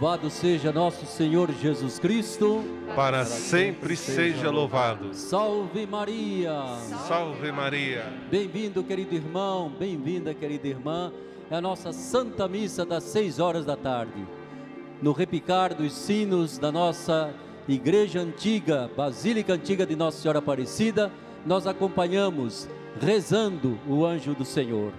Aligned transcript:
Louvado 0.00 0.30
seja 0.30 0.72
nosso 0.72 1.04
Senhor 1.04 1.52
Jesus 1.52 1.98
Cristo. 1.98 2.64
Para 2.96 3.22
sempre 3.26 3.94
seja 3.94 4.50
louvado. 4.50 5.12
Salve 5.12 5.86
Maria. 5.86 6.54
Salve 7.06 7.52
Maria. 7.52 8.10
Bem-vindo, 8.30 8.82
querido 8.82 9.14
irmão. 9.14 9.70
Bem-vinda, 9.78 10.32
querida 10.32 10.66
irmã. 10.66 11.12
É 11.50 11.56
a 11.56 11.60
nossa 11.60 11.92
Santa 11.92 12.48
Missa 12.48 12.86
das 12.86 13.04
seis 13.04 13.38
horas 13.38 13.66
da 13.66 13.76
tarde. 13.76 14.26
No 15.02 15.12
repicar 15.12 15.74
dos 15.74 15.92
sinos 15.92 16.56
da 16.56 16.72
nossa 16.72 17.34
Igreja 17.68 18.20
Antiga, 18.20 18.90
Basílica 18.96 19.52
Antiga 19.52 19.84
de 19.84 19.96
Nossa 19.96 20.22
Senhora 20.22 20.38
Aparecida, 20.38 21.12
nós 21.44 21.66
acompanhamos 21.66 22.66
rezando 22.98 23.78
o 23.86 24.06
anjo 24.06 24.34
do 24.34 24.46
Senhor. 24.46 24.94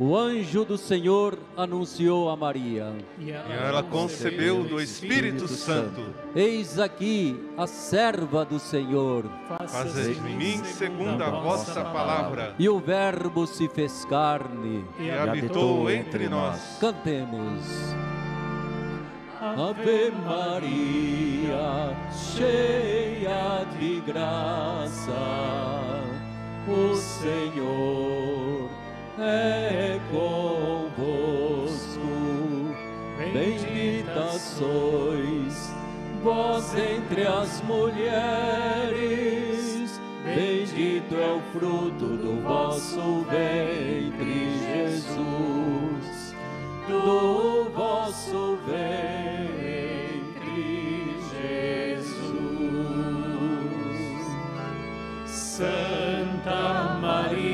O 0.00 0.16
anjo 0.16 0.64
do 0.64 0.78
Senhor 0.78 1.38
anunciou 1.54 2.30
a 2.30 2.36
Maria. 2.36 2.90
E 3.18 3.30
ela 3.30 3.82
concebeu 3.82 4.64
do 4.64 4.80
Espírito 4.80 5.46
Santo. 5.46 6.02
Eis 6.34 6.78
aqui 6.78 7.38
a 7.54 7.66
serva 7.66 8.42
do 8.42 8.58
Senhor. 8.58 9.30
Faze 9.68 10.14
de 10.14 10.20
mim 10.22 10.64
segundo 10.64 11.22
a 11.22 11.28
vossa 11.28 11.84
palavra. 11.84 12.54
E 12.58 12.66
o 12.66 12.80
Verbo 12.80 13.46
se 13.46 13.68
fez 13.68 14.06
carne 14.06 14.86
e 14.98 15.10
habitou 15.10 15.90
entre 15.90 16.30
nós. 16.30 16.78
Cantemos. 16.80 17.66
Ave 19.38 20.10
Maria, 20.24 21.94
cheia 22.10 23.66
de 23.78 24.00
graça, 24.00 25.12
o 26.66 26.94
Senhor 26.96 28.69
é 29.22 30.00
convosco. 30.10 30.90
Bendita 33.32 34.32
sois 34.38 35.70
vós 36.22 36.74
entre 36.74 37.26
as 37.26 37.62
mulheres, 37.62 39.00
bendito 40.24 41.14
é 41.14 41.32
o 41.32 41.40
fruto 41.52 42.16
do 42.16 42.42
vosso 42.42 43.24
ventre, 43.30 44.50
Jesus. 44.58 46.34
Do 46.86 47.70
vosso 47.70 48.58
ventre, 48.66 49.50
Jesus. 51.30 52.20
Santa 55.26 56.98
Maria, 57.00 57.49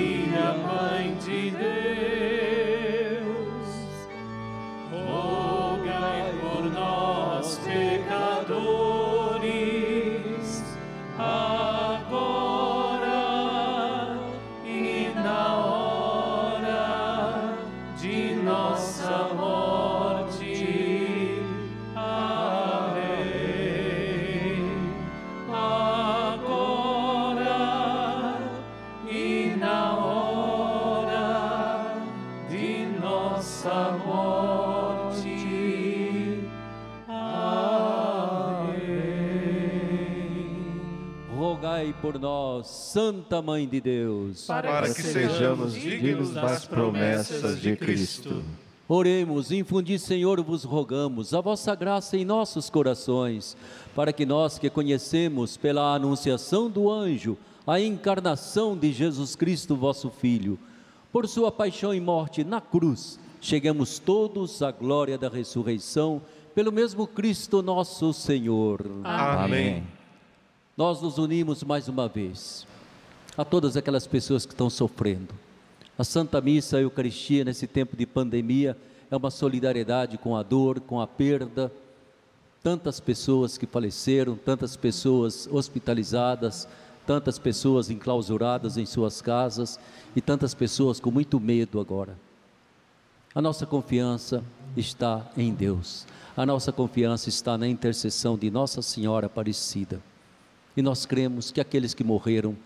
por 42.06 42.20
nós, 42.20 42.68
Santa 42.68 43.42
Mãe 43.42 43.66
de 43.66 43.80
Deus, 43.80 44.46
Para 44.46 44.82
que 44.82 45.02
sejamos 45.02 45.74
dignos 45.74 46.30
das 46.30 46.64
promessas 46.64 47.60
de 47.60 47.74
Cristo. 47.74 48.44
Oremos, 48.88 49.50
infundi, 49.50 49.98
Senhor, 49.98 50.40
vos 50.40 50.62
rogamos 50.62 51.34
a 51.34 51.40
vossa 51.40 51.74
graça 51.74 52.16
em 52.16 52.24
nossos 52.24 52.70
corações, 52.70 53.56
para 53.92 54.12
que 54.12 54.24
nós 54.24 54.56
que 54.56 54.70
conhecemos 54.70 55.56
pela 55.56 55.96
anunciação 55.96 56.70
do 56.70 56.88
anjo 56.88 57.36
a 57.66 57.80
encarnação 57.80 58.78
de 58.78 58.92
Jesus 58.92 59.34
Cristo, 59.34 59.74
vosso 59.74 60.08
Filho, 60.08 60.56
por 61.10 61.26
sua 61.26 61.50
paixão 61.50 61.92
e 61.92 61.98
morte 61.98 62.44
na 62.44 62.60
cruz, 62.60 63.18
cheguemos 63.40 63.98
todos 63.98 64.62
à 64.62 64.70
glória 64.70 65.18
da 65.18 65.28
ressurreição, 65.28 66.22
pelo 66.54 66.70
mesmo 66.70 67.04
Cristo 67.04 67.62
nosso 67.62 68.12
Senhor. 68.12 68.80
Amém. 69.02 69.82
Nós 70.76 71.00
nos 71.00 71.16
unimos 71.16 71.62
mais 71.64 71.88
uma 71.88 72.06
vez 72.06 72.66
a 73.34 73.46
todas 73.46 73.78
aquelas 73.78 74.06
pessoas 74.06 74.44
que 74.44 74.52
estão 74.52 74.68
sofrendo. 74.68 75.34
A 75.98 76.04
Santa 76.04 76.38
Missa, 76.38 76.76
a 76.76 76.82
Eucaristia, 76.82 77.46
nesse 77.46 77.66
tempo 77.66 77.96
de 77.96 78.04
pandemia, 78.04 78.76
é 79.10 79.16
uma 79.16 79.30
solidariedade 79.30 80.18
com 80.18 80.36
a 80.36 80.42
dor, 80.42 80.80
com 80.80 81.00
a 81.00 81.06
perda. 81.06 81.72
Tantas 82.62 83.00
pessoas 83.00 83.56
que 83.56 83.64
faleceram, 83.64 84.36
tantas 84.36 84.76
pessoas 84.76 85.48
hospitalizadas, 85.50 86.68
tantas 87.06 87.38
pessoas 87.38 87.88
enclausuradas 87.88 88.76
em 88.76 88.84
suas 88.84 89.22
casas 89.22 89.80
e 90.14 90.20
tantas 90.20 90.52
pessoas 90.52 91.00
com 91.00 91.10
muito 91.10 91.40
medo 91.40 91.80
agora. 91.80 92.18
A 93.34 93.40
nossa 93.40 93.64
confiança 93.64 94.44
está 94.76 95.26
em 95.38 95.54
Deus. 95.54 96.06
A 96.36 96.44
nossa 96.44 96.70
confiança 96.70 97.30
está 97.30 97.56
na 97.56 97.66
intercessão 97.66 98.36
de 98.36 98.50
Nossa 98.50 98.82
Senhora 98.82 99.24
Aparecida. 99.24 100.02
E 100.76 100.82
nós 100.82 101.06
cremos 101.06 101.50
que 101.50 101.60
aqueles 101.60 101.94
que 101.94 102.04
morreram 102.04 102.56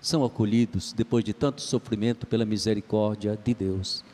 são 0.00 0.24
acolhidos 0.24 0.92
depois 0.92 1.24
de 1.24 1.32
tanto 1.32 1.60
sofrimento 1.60 2.26
pela 2.26 2.44
misericórdia 2.44 3.36
de 3.42 3.54
Deus. 3.54 4.04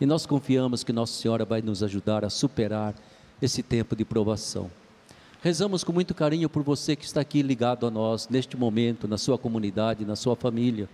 E 0.00 0.04
nós 0.04 0.26
confiamos 0.26 0.82
que 0.82 0.92
Nossa 0.92 1.20
Senhora 1.20 1.44
vai 1.44 1.62
nos 1.62 1.82
ajudar 1.82 2.24
a 2.24 2.30
superar 2.30 2.94
esse 3.40 3.62
tempo 3.62 3.94
de 3.94 4.04
provação. 4.04 4.70
Rezamos 5.42 5.84
com 5.84 5.92
muito 5.92 6.14
carinho 6.14 6.48
por 6.48 6.62
você 6.62 6.96
que 6.96 7.04
está 7.04 7.20
aqui 7.20 7.42
ligado 7.42 7.86
a 7.86 7.90
nós 7.90 8.28
neste 8.28 8.56
momento, 8.56 9.06
na 9.06 9.16
sua 9.16 9.38
comunidade, 9.38 10.04
na 10.04 10.16
sua 10.16 10.34
família. 10.34 10.88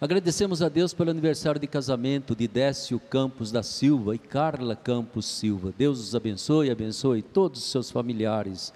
Agradecemos 0.00 0.62
a 0.62 0.68
Deus 0.70 0.94
pelo 0.94 1.10
aniversário 1.10 1.60
de 1.60 1.66
casamento 1.66 2.34
de 2.34 2.48
Décio 2.48 2.98
Campos 2.98 3.52
da 3.52 3.62
Silva 3.62 4.14
e 4.14 4.18
Carla 4.18 4.74
Campos 4.74 5.26
Silva. 5.26 5.74
Deus 5.76 6.00
os 6.00 6.14
abençoe 6.14 6.68
e 6.68 6.70
abençoe 6.70 7.20
todos 7.20 7.60
os 7.60 7.70
seus 7.70 7.90
familiares. 7.90 8.72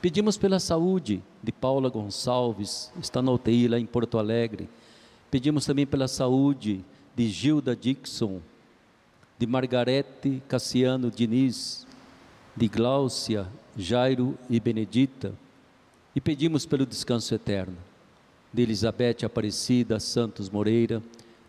Pedimos 0.00 0.38
pela 0.38 0.58
saúde 0.58 1.22
de 1.42 1.52
Paula 1.52 1.90
Gonçalves, 1.90 2.90
está 2.98 3.20
na 3.20 3.32
UTI 3.32 3.68
lá 3.68 3.78
em 3.78 3.84
Porto 3.84 4.16
Alegre. 4.16 4.66
Pedimos 5.30 5.66
também 5.66 5.86
pela 5.86 6.08
saúde 6.08 6.82
de 7.14 7.28
Gilda 7.28 7.76
Dixon, 7.76 8.40
de 9.38 9.46
Margarete 9.46 10.42
Cassiano 10.48 11.10
Diniz, 11.10 11.86
de 12.56 12.66
Gláucia, 12.66 13.46
Jairo 13.76 14.38
e 14.48 14.58
Benedita. 14.58 15.34
E 16.16 16.20
pedimos 16.20 16.64
pelo 16.64 16.86
descanso 16.86 17.34
eterno 17.34 17.76
de 18.50 18.62
Elizabeth 18.62 19.26
Aparecida 19.26 20.00
Santos 20.00 20.48
Moreira, 20.48 21.02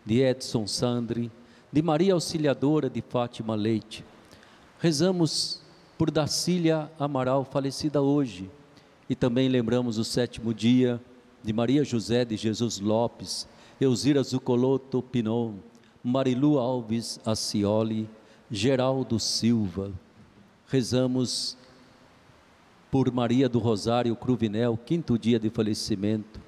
de 0.04 0.20
Edson 0.20 0.66
Sandri, 0.66 1.30
de 1.72 1.80
Maria 1.80 2.12
Auxiliadora 2.12 2.90
de 2.90 3.00
Fátima 3.00 3.54
Leite. 3.54 4.04
Rezamos 4.78 5.61
por 6.02 6.10
Dacília 6.10 6.90
Amaral, 6.98 7.44
falecida 7.44 8.02
hoje, 8.02 8.50
e 9.08 9.14
também 9.14 9.48
lembramos 9.48 9.98
o 9.98 10.04
sétimo 10.04 10.52
dia 10.52 11.00
de 11.44 11.52
Maria 11.52 11.84
José 11.84 12.24
de 12.24 12.36
Jesus 12.36 12.80
Lopes, 12.80 13.46
Elzira 13.80 14.20
Zucoloto 14.24 15.00
Pinon, 15.00 15.52
Marilu 16.02 16.58
Alves 16.58 17.20
Acioli, 17.24 18.10
Geraldo 18.50 19.20
Silva. 19.20 19.92
Rezamos 20.66 21.56
por 22.90 23.08
Maria 23.12 23.48
do 23.48 23.60
Rosário 23.60 24.16
Cruvinel, 24.16 24.76
quinto 24.84 25.16
dia 25.16 25.38
de 25.38 25.50
falecimento. 25.50 26.40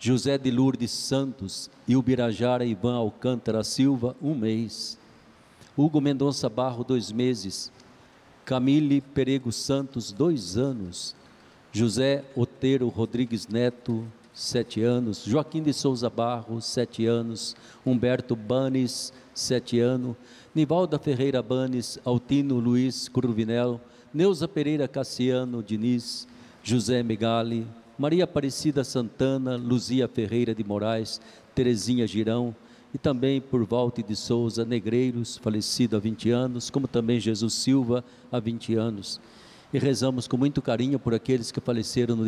José 0.00 0.36
de 0.36 0.50
Lourdes 0.50 0.90
Santos 0.90 1.70
e 1.86 1.94
Ubirajara 1.94 2.64
Ivan 2.64 2.96
Alcântara 2.96 3.62
Silva, 3.62 4.16
um 4.20 4.34
mês. 4.34 4.98
Hugo 5.76 6.00
Mendonça 6.00 6.48
Barro, 6.48 6.82
dois 6.82 7.12
meses. 7.12 7.70
Camille 8.50 9.00
Perego 9.00 9.52
Santos, 9.52 10.10
dois 10.10 10.56
anos. 10.56 11.14
José 11.72 12.24
Otero 12.34 12.88
Rodrigues 12.88 13.46
Neto, 13.46 14.04
sete 14.34 14.82
anos. 14.82 15.24
Joaquim 15.24 15.62
de 15.62 15.72
Souza 15.72 16.10
Barro, 16.10 16.60
sete 16.60 17.06
anos. 17.06 17.54
Humberto 17.86 18.34
Banes, 18.34 19.12
sete 19.32 19.78
anos. 19.78 20.16
Nivalda 20.52 20.98
Ferreira 20.98 21.40
Banes, 21.40 22.00
Altino 22.04 22.58
Luiz 22.58 23.08
Cruvinel, 23.08 23.80
Neuza 24.12 24.48
Pereira 24.48 24.88
Cassiano 24.88 25.62
Diniz, 25.62 26.26
José 26.60 27.04
Megali, 27.04 27.64
Maria 27.96 28.24
Aparecida 28.24 28.82
Santana, 28.82 29.56
Luzia 29.56 30.08
Ferreira 30.08 30.52
de 30.56 30.64
Moraes, 30.64 31.20
Terezinha 31.54 32.04
Girão, 32.04 32.52
e 32.92 32.98
também 32.98 33.40
por 33.40 33.64
Walter 33.64 34.02
de 34.02 34.16
Souza 34.16 34.64
Negreiros, 34.64 35.36
falecido 35.36 35.96
há 35.96 36.00
20 36.00 36.30
anos, 36.30 36.70
como 36.70 36.88
também 36.88 37.20
Jesus 37.20 37.54
Silva, 37.54 38.04
há 38.30 38.40
20 38.40 38.74
anos. 38.74 39.20
E 39.72 39.78
rezamos 39.78 40.26
com 40.26 40.36
muito 40.36 40.60
carinho 40.60 40.98
por 40.98 41.14
aqueles 41.14 41.52
que 41.52 41.60
faleceram 41.60 42.16
no 42.16 42.24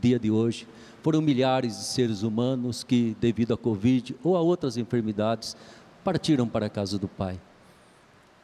dia 0.00 0.18
de 0.18 0.30
hoje. 0.30 0.66
Foram 1.02 1.20
milhares 1.20 1.76
de 1.76 1.84
seres 1.84 2.22
humanos 2.22 2.82
que, 2.82 3.14
devido 3.20 3.52
à 3.52 3.56
Covid 3.56 4.16
ou 4.24 4.34
a 4.36 4.40
outras 4.40 4.78
enfermidades, 4.78 5.54
partiram 6.02 6.48
para 6.48 6.66
a 6.66 6.70
casa 6.70 6.98
do 6.98 7.06
Pai. 7.06 7.38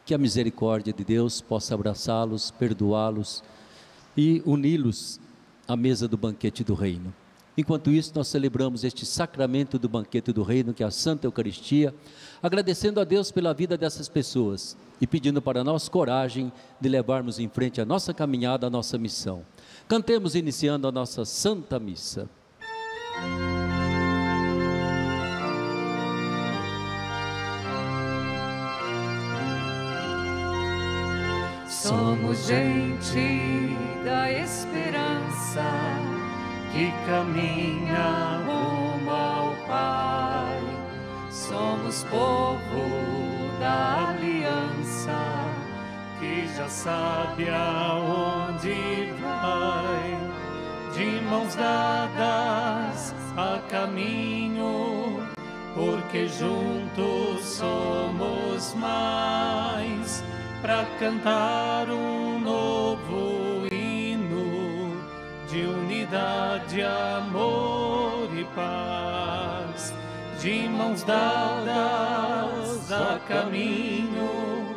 Que 0.04 0.14
a 0.14 0.19
misericórdia 0.19 0.92
de 0.92 1.02
Deus 1.02 1.40
possa 1.40 1.74
abraçá-los, 1.74 2.50
perdoá-los 2.50 3.42
e 4.14 4.42
uni-los 4.44 5.19
à 5.66 5.74
mesa 5.74 6.06
do 6.06 6.19
banquete 6.19 6.62
do 6.62 6.74
Reino. 6.74 7.14
Enquanto 7.56 7.90
isso, 7.90 8.12
nós 8.14 8.28
celebramos 8.28 8.82
este 8.82 9.04
sacramento 9.04 9.78
do 9.78 9.88
banquete 9.88 10.32
do 10.32 10.43
Reino, 10.43 10.72
que 10.72 10.82
é 10.82 10.87
a 10.87 10.90
Santa 10.90 11.26
Eucaristia, 11.26 11.94
agradecendo 12.43 12.99
a 12.99 13.04
Deus 13.04 13.31
pela 13.31 13.52
vida 13.52 13.76
dessas 13.76 14.08
pessoas 14.08 14.76
e 15.00 15.06
pedindo 15.06 15.43
para 15.43 15.62
nós 15.62 15.88
coragem 15.88 16.50
de 16.81 16.88
levarmos 16.88 17.38
em 17.38 17.49
frente 17.49 17.81
a 17.81 17.84
nossa 17.84 18.14
caminhada, 18.14 18.66
a 18.66 18.70
nossa 18.70 18.96
missão. 18.96 19.44
Cantemos 19.87 20.34
iniciando 20.34 20.88
a 20.88 20.93
nossa 20.93 21.26
Santa 21.26 21.78
Missa. 21.78 22.28
Somos 31.69 32.46
gente 32.46 33.76
da 34.05 34.31
esperança 34.32 36.21
que 36.72 36.90
caminha 37.06 38.40
rumo 38.46 39.10
ao 39.10 39.54
Pai. 39.69 40.60
Somos 41.30 42.04
povo 42.04 42.58
da 43.60 44.08
aliança 44.08 45.19
que 46.19 46.48
já 46.56 46.69
sabe 46.69 47.48
aonde 47.50 49.12
vai. 49.20 50.32
De 50.94 51.20
mãos 51.26 51.54
dadas 51.54 53.14
a 53.36 53.58
caminho, 53.70 55.26
porque 55.74 56.28
juntos 56.28 57.44
somos 57.44 58.74
mais 58.74 60.22
para 60.60 60.84
cantar 60.98 61.88
um 61.90 62.38
novo 62.38 63.01
de 65.52 65.66
unidade, 65.66 66.81
amor 66.81 68.31
e 68.34 68.43
paz, 68.54 69.93
de 70.40 70.66
mãos 70.66 71.02
dadas 71.02 72.90
a 72.90 73.20
caminho, 73.28 74.75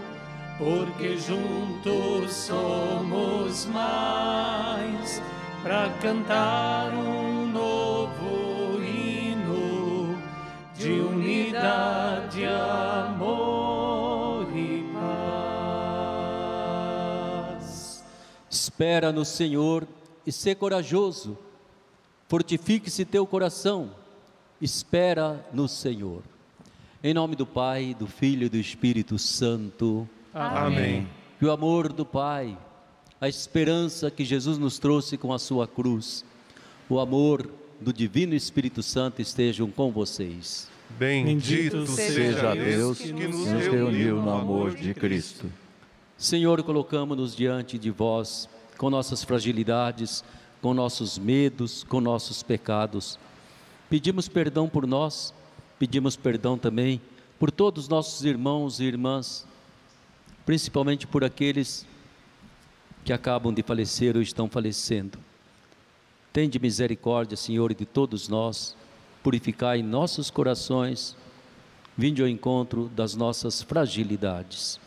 porque 0.58 1.16
juntos 1.16 2.34
somos 2.34 3.66
mais 3.68 5.22
para 5.64 5.90
cantar 6.02 6.92
um 6.94 7.48
novo 7.48 8.84
hino 8.84 10.18
de 10.76 10.92
unidade, 10.92 12.44
amor 13.08 14.46
e 14.54 14.86
paz. 17.64 18.04
Espera 18.50 19.14
no 19.14 19.24
Senhor 19.24 19.88
e 20.26 20.32
ser 20.32 20.56
corajoso. 20.56 21.38
Fortifique-se 22.28 23.06
teu 23.06 23.26
coração. 23.26 23.92
Espera 24.62 25.46
no 25.54 25.68
Senhor. 25.68 26.24
Em 27.04 27.14
nome 27.14 27.36
do 27.36 27.46
Pai, 27.46 27.96
do 27.98 28.08
Filho 28.08 28.46
e 28.46 28.50
do 28.50 28.58
Espírito 28.58 29.20
Santo. 29.20 30.10
Amém. 30.34 31.08
Que 31.38 31.46
o 31.46 31.52
amor 31.52 31.94
do 31.94 32.06
Pai, 32.06 32.58
a 33.22 33.30
esperança 33.30 34.10
que 34.10 34.26
Jesus 34.26 34.58
nos 34.58 34.80
trouxe 34.80 35.18
com 35.18 35.32
a 35.32 35.38
sua 35.38 35.68
cruz, 35.68 36.26
o 36.90 37.00
amor 37.00 37.50
do 37.80 37.94
Divino 37.94 38.34
Espírito 38.34 38.82
Santo 38.82 39.22
estejam 39.22 39.70
com 39.70 39.92
vocês. 39.92 40.68
Bendito 40.98 41.86
seja 41.88 42.56
Deus 42.56 43.00
que 43.00 43.12
nos 43.12 43.48
reuniu 43.48 44.22
no 44.22 44.32
amor 44.32 44.76
de 44.76 44.94
Cristo. 44.94 45.52
Senhor, 46.18 46.64
colocamos-nos 46.64 47.36
diante 47.36 47.78
de 47.78 47.92
vós 47.92 48.48
com 48.78 48.90
nossas 48.90 49.24
fragilidades, 49.24 50.24
com 50.62 50.74
nossos 50.74 51.18
medos, 51.18 51.84
com 51.84 52.02
nossos 52.02 52.44
pecados. 52.44 53.20
Pedimos 53.90 54.28
perdão 54.28 54.68
por 54.68 54.88
nós, 54.88 55.34
pedimos 55.78 56.16
perdão 56.16 56.58
também 56.58 57.02
por 57.40 57.52
todos 57.52 57.84
os 57.84 57.90
nossos 57.90 58.24
irmãos 58.26 58.80
e 58.80 58.84
irmãs, 58.86 59.46
principalmente 60.46 61.06
por 61.06 61.24
aqueles 61.24 61.86
que 63.04 63.14
acabam 63.14 63.54
de 63.54 63.62
falecer 63.62 64.16
ou 64.16 64.22
estão 64.22 64.50
falecendo. 64.50 65.20
Tende 66.34 66.60
misericórdia, 66.60 67.38
Senhor, 67.38 67.74
de 67.74 67.86
todos 67.86 68.28
nós, 68.28 68.76
purificai 69.24 69.82
nossos 69.82 70.30
corações, 70.30 71.16
vinde 71.98 72.22
ao 72.22 72.28
encontro 72.28 72.90
das 72.96 73.16
nossas 73.16 73.62
fragilidades. 73.62 74.80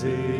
Misericórdia, 0.00 0.39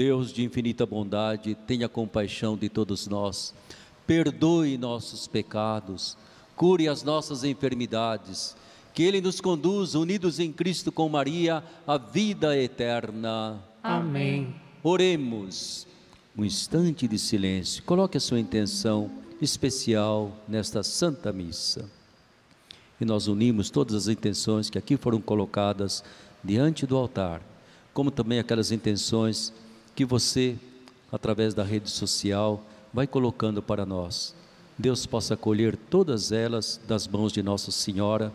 Deus 0.00 0.32
de 0.32 0.42
infinita 0.42 0.86
bondade, 0.86 1.54
tenha 1.66 1.86
compaixão 1.86 2.56
de 2.56 2.70
todos 2.70 3.06
nós, 3.06 3.52
perdoe 4.06 4.78
nossos 4.78 5.26
pecados, 5.26 6.16
cure 6.56 6.88
as 6.88 7.02
nossas 7.02 7.44
enfermidades 7.44 8.56
que 8.94 9.02
Ele 9.02 9.20
nos 9.20 9.42
conduza, 9.42 9.98
unidos 9.98 10.40
em 10.40 10.50
Cristo 10.50 10.90
com 10.90 11.06
Maria, 11.10 11.62
à 11.86 11.98
vida 11.98 12.56
eterna. 12.56 13.62
Amém. 13.82 14.54
Oremos. 14.82 15.86
Um 16.34 16.46
instante 16.46 17.06
de 17.06 17.18
silêncio. 17.18 17.82
Coloque 17.82 18.16
a 18.16 18.20
sua 18.20 18.40
intenção 18.40 19.10
especial 19.38 20.34
nesta 20.48 20.82
Santa 20.82 21.30
Missa. 21.30 21.90
E 22.98 23.04
nós 23.04 23.26
unimos 23.26 23.68
todas 23.68 23.94
as 23.94 24.08
intenções 24.08 24.70
que 24.70 24.78
aqui 24.78 24.96
foram 24.96 25.20
colocadas 25.20 26.02
diante 26.42 26.86
do 26.86 26.96
altar, 26.96 27.42
como 27.92 28.10
também 28.10 28.38
aquelas 28.38 28.72
intenções 28.72 29.52
que 29.94 30.04
você, 30.04 30.56
através 31.10 31.54
da 31.54 31.62
rede 31.62 31.90
social, 31.90 32.62
vai 32.92 33.06
colocando 33.06 33.62
para 33.62 33.86
nós. 33.86 34.34
Deus 34.78 35.04
possa 35.06 35.34
acolher 35.34 35.76
todas 35.76 36.32
elas 36.32 36.80
das 36.88 37.06
mãos 37.06 37.32
de 37.32 37.42
Nossa 37.42 37.70
Senhora 37.70 38.32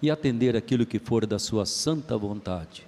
e 0.00 0.10
atender 0.10 0.56
aquilo 0.56 0.86
que 0.86 0.98
for 0.98 1.26
da 1.26 1.38
sua 1.38 1.66
santa 1.66 2.16
vontade. 2.16 2.86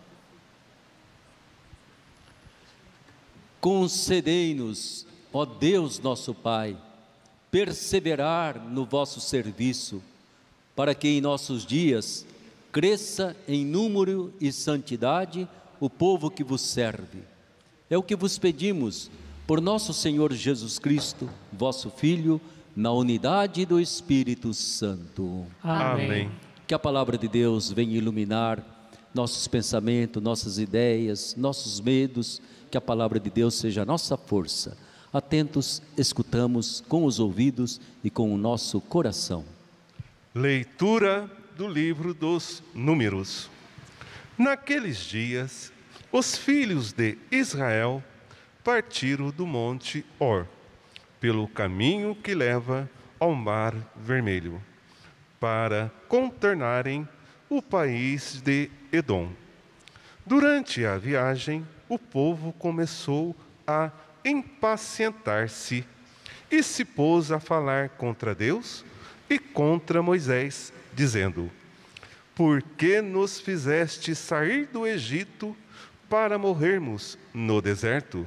Concedei-nos, 3.60 5.06
ó 5.32 5.44
Deus 5.44 5.98
nosso 5.98 6.34
Pai, 6.34 6.76
perseverar 7.50 8.58
no 8.58 8.84
vosso 8.84 9.20
serviço, 9.20 10.02
para 10.74 10.94
que 10.94 11.08
em 11.08 11.20
nossos 11.20 11.64
dias 11.64 12.26
cresça 12.72 13.36
em 13.46 13.64
número 13.64 14.34
e 14.40 14.50
santidade 14.50 15.48
o 15.78 15.88
povo 15.88 16.30
que 16.30 16.42
vos 16.42 16.60
serve. 16.60 17.22
É 17.90 17.98
o 17.98 18.02
que 18.02 18.16
vos 18.16 18.38
pedimos 18.38 19.10
por 19.46 19.60
nosso 19.60 19.92
Senhor 19.92 20.32
Jesus 20.32 20.78
Cristo, 20.78 21.28
vosso 21.52 21.90
Filho, 21.90 22.40
na 22.74 22.90
unidade 22.90 23.66
do 23.66 23.78
Espírito 23.78 24.54
Santo. 24.54 25.46
Amém. 25.62 26.30
Que 26.66 26.74
a 26.74 26.78
palavra 26.78 27.18
de 27.18 27.28
Deus 27.28 27.70
venha 27.70 27.96
iluminar 27.96 28.64
nossos 29.14 29.46
pensamentos, 29.46 30.22
nossas 30.22 30.58
ideias, 30.58 31.36
nossos 31.36 31.78
medos, 31.78 32.40
que 32.70 32.78
a 32.78 32.80
palavra 32.80 33.20
de 33.20 33.30
Deus 33.30 33.54
seja 33.54 33.82
a 33.82 33.86
nossa 33.86 34.16
força. 34.16 34.76
Atentos, 35.12 35.80
escutamos 35.96 36.82
com 36.88 37.04
os 37.04 37.20
ouvidos 37.20 37.80
e 38.02 38.10
com 38.10 38.34
o 38.34 38.38
nosso 38.38 38.80
coração. 38.80 39.44
Leitura 40.34 41.30
do 41.56 41.68
livro 41.68 42.12
dos 42.12 42.62
Números. 42.74 43.48
Naqueles 44.36 44.98
dias, 44.98 45.72
os 46.16 46.38
filhos 46.38 46.92
de 46.92 47.18
Israel 47.28 48.00
partiram 48.62 49.30
do 49.32 49.44
monte 49.44 50.06
Or, 50.16 50.46
pelo 51.18 51.48
caminho 51.48 52.14
que 52.14 52.36
leva 52.36 52.88
ao 53.18 53.34
Mar 53.34 53.74
Vermelho, 53.96 54.62
para 55.40 55.90
contornarem 56.06 57.08
o 57.50 57.60
país 57.60 58.40
de 58.40 58.70
Edom. 58.92 59.32
Durante 60.24 60.86
a 60.86 60.96
viagem, 60.96 61.66
o 61.88 61.98
povo 61.98 62.52
começou 62.52 63.34
a 63.66 63.90
impacientar-se 64.24 65.84
e 66.48 66.62
se 66.62 66.84
pôs 66.84 67.32
a 67.32 67.40
falar 67.40 67.88
contra 67.88 68.36
Deus 68.36 68.84
e 69.28 69.36
contra 69.36 70.00
Moisés, 70.00 70.72
dizendo: 70.92 71.50
Por 72.36 72.62
que 72.62 73.02
nos 73.02 73.40
fizeste 73.40 74.14
sair 74.14 74.68
do 74.68 74.86
Egito 74.86 75.56
para 76.14 76.38
morrermos 76.38 77.18
no 77.34 77.60
deserto? 77.60 78.24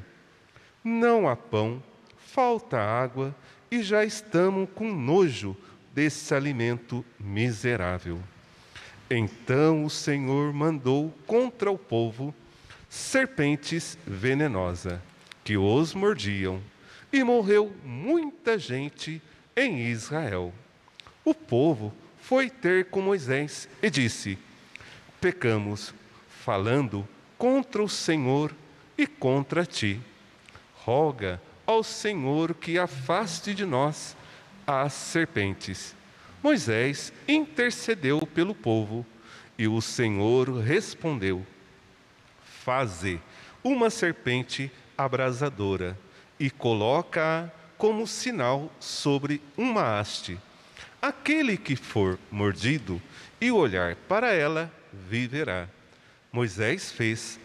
Não 0.84 1.26
há 1.26 1.38
pão, 1.38 1.82
falta 2.18 2.78
água 2.78 3.34
e 3.72 3.82
já 3.82 4.04
estamos 4.04 4.68
com 4.76 4.94
nojo 4.94 5.56
desse 5.96 6.36
alimento 6.36 7.06
miserável. 7.18 8.20
Então 9.10 9.86
o 9.86 9.90
Senhor 9.90 10.52
mandou 10.52 11.14
contra 11.26 11.72
o 11.72 11.78
povo 11.78 12.36
serpentes 12.90 13.98
venenosas 14.06 15.00
que 15.46 15.56
os 15.56 15.94
mordiam, 15.94 16.62
e 17.10 17.24
morreu 17.24 17.74
muita 17.86 18.60
gente 18.60 19.22
em 19.56 19.80
Israel. 19.88 20.54
O 21.24 21.34
povo 21.34 21.94
foi 22.20 22.50
ter 22.50 22.88
com 22.90 23.00
Moisés 23.00 23.70
e 23.82 23.90
disse: 23.90 24.38
Pecamos, 25.22 25.94
falando 26.28 27.08
contra 27.38 27.84
o 27.84 27.90
Senhor 27.90 28.54
e 28.98 29.06
contra 29.06 29.66
ti. 29.66 30.00
Roga 30.76 31.42
ao 31.66 31.84
Senhor 31.84 32.54
que 32.54 32.80
afaste 32.80 33.54
de 33.54 33.66
nós 33.66 34.16
as 34.66 34.94
serpentes. 34.94 35.96
Moisés 36.42 37.12
intercedeu 37.28 38.26
pelo 38.26 38.56
povo 38.56 39.06
e 39.58 39.68
o 39.68 39.82
Senhor 39.82 40.50
respondeu: 40.60 41.46
Faze 42.64 43.20
uma 43.64 43.90
serpente 43.90 44.72
abrasadora 44.98 45.98
e 46.40 46.50
coloca-a 46.50 47.50
como 47.78 48.08
sinal 48.08 48.72
sobre 48.80 49.42
uma 49.56 50.00
haste. 50.00 50.38
Aquele 51.02 51.58
que 51.58 51.76
for 51.76 52.18
mordido 52.32 53.02
e 53.40 53.52
olhar 53.52 53.96
para 53.96 54.32
ela, 54.32 54.72
viverá. 54.92 55.68
Moisés 56.32 56.92
fez, 56.92 57.40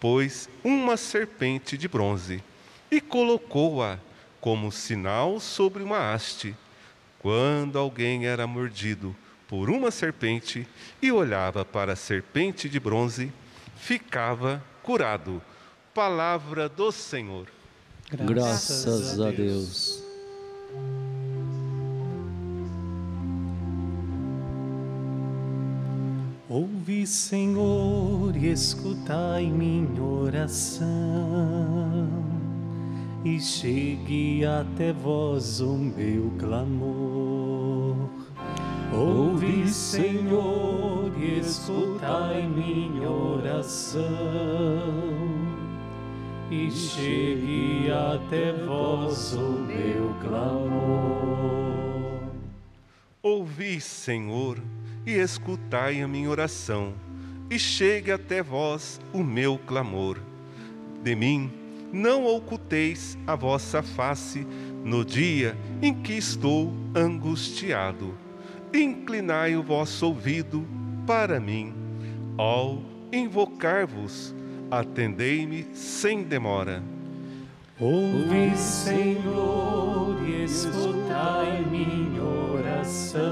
pois, 0.00 0.48
uma 0.62 0.96
serpente 0.96 1.76
de 1.76 1.88
bronze 1.88 2.42
e 2.90 3.00
colocou-a 3.00 3.98
como 4.40 4.70
sinal 4.70 5.40
sobre 5.40 5.82
uma 5.82 6.12
haste. 6.12 6.54
Quando 7.18 7.78
alguém 7.78 8.26
era 8.26 8.46
mordido 8.46 9.16
por 9.48 9.70
uma 9.70 9.90
serpente 9.90 10.66
e 11.00 11.10
olhava 11.10 11.64
para 11.64 11.94
a 11.94 11.96
serpente 11.96 12.68
de 12.68 12.78
bronze, 12.78 13.32
ficava 13.76 14.62
curado 14.82 15.42
palavra 15.94 16.68
do 16.68 16.92
Senhor. 16.92 17.48
Graças, 18.10 18.84
Graças 18.84 19.20
a, 19.20 19.30
Deus. 19.30 19.95
Senhor, 27.06 28.36
e 28.36 28.50
escutai 28.50 29.46
minha 29.46 30.02
oração, 30.02 30.88
e 33.24 33.40
chegue 33.40 34.44
até 34.44 34.92
vós 34.92 35.60
o 35.60 35.76
meu 35.76 36.32
clamor. 36.38 38.10
Ouve, 38.92 39.68
Senhor, 39.68 41.12
e 41.18 41.38
escutai 41.38 42.46
minha 42.46 43.10
oração 43.10 44.66
e 46.50 46.70
chegue 46.70 47.90
até 47.90 48.52
vós 48.52 49.32
o 49.34 49.50
meu 49.66 50.14
clamor. 50.20 51.56
Ouvi, 53.22 53.80
Senhor, 53.80 54.58
e 55.06 55.12
escutai 55.12 56.02
a 56.02 56.08
minha 56.08 56.28
oração, 56.28 56.92
e 57.48 57.58
chegue 57.58 58.10
até 58.10 58.42
vós 58.42 59.00
o 59.12 59.22
meu 59.22 59.56
clamor. 59.56 60.18
De 61.02 61.14
mim 61.14 61.50
não 61.92 62.26
oculteis 62.26 63.16
a 63.26 63.36
vossa 63.36 63.82
face 63.82 64.46
no 64.84 65.04
dia 65.04 65.56
em 65.80 65.94
que 65.94 66.14
estou 66.14 66.72
angustiado. 66.94 68.14
Inclinai 68.74 69.56
o 69.56 69.62
vosso 69.62 70.06
ouvido 70.06 70.66
para 71.06 71.38
mim, 71.38 71.72
ao 72.36 72.82
invocar-vos 73.12 74.34
atendei-me 74.70 75.66
sem 75.72 76.22
demora. 76.22 76.82
Ouve, 77.78 78.56
Senhor, 78.56 80.16
e 80.26 80.44
escutai 80.44 81.64
minha 81.70 82.22
oração, 82.22 83.22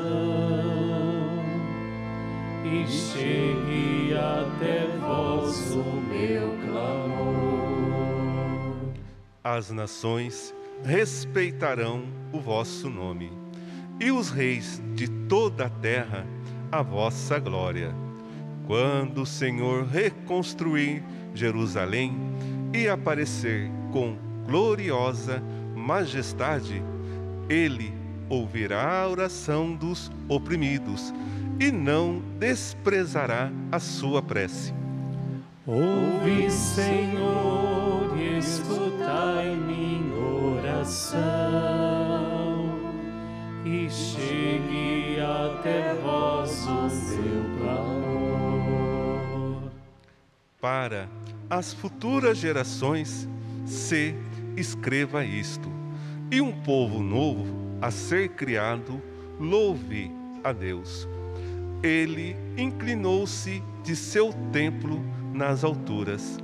e 2.65 2.87
chegue 2.89 4.15
até 4.15 4.87
vós 4.99 5.73
o 5.73 5.85
meu 6.09 6.57
clamor. 6.65 7.45
As 9.45 9.71
nações 9.71 10.55
respeitarão 10.83 12.05
o 12.33 12.41
vosso 12.41 12.89
nome, 12.89 13.31
e 14.01 14.11
os 14.11 14.31
reis 14.31 14.83
de 14.95 15.07
toda 15.07 15.67
a 15.67 15.71
terra 15.71 16.27
a 16.73 16.81
vossa 16.83 17.39
glória. 17.39 17.95
Quando 18.67 19.23
o 19.23 19.27
Senhor 19.27 19.85
reconstruir 19.87 21.05
Jerusalém 21.35 22.17
e 22.73 22.89
aparecer 22.89 23.71
com 23.93 24.17
gloriosa 24.47 25.43
majestade, 25.77 26.83
ele 27.49 27.93
ouvirá 28.29 29.03
a 29.03 29.09
oração 29.09 29.75
dos 29.75 30.11
oprimidos 30.29 31.13
e 31.59 31.71
não 31.71 32.23
desprezará 32.39 33.51
a 33.71 33.79
sua 33.79 34.23
prece. 34.23 34.73
Ouve, 35.67 36.51
Senhor, 36.51 38.19
e 38.19 38.39
escutai 38.39 39.57
minha 39.57 40.15
oração, 40.61 41.21
e 43.65 43.89
chegue 43.89 45.19
até 45.21 45.95
vós 45.95 46.67
o 46.67 46.89
meu 47.17 47.59
clamor. 47.59 49.71
Para 50.61 51.09
as 51.49 51.73
futuras 51.73 52.37
gerações, 52.37 53.27
se 53.65 54.15
escreva 54.57 55.25
isto, 55.25 55.71
e 56.31 56.43
um 56.43 56.53
povo 56.53 57.03
novo 57.03 57.47
a 57.81 57.91
ser 57.91 58.29
criado, 58.31 59.01
louve 59.41 60.11
a 60.43 60.53
Deus. 60.53 61.09
Ele 61.85 62.35
inclinou-se 62.57 63.63
de 63.83 63.95
seu 63.95 64.33
templo 64.51 65.05
nas 65.35 65.63
alturas, 65.63 66.39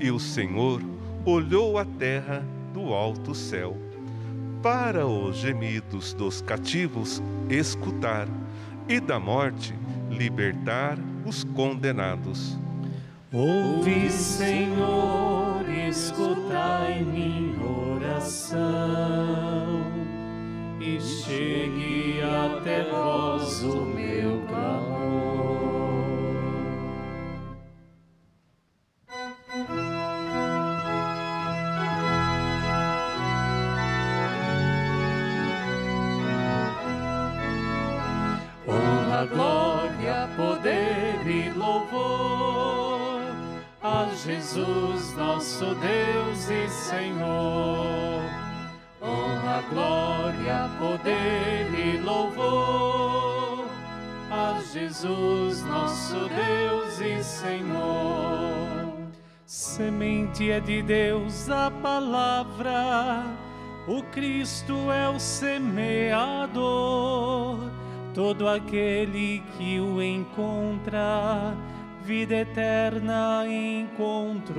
e 0.00 0.10
o 0.10 0.18
Senhor 0.18 0.80
olhou 1.26 1.76
a 1.76 1.84
terra 1.84 2.42
do 2.72 2.94
alto 2.94 3.34
céu. 3.34 3.76
Para 4.62 5.06
os 5.06 5.36
gemidos 5.36 6.14
dos 6.14 6.40
cativos 6.40 7.22
escutar, 7.50 8.26
e 8.88 8.98
da 8.98 9.20
morte 9.20 9.74
libertar 10.10 10.98
os 11.26 11.44
condenados. 11.44 12.58
Ouve, 13.30 14.08
Senhor, 14.10 15.68
escutai 15.86 17.04
minha 17.04 17.62
oração 18.02 19.97
e 20.80 21.00
chegue 21.00 22.20
até 22.22 22.84
vós 22.84 23.62
o 23.64 23.84
meu 23.84 24.42
clamor. 24.46 24.98
Honra, 38.66 39.26
glória, 39.26 40.28
poder 40.36 41.26
e 41.26 41.50
louvor 41.50 43.22
a 43.82 44.06
Jesus, 44.14 45.14
nosso 45.16 45.74
Deus 45.74 46.50
e 46.50 46.68
Senhor. 46.68 47.67
Poder 50.78 51.70
e 51.74 51.98
louvor 51.98 53.66
a 54.30 54.60
Jesus, 54.72 55.64
nosso 55.64 56.28
Deus 56.28 57.00
e 57.00 57.22
Senhor. 57.22 58.28
Semente 59.46 60.50
é 60.50 60.60
de 60.60 60.82
Deus 60.82 61.48
a 61.48 61.70
palavra, 61.70 63.24
o 63.86 64.02
Cristo 64.12 64.92
é 64.92 65.08
o 65.08 65.18
semeador. 65.18 66.58
Todo 68.12 68.48
aquele 68.48 69.42
que 69.56 69.80
o 69.80 70.02
encontra, 70.02 71.56
vida 72.04 72.34
eterna 72.36 73.44
encontrou. 73.46 74.58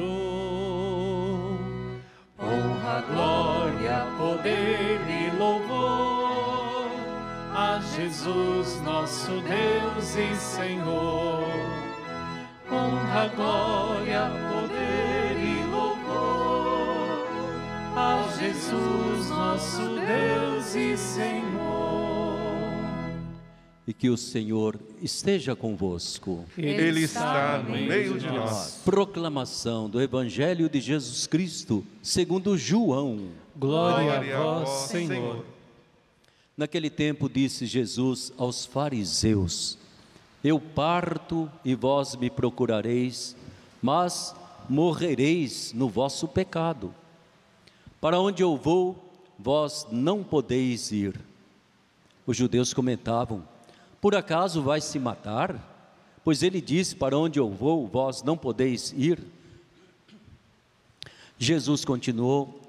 Honra, 2.42 3.02
glória, 3.02 4.08
poder 4.18 5.02
e 5.10 5.38
louvor 5.38 6.90
a 7.54 7.82
Jesus, 7.82 8.82
nosso 8.82 9.42
Deus 9.42 10.16
e 10.16 10.36
Senhor. 10.36 11.44
Honra, 12.72 13.28
glória, 13.36 14.32
poder 14.54 15.36
e 15.38 15.66
louvor 15.70 17.28
a 17.98 18.24
Jesus, 18.40 19.30
nosso 19.30 19.82
Deus 20.00 20.76
e 20.76 20.96
Senhor. 20.96 22.09
E 23.90 23.94
que 23.94 24.08
o 24.08 24.16
Senhor 24.16 24.80
esteja 25.02 25.56
convosco. 25.56 26.46
Ele 26.56 27.06
está 27.06 27.58
no 27.58 27.72
meio 27.72 28.20
de 28.20 28.28
nós. 28.28 28.80
Proclamação 28.86 29.90
do 29.90 30.00
Evangelho 30.00 30.70
de 30.70 30.80
Jesus 30.80 31.26
Cristo, 31.26 31.84
segundo 32.00 32.56
João. 32.56 33.30
Glória 33.58 34.20
a 34.20 34.44
vós, 34.44 34.70
Senhor. 34.92 35.44
Naquele 36.56 36.92
tempo 36.92 37.28
disse 37.28 37.66
Jesus 37.66 38.32
aos 38.38 38.64
fariseus: 38.64 39.76
Eu 40.44 40.60
parto 40.60 41.52
e 41.66 41.74
vós 41.74 42.16
me 42.16 42.30
procurareis, 42.30 43.36
mas 43.82 44.36
morrereis 44.70 45.74
no 45.74 45.90
vosso 45.90 46.28
pecado. 46.28 46.94
Para 48.00 48.20
onde 48.20 48.44
eu 48.44 48.56
vou, 48.56 49.04
vós 49.40 49.88
não 49.92 50.24
podeis 50.24 50.92
ir. 50.92 51.20
Os 52.28 52.38
judeus 52.38 52.72
comentavam: 52.72 53.44
Por 54.02 54.16
acaso 54.16 54.62
vai 54.62 54.80
se 54.82 54.98
matar? 54.98 55.66
Pois 56.24 56.44
ele 56.44 56.62
disse: 56.62 56.96
Para 56.96 57.18
onde 57.18 57.40
eu 57.40 57.50
vou, 57.50 57.88
vós 57.88 58.24
não 58.24 58.38
podeis 58.38 58.94
ir. 58.96 59.20
Jesus 61.38 61.84
continuou: 61.84 62.62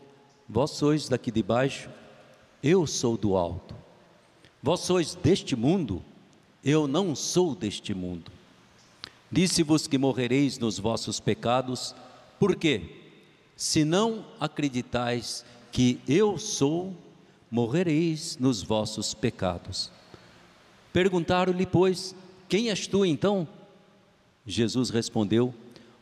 Vós 0.49 0.73
sois 0.73 1.09
daqui 1.09 1.31
de 1.31 1.43
baixo, 1.43 1.91
eu 2.63 2.87
sou 2.87 3.17
do 3.17 3.37
alto. 3.37 3.75
Vós 4.63 4.81
sois 4.81 5.15
deste 5.15 5.57
mundo, 5.57 6.03
eu 6.65 6.87
não 6.87 7.15
sou 7.17 7.55
deste 7.55 7.95
mundo. 7.95 8.31
Disse-vos 9.31 9.87
que 9.87 9.97
morrereis 9.97 10.59
nos 10.59 10.79
vossos 10.79 11.21
pecados, 11.21 11.95
por 12.39 12.57
quê? 12.57 12.97
Se 13.57 13.85
não 13.85 14.25
acreditais 14.41 15.45
que 15.71 16.01
eu 16.09 16.37
sou, 16.37 16.95
morrereis 17.51 18.37
nos 18.39 18.63
vossos 18.63 19.15
pecados. 19.15 19.91
Perguntaram-lhe, 20.93 21.67
pois, 21.67 22.15
quem 22.49 22.71
és 22.71 22.87
tu 22.87 23.05
então? 23.05 23.47
Jesus 24.47 24.91
respondeu: 24.91 25.55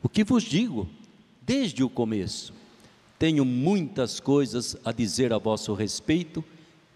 O 0.02 0.08
que 0.08 0.24
vos 0.24 0.42
digo? 0.42 0.88
Desde 1.42 1.82
o 1.82 1.90
começo. 1.90 2.52
Tenho 3.18 3.44
muitas 3.44 4.20
coisas 4.20 4.76
a 4.84 4.92
dizer 4.92 5.32
a 5.32 5.38
vosso 5.38 5.74
respeito 5.74 6.44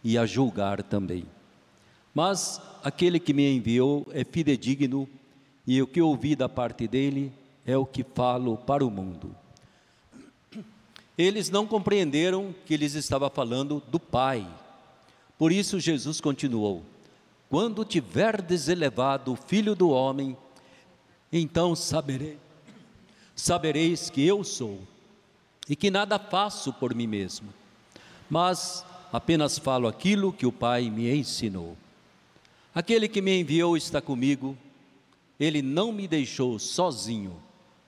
e 0.05 0.17
a 0.17 0.25
julgar 0.25 0.83
também. 0.83 1.25
Mas 2.15 2.61
aquele 2.83 3.19
que 3.19 3.35
me 3.35 3.51
enviou 3.51 4.07
é 4.13 4.25
fidedigno, 4.25 5.09
e 5.67 5.81
o 5.81 5.87
que 5.87 6.01
ouvi 6.01 6.35
da 6.35 6.49
parte 6.49 6.87
dele 6.87 7.33
é 7.65 7.77
o 7.77 7.87
que 7.87 8.05
falo 8.05 8.57
para 8.57 8.85
o 8.85 8.91
mundo. 8.91 9.35
Eles 11.17 11.51
não 11.51 11.67
compreenderam 11.67 12.55
que 12.67 12.77
lhes 12.77 12.95
estava 12.95 13.29
falando 13.31 13.83
do 13.89 14.01
Pai. 14.01 14.47
Por 15.39 15.53
isso 15.53 15.79
Jesus 15.79 16.21
continuou: 16.21 16.83
Quando 17.53 17.85
tiverdes 17.85 18.67
elevado 18.69 19.31
o 19.31 19.37
Filho 19.37 19.75
do 19.75 19.91
homem, 19.91 20.35
então 21.31 21.77
saberei, 21.77 22.39
sabereis 23.37 24.09
que 24.09 24.27
eu 24.27 24.43
sou 24.43 24.81
e 25.69 25.77
que 25.77 25.91
nada 25.91 26.19
faço 26.19 26.73
por 26.73 26.95
mim 26.95 27.07
mesmo, 27.07 27.53
mas 28.31 28.83
apenas 29.13 29.59
falo 29.59 29.87
aquilo 29.87 30.33
que 30.33 30.47
o 30.47 30.51
Pai 30.51 30.89
me 30.89 31.15
ensinou. 31.15 31.77
Aquele 32.75 33.07
que 33.07 33.21
me 33.21 33.39
enviou 33.39 33.77
está 33.77 34.01
comigo, 34.01 34.57
ele 35.39 35.61
não 35.61 35.93
me 35.93 36.09
deixou 36.09 36.59
sozinho, 36.59 37.37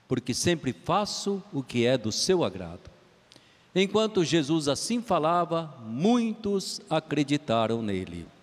porque 0.07 0.35
sempre 0.35 0.75
faço 0.75 1.43
o 1.55 1.63
que 1.63 1.87
é 1.87 1.97
do 1.97 2.13
seu 2.13 2.45
agrado. 2.45 2.91
Enquanto 3.75 4.25
Jesus 4.25 4.69
assim 4.69 5.01
falava, 5.01 5.75
muitos 5.87 6.83
acreditaram 6.91 7.81
nele. 7.81 8.34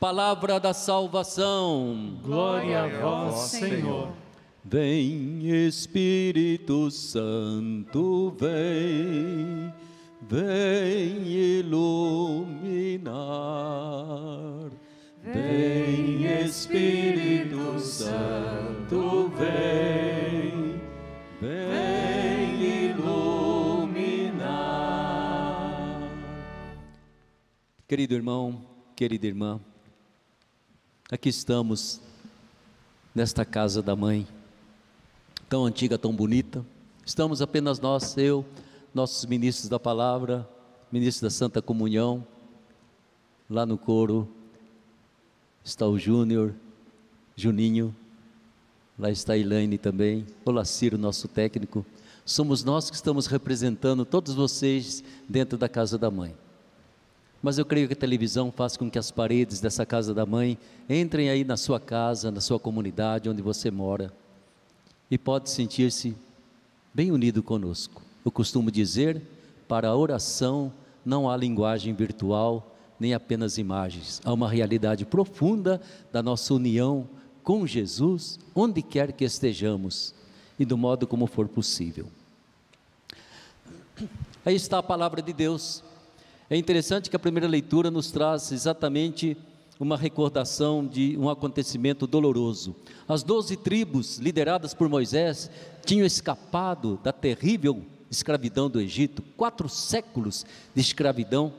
Palavra 0.00 0.58
da 0.58 0.72
salvação. 0.72 2.18
Glória 2.22 2.84
a 2.84 2.88
vós, 2.88 3.34
Senhor. 3.50 4.08
Vem 4.64 5.46
Espírito 5.66 6.90
Santo, 6.90 8.30
vem, 8.30 9.70
vem 10.22 11.26
iluminar. 11.58 13.10
Vem 15.22 16.24
Espírito 16.46 17.78
Santo, 17.78 19.30
vem, 19.36 20.80
vem 21.42 22.88
iluminar. 22.88 24.00
Querido 27.86 28.14
irmão, 28.14 28.64
querida 28.96 29.26
irmã, 29.26 29.60
aqui 31.10 31.28
estamos 31.28 32.00
nesta 33.12 33.44
casa 33.44 33.82
da 33.82 33.96
mãe 33.96 34.26
tão 35.48 35.64
antiga, 35.64 35.98
tão 35.98 36.14
bonita. 36.14 36.64
Estamos 37.04 37.42
apenas 37.42 37.80
nós, 37.80 38.16
eu, 38.16 38.44
nossos 38.94 39.24
ministros 39.24 39.68
da 39.68 39.80
palavra, 39.80 40.48
ministros 40.92 41.22
da 41.22 41.30
Santa 41.36 41.60
Comunhão, 41.60 42.24
lá 43.48 43.66
no 43.66 43.76
coro 43.76 44.28
está 45.64 45.84
o 45.86 45.98
Júnior, 45.98 46.54
Juninho, 47.34 47.94
lá 48.96 49.10
está 49.10 49.32
a 49.32 49.38
Elaine 49.38 49.78
também, 49.78 50.24
o 50.44 50.52
Laciro, 50.52 50.96
nosso 50.96 51.26
técnico. 51.26 51.84
Somos 52.24 52.62
nós 52.62 52.88
que 52.88 52.94
estamos 52.94 53.26
representando 53.26 54.04
todos 54.04 54.32
vocês 54.32 55.02
dentro 55.28 55.58
da 55.58 55.68
casa 55.68 55.98
da 55.98 56.08
mãe. 56.08 56.36
Mas 57.42 57.56
eu 57.56 57.64
creio 57.64 57.86
que 57.86 57.94
a 57.94 57.96
televisão 57.96 58.52
faz 58.52 58.76
com 58.76 58.90
que 58.90 58.98
as 58.98 59.10
paredes 59.10 59.60
dessa 59.60 59.86
casa 59.86 60.12
da 60.12 60.26
mãe 60.26 60.58
entrem 60.88 61.30
aí 61.30 61.42
na 61.42 61.56
sua 61.56 61.80
casa, 61.80 62.30
na 62.30 62.40
sua 62.40 62.58
comunidade, 62.60 63.28
onde 63.28 63.40
você 63.40 63.70
mora, 63.70 64.12
e 65.10 65.16
pode 65.16 65.50
sentir-se 65.50 66.14
bem 66.92 67.10
unido 67.10 67.42
conosco. 67.42 68.02
Eu 68.24 68.30
costumo 68.30 68.70
dizer, 68.70 69.22
para 69.66 69.88
a 69.88 69.96
oração 69.96 70.72
não 71.04 71.30
há 71.30 71.36
linguagem 71.36 71.94
virtual, 71.94 72.76
nem 72.98 73.14
apenas 73.14 73.56
imagens, 73.56 74.20
há 74.24 74.32
uma 74.32 74.48
realidade 74.48 75.06
profunda 75.06 75.80
da 76.12 76.22
nossa 76.22 76.52
união 76.52 77.08
com 77.42 77.66
Jesus, 77.66 78.38
onde 78.54 78.82
quer 78.82 79.12
que 79.12 79.24
estejamos 79.24 80.14
e 80.58 80.64
do 80.66 80.76
modo 80.76 81.06
como 81.06 81.26
for 81.26 81.48
possível. 81.48 82.06
Aí 84.44 84.54
está 84.54 84.78
a 84.78 84.82
palavra 84.82 85.22
de 85.22 85.32
Deus. 85.32 85.82
É 86.52 86.56
interessante 86.56 87.08
que 87.08 87.14
a 87.14 87.20
primeira 87.20 87.46
leitura 87.46 87.92
nos 87.92 88.10
traz 88.10 88.50
exatamente 88.50 89.36
uma 89.78 89.96
recordação 89.96 90.84
de 90.84 91.16
um 91.16 91.30
acontecimento 91.30 92.08
doloroso. 92.08 92.74
As 93.06 93.22
doze 93.22 93.56
tribos, 93.56 94.18
lideradas 94.18 94.74
por 94.74 94.88
Moisés, 94.88 95.48
tinham 95.86 96.04
escapado 96.04 96.98
da 97.04 97.12
terrível 97.12 97.84
escravidão 98.10 98.68
do 98.68 98.80
Egito, 98.80 99.22
quatro 99.36 99.68
séculos 99.68 100.44
de 100.74 100.80
escravidão. 100.80 101.52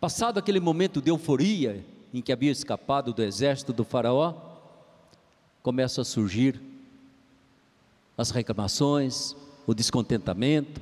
Passado 0.00 0.38
aquele 0.38 0.58
momento 0.58 1.02
de 1.02 1.10
euforia 1.10 1.84
em 2.14 2.22
que 2.22 2.32
havia 2.32 2.50
escapado 2.50 3.12
do 3.12 3.22
exército 3.22 3.70
do 3.70 3.84
Faraó, 3.84 4.34
começam 5.62 6.00
a 6.00 6.06
surgir 6.06 6.58
as 8.16 8.30
reclamações, 8.30 9.36
o 9.66 9.74
descontentamento, 9.74 10.80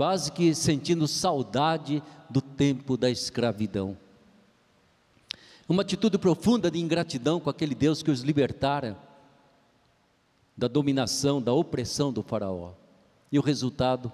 quase 0.00 0.32
que 0.32 0.54
sentindo 0.54 1.06
saudade 1.06 2.02
do 2.30 2.40
tempo 2.40 2.96
da 2.96 3.10
escravidão. 3.10 3.94
Uma 5.68 5.82
atitude 5.82 6.16
profunda 6.16 6.70
de 6.70 6.78
ingratidão 6.78 7.38
com 7.38 7.50
aquele 7.50 7.74
Deus 7.74 8.02
que 8.02 8.10
os 8.10 8.22
libertara 8.22 8.96
da 10.56 10.68
dominação, 10.68 11.42
da 11.42 11.52
opressão 11.52 12.10
do 12.10 12.22
Faraó. 12.22 12.72
E 13.30 13.38
o 13.38 13.42
resultado 13.42 14.10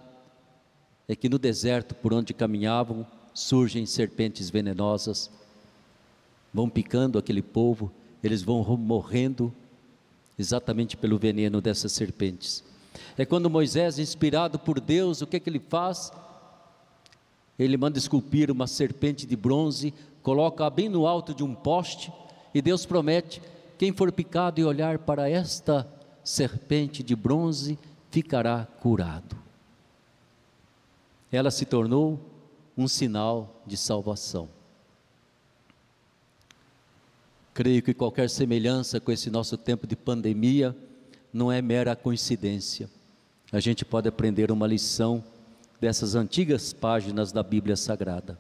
é 1.07 1.15
que 1.15 1.29
no 1.29 1.39
deserto 1.39 1.95
por 1.95 2.13
onde 2.13 2.35
caminhavam 2.35 3.07
surgem 3.33 3.87
serpentes 3.87 4.51
venenosas, 4.51 5.31
vão 6.53 6.69
picando 6.69 7.17
aquele 7.17 7.43
povo, 7.43 7.93
eles 8.25 8.43
vão 8.43 8.65
morrendo 8.77 9.55
exatamente 10.37 10.97
pelo 10.97 11.17
veneno 11.17 11.61
dessas 11.61 11.93
serpentes. 11.93 12.65
É 13.17 13.25
quando 13.25 13.51
Moisés, 13.51 13.99
inspirado 13.99 14.59
por 14.59 14.81
Deus, 14.81 15.23
o 15.23 15.27
que, 15.27 15.37
é 15.37 15.41
que 15.41 15.49
ele 15.49 15.61
faz? 15.61 16.13
Ele 17.59 17.77
manda 17.77 17.99
esculpir 17.99 18.51
uma 18.51 18.67
serpente 18.67 19.27
de 19.27 19.37
bronze, 19.37 19.95
coloca 20.23 20.69
bem 20.69 20.89
no 20.89 21.07
alto 21.07 21.35
de 21.35 21.43
um 21.43 21.55
poste, 21.55 22.13
e 22.55 22.61
Deus 22.61 22.85
promete: 22.85 23.41
quem 23.79 23.93
for 23.93 24.13
picado 24.13 24.61
e 24.61 24.65
olhar 24.65 24.99
para 24.99 25.29
esta 25.29 25.89
serpente 26.23 27.03
de 27.03 27.15
bronze 27.15 27.79
ficará 28.11 28.67
curado. 28.81 29.37
Ela 31.31 31.51
se 31.51 31.65
tornou 31.65 32.19
um 32.77 32.89
sinal 32.89 33.63
de 33.67 33.77
salvação. 33.77 34.49
Creio 37.55 37.83
que 37.83 37.95
qualquer 37.95 38.29
semelhança 38.29 39.01
com 39.01 39.11
esse 39.11 39.31
nosso 39.31 39.57
tempo 39.57 39.87
de 39.87 39.97
pandemia 39.97 40.77
não 41.37 41.53
é 41.53 41.61
mera 41.61 41.95
coincidência. 41.95 42.89
A 43.53 43.61
gente 43.61 43.85
pode 43.85 44.09
aprender 44.09 44.51
uma 44.51 44.67
lição 44.67 45.23
dessas 45.79 46.15
antigas 46.15 46.73
páginas 46.73 47.31
da 47.31 47.43
Bíblia 47.43 47.77
Sagrada. 47.77 48.39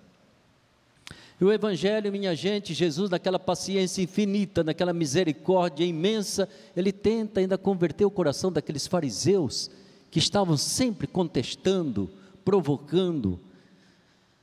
E 1.38 1.44
o 1.44 1.52
Evangelho, 1.52 2.10
minha 2.10 2.34
gente, 2.34 2.72
Jesus, 2.72 3.10
naquela 3.10 3.38
paciência 3.38 4.00
infinita, 4.00 4.64
naquela 4.64 4.94
misericórdia 4.94 5.84
imensa, 5.84 6.48
ele 6.74 6.90
tenta 6.90 7.40
ainda 7.40 7.58
converter 7.58 8.06
o 8.06 8.10
coração 8.10 8.50
daqueles 8.50 8.86
fariseus 8.86 9.70
que 10.10 10.18
estavam 10.18 10.56
sempre 10.56 11.06
contestando, 11.06 12.08
provocando, 12.42 13.38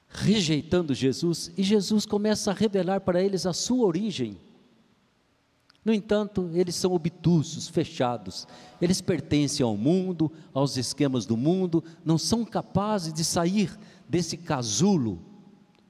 rejeitando 0.08 0.94
Jesus, 0.94 1.52
e 1.58 1.64
Jesus 1.64 2.06
começa 2.06 2.52
a 2.52 2.54
revelar 2.54 3.02
para 3.02 3.24
eles 3.24 3.48
a 3.48 3.54
sua 3.54 3.84
origem 3.84 4.38
no 5.86 5.94
entanto, 5.94 6.50
eles 6.54 6.76
são 6.76 6.94
obtusos, 6.94 7.68
fechados. 7.68 8.48
Eles 8.82 9.02
pertencem 9.02 9.66
ao 9.66 9.76
mundo, 9.76 10.32
aos 10.54 10.78
esquemas 10.78 11.26
do 11.26 11.36
mundo, 11.36 11.84
não 12.06 12.18
são 12.18 12.46
capazes 12.46 13.14
de 13.14 13.24
sair 13.24 13.78
desse 14.08 14.38
casulo. 14.38 15.20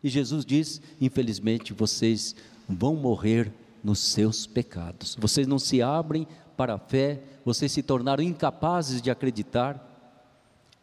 E 0.04 0.10
Jesus 0.10 0.46
diz: 0.46 0.82
infelizmente, 1.00 1.74
vocês 1.74 2.36
vão 2.68 2.96
morrer 2.96 3.54
nos 3.84 4.00
seus 4.00 4.48
pecados. 4.48 5.16
Vocês 5.20 5.46
não 5.46 5.60
se 5.60 5.82
abrem 5.82 6.28
para 6.58 6.74
a 6.74 6.80
fé, 6.80 7.22
vocês 7.46 7.72
se 7.72 7.84
tornaram 7.84 8.24
incapazes 8.24 9.00
de 9.00 9.12
acreditar. 9.12 9.92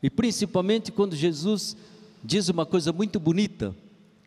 E 0.01 0.09
principalmente 0.09 0.93
quando 0.93 1.17
Jesus 1.17 1.77
diz 2.23 2.49
uma 2.49 2.65
coisa 2.65 2.93
muito 2.93 3.19
bonita: 3.19 3.75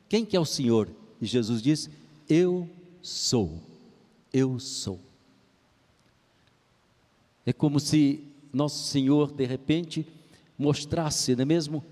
Quem 0.10 0.26
que 0.26 0.36
é 0.36 0.39
o 0.39 0.46
Senhor? 0.46 0.89
E 1.22 1.26
Jesus 1.26 1.62
diz: 1.62 1.89
Eu 2.28 2.69
sou 3.02 3.73
eu 4.34 4.60
sou. 4.60 5.00
É 7.46 7.54
como 7.54 7.80
se 7.80 8.24
nosso 8.52 8.84
Senhor, 8.86 9.32
de 9.32 9.46
repente, 9.46 10.06
mostrasse, 10.58 11.36
não 11.36 11.43
é 11.43 11.46
mesmo? 11.46 11.84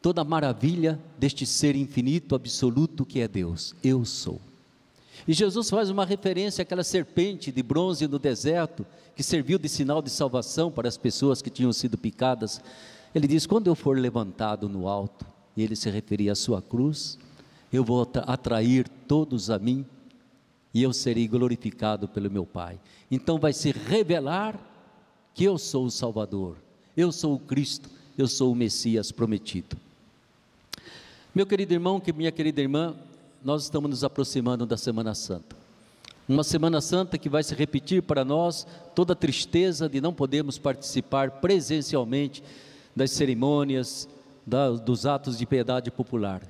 Toda 0.00 0.20
a 0.20 0.24
maravilha 0.24 1.00
deste 1.18 1.46
ser 1.46 1.74
infinito, 1.74 2.34
absoluto 2.34 3.04
que 3.04 3.20
é 3.20 3.28
Deus. 3.28 3.74
Eu 3.82 4.04
sou. 4.04 4.40
E 5.26 5.32
Jesus 5.32 5.70
faz 5.70 5.88
uma 5.88 6.04
referência 6.04 6.62
àquela 6.62 6.84
serpente 6.84 7.50
de 7.50 7.62
bronze 7.62 8.06
no 8.06 8.18
deserto, 8.18 8.84
que 9.16 9.22
serviu 9.22 9.58
de 9.58 9.68
sinal 9.68 10.02
de 10.02 10.10
salvação 10.10 10.70
para 10.70 10.88
as 10.88 10.98
pessoas 10.98 11.40
que 11.40 11.48
tinham 11.48 11.72
sido 11.72 11.96
picadas. 11.96 12.60
Ele 13.14 13.26
diz: 13.26 13.46
Quando 13.46 13.68
eu 13.68 13.74
for 13.74 13.98
levantado 13.98 14.68
no 14.68 14.88
alto, 14.88 15.24
e 15.56 15.62
ele 15.62 15.76
se 15.76 15.88
referia 15.88 16.32
à 16.32 16.34
sua 16.34 16.60
cruz, 16.60 17.18
eu 17.72 17.84
vou 17.84 18.06
atrair 18.26 18.88
todos 19.06 19.50
a 19.50 19.58
mim 19.58 19.86
e 20.74 20.82
eu 20.82 20.92
serei 20.92 21.28
glorificado 21.28 22.08
pelo 22.08 22.28
meu 22.28 22.44
Pai. 22.44 22.80
Então 23.08 23.38
vai 23.38 23.52
se 23.52 23.70
revelar 23.70 24.58
que 25.32 25.44
eu 25.44 25.56
sou 25.56 25.86
o 25.86 25.90
Salvador, 25.90 26.56
eu 26.96 27.12
sou 27.12 27.34
o 27.34 27.38
Cristo, 27.38 27.88
eu 28.18 28.26
sou 28.26 28.52
o 28.52 28.56
Messias 28.56 29.12
prometido. 29.12 29.76
Meu 31.32 31.46
querido 31.46 31.72
irmão, 31.72 32.00
que 32.00 32.12
minha 32.12 32.32
querida 32.32 32.60
irmã, 32.60 32.94
nós 33.44 33.62
estamos 33.62 33.90
nos 33.90 34.04
aproximando 34.04 34.66
da 34.66 34.76
Semana 34.76 35.14
Santa. 35.14 35.56
Uma 36.28 36.42
Semana 36.42 36.80
Santa 36.80 37.18
que 37.18 37.28
vai 37.28 37.42
se 37.42 37.54
repetir 37.54 38.02
para 38.02 38.24
nós 38.24 38.66
toda 38.94 39.12
a 39.12 39.16
tristeza 39.16 39.88
de 39.88 40.00
não 40.00 40.14
podermos 40.14 40.58
participar 40.58 41.32
presencialmente 41.32 42.42
das 42.96 43.10
cerimônias, 43.10 44.08
da, 44.46 44.70
dos 44.70 45.06
atos 45.06 45.36
de 45.36 45.44
piedade 45.44 45.90
popular. 45.90 46.42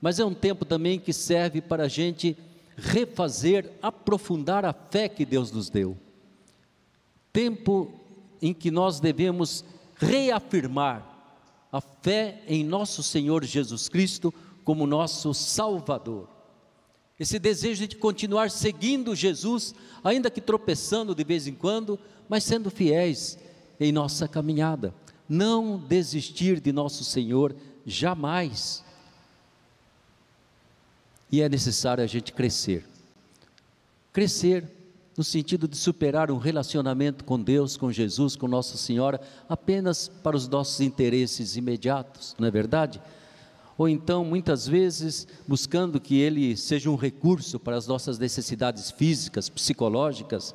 Mas 0.00 0.18
é 0.18 0.24
um 0.24 0.34
tempo 0.34 0.64
também 0.64 0.98
que 0.98 1.12
serve 1.12 1.60
para 1.60 1.84
a 1.84 1.88
gente 1.88 2.36
refazer, 2.80 3.70
aprofundar 3.82 4.64
a 4.64 4.72
fé 4.72 5.08
que 5.08 5.24
Deus 5.24 5.52
nos 5.52 5.68
deu. 5.68 5.96
Tempo 7.32 7.92
em 8.40 8.52
que 8.54 8.70
nós 8.70 8.98
devemos 9.00 9.64
reafirmar 9.96 11.06
a 11.70 11.80
fé 11.80 12.42
em 12.48 12.64
nosso 12.64 13.02
Senhor 13.02 13.44
Jesus 13.44 13.88
Cristo 13.88 14.32
como 14.64 14.86
nosso 14.86 15.32
Salvador. 15.34 16.28
Esse 17.18 17.38
desejo 17.38 17.86
de 17.86 17.96
continuar 17.96 18.50
seguindo 18.50 19.14
Jesus, 19.14 19.74
ainda 20.02 20.30
que 20.30 20.40
tropeçando 20.40 21.14
de 21.14 21.22
vez 21.22 21.46
em 21.46 21.54
quando, 21.54 21.98
mas 22.28 22.44
sendo 22.44 22.70
fiéis 22.70 23.38
em 23.78 23.92
nossa 23.92 24.26
caminhada. 24.26 24.94
Não 25.28 25.76
desistir 25.78 26.60
de 26.60 26.72
nosso 26.72 27.04
Senhor 27.04 27.54
jamais 27.84 28.82
e 31.30 31.40
é 31.40 31.48
necessário 31.48 32.02
a 32.02 32.06
gente 32.06 32.32
crescer. 32.32 32.84
Crescer 34.12 34.64
no 35.16 35.24
sentido 35.24 35.68
de 35.68 35.76
superar 35.76 36.30
um 36.30 36.38
relacionamento 36.38 37.24
com 37.24 37.38
Deus, 37.38 37.76
com 37.76 37.92
Jesus, 37.92 38.36
com 38.36 38.48
Nossa 38.48 38.76
Senhora, 38.76 39.20
apenas 39.48 40.08
para 40.08 40.36
os 40.36 40.48
nossos 40.48 40.80
interesses 40.80 41.56
imediatos, 41.56 42.34
não 42.38 42.48
é 42.48 42.50
verdade? 42.50 43.00
Ou 43.76 43.88
então, 43.88 44.24
muitas 44.24 44.66
vezes, 44.66 45.26
buscando 45.46 46.00
que 46.00 46.18
Ele 46.18 46.56
seja 46.56 46.90
um 46.90 46.96
recurso 46.96 47.58
para 47.58 47.76
as 47.76 47.86
nossas 47.86 48.18
necessidades 48.18 48.90
físicas, 48.90 49.48
psicológicas. 49.48 50.54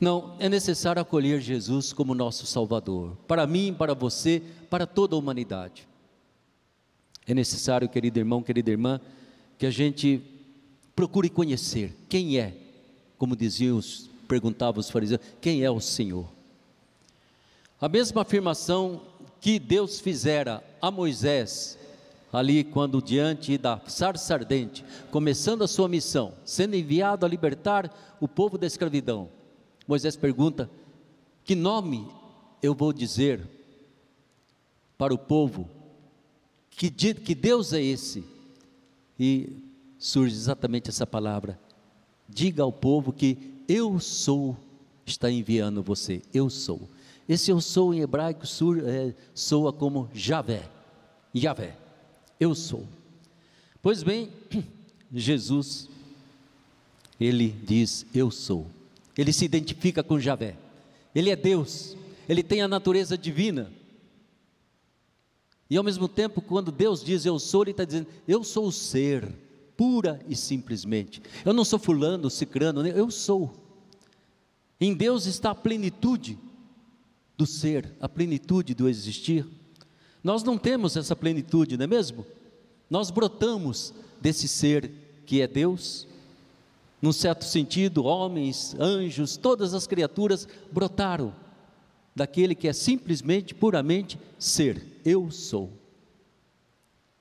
Não, 0.00 0.34
é 0.38 0.48
necessário 0.48 1.02
acolher 1.02 1.40
Jesus 1.40 1.92
como 1.92 2.14
nosso 2.14 2.46
Salvador, 2.46 3.16
para 3.26 3.46
mim, 3.46 3.74
para 3.76 3.94
você, 3.94 4.42
para 4.70 4.86
toda 4.86 5.14
a 5.14 5.18
humanidade. 5.18 5.88
É 7.26 7.34
necessário, 7.34 7.88
querido 7.88 8.18
irmão, 8.18 8.42
querida 8.42 8.70
irmã, 8.70 9.00
que 9.58 9.66
a 9.66 9.70
gente 9.70 10.22
procure 10.94 11.28
conhecer 11.28 11.94
quem 12.08 12.38
é, 12.38 12.56
como 13.18 13.36
diziam 13.36 13.76
os, 13.76 14.08
perguntavam 14.28 14.80
os 14.80 14.88
fariseus, 14.88 15.20
quem 15.40 15.64
é 15.64 15.70
o 15.70 15.80
Senhor. 15.80 16.28
A 17.80 17.88
mesma 17.88 18.22
afirmação 18.22 19.02
que 19.40 19.58
Deus 19.58 20.00
fizera 20.00 20.62
a 20.80 20.90
Moisés 20.90 21.78
ali 22.32 22.62
quando 22.62 23.00
diante 23.00 23.56
da 23.56 23.80
sarça 23.86 24.34
ardente, 24.34 24.84
começando 25.10 25.62
a 25.62 25.68
sua 25.68 25.88
missão, 25.88 26.34
sendo 26.44 26.76
enviado 26.76 27.24
a 27.24 27.28
libertar 27.28 28.16
o 28.20 28.28
povo 28.28 28.58
da 28.58 28.66
escravidão, 28.66 29.28
Moisés 29.86 30.16
pergunta: 30.16 30.70
que 31.44 31.54
nome 31.54 32.06
eu 32.62 32.74
vou 32.74 32.92
dizer 32.92 33.40
para 34.98 35.14
o 35.14 35.18
povo? 35.18 35.68
Que, 36.70 36.90
que 36.90 37.34
Deus 37.34 37.72
é 37.72 37.82
esse? 37.82 38.37
E 39.18 39.56
surge 39.98 40.34
exatamente 40.34 40.88
essa 40.88 41.06
palavra: 41.06 41.58
diga 42.28 42.62
ao 42.62 42.72
povo 42.72 43.12
que 43.12 43.62
eu 43.68 43.98
sou, 44.00 44.56
está 45.04 45.30
enviando 45.30 45.82
você, 45.82 46.22
eu 46.32 46.48
sou. 46.48 46.88
Esse 47.28 47.50
eu 47.50 47.60
sou 47.60 47.92
em 47.92 48.00
hebraico 48.00 48.44
é, 48.86 49.14
soa 49.34 49.72
como 49.72 50.08
Javé, 50.14 50.68
Javé 51.34 51.76
eu 52.38 52.54
sou. 52.54 52.86
Pois 53.82 54.02
bem, 54.02 54.30
Jesus, 55.12 55.88
ele 57.20 57.48
diz: 57.64 58.06
Eu 58.14 58.30
sou. 58.30 58.66
Ele 59.16 59.32
se 59.32 59.44
identifica 59.44 60.02
com 60.02 60.20
Javé. 60.20 60.56
Ele 61.14 61.30
é 61.30 61.36
Deus. 61.36 61.96
Ele 62.28 62.42
tem 62.42 62.62
a 62.62 62.68
natureza 62.68 63.18
divina. 63.18 63.72
E 65.70 65.76
ao 65.76 65.84
mesmo 65.84 66.08
tempo, 66.08 66.40
quando 66.40 66.72
Deus 66.72 67.04
diz 67.04 67.26
eu 67.26 67.38
sou, 67.38 67.62
Ele 67.62 67.72
está 67.72 67.84
dizendo: 67.84 68.06
Eu 68.26 68.42
sou 68.42 68.66
o 68.66 68.72
ser, 68.72 69.28
pura 69.76 70.20
e 70.28 70.34
simplesmente. 70.34 71.22
Eu 71.44 71.52
não 71.52 71.64
sou 71.64 71.78
fulano, 71.78 72.30
cicrano, 72.30 72.86
eu 72.86 73.10
sou. 73.10 73.52
Em 74.80 74.94
Deus 74.94 75.26
está 75.26 75.50
a 75.50 75.54
plenitude 75.54 76.38
do 77.36 77.46
ser, 77.46 77.94
a 78.00 78.08
plenitude 78.08 78.74
do 78.74 78.88
existir. 78.88 79.46
Nós 80.22 80.42
não 80.42 80.56
temos 80.56 80.96
essa 80.96 81.14
plenitude, 81.14 81.76
não 81.76 81.84
é 81.84 81.86
mesmo? 81.86 82.26
Nós 82.88 83.10
brotamos 83.10 83.92
desse 84.20 84.48
ser 84.48 84.90
que 85.26 85.40
é 85.42 85.46
Deus, 85.46 86.06
num 87.00 87.12
certo 87.12 87.44
sentido, 87.44 88.04
homens, 88.04 88.74
anjos, 88.78 89.36
todas 89.36 89.74
as 89.74 89.86
criaturas 89.86 90.48
brotaram 90.72 91.32
daquele 92.14 92.54
que 92.54 92.66
é 92.66 92.72
simplesmente, 92.72 93.54
puramente 93.54 94.18
ser. 94.38 94.82
Eu 95.08 95.30
sou. 95.30 95.72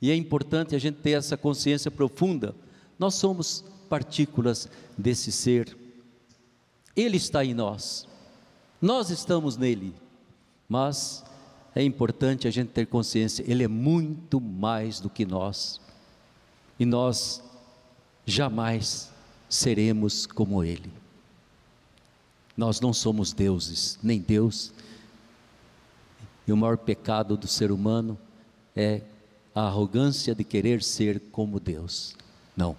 E 0.01 0.11
é 0.11 0.15
importante 0.15 0.75
a 0.75 0.79
gente 0.79 0.97
ter 0.97 1.11
essa 1.11 1.37
consciência 1.37 1.89
profunda. 1.89 2.55
Nós 2.99 3.15
somos 3.15 3.63
partículas 3.89 4.69
desse 4.97 5.31
ser. 5.31 5.77
Ele 6.95 7.17
está 7.17 7.45
em 7.45 7.53
nós. 7.53 8.07
Nós 8.81 9.09
estamos 9.09 9.57
nele. 9.57 9.93
Mas 10.67 11.23
é 11.73 11.83
importante 11.83 12.47
a 12.47 12.51
gente 12.51 12.69
ter 12.69 12.87
consciência, 12.87 13.43
Ele 13.47 13.63
é 13.63 13.67
muito 13.67 14.41
mais 14.41 14.99
do 14.99 15.09
que 15.09 15.25
nós, 15.25 15.79
e 16.79 16.85
nós 16.85 17.41
jamais 18.25 19.11
seremos 19.47 20.25
como 20.25 20.63
Ele. 20.63 20.91
Nós 22.55 22.81
não 22.81 22.91
somos 22.91 23.31
deuses, 23.31 23.99
nem 24.01 24.19
Deus, 24.19 24.73
e 26.47 26.51
o 26.51 26.57
maior 26.57 26.77
pecado 26.77 27.35
do 27.35 27.47
ser 27.47 27.71
humano 27.71 28.17
é 28.75 29.01
a 29.53 29.63
arrogância 29.63 30.33
de 30.33 30.43
querer 30.43 30.81
ser 30.81 31.19
como 31.31 31.59
Deus. 31.59 32.15
Não, 32.55 32.75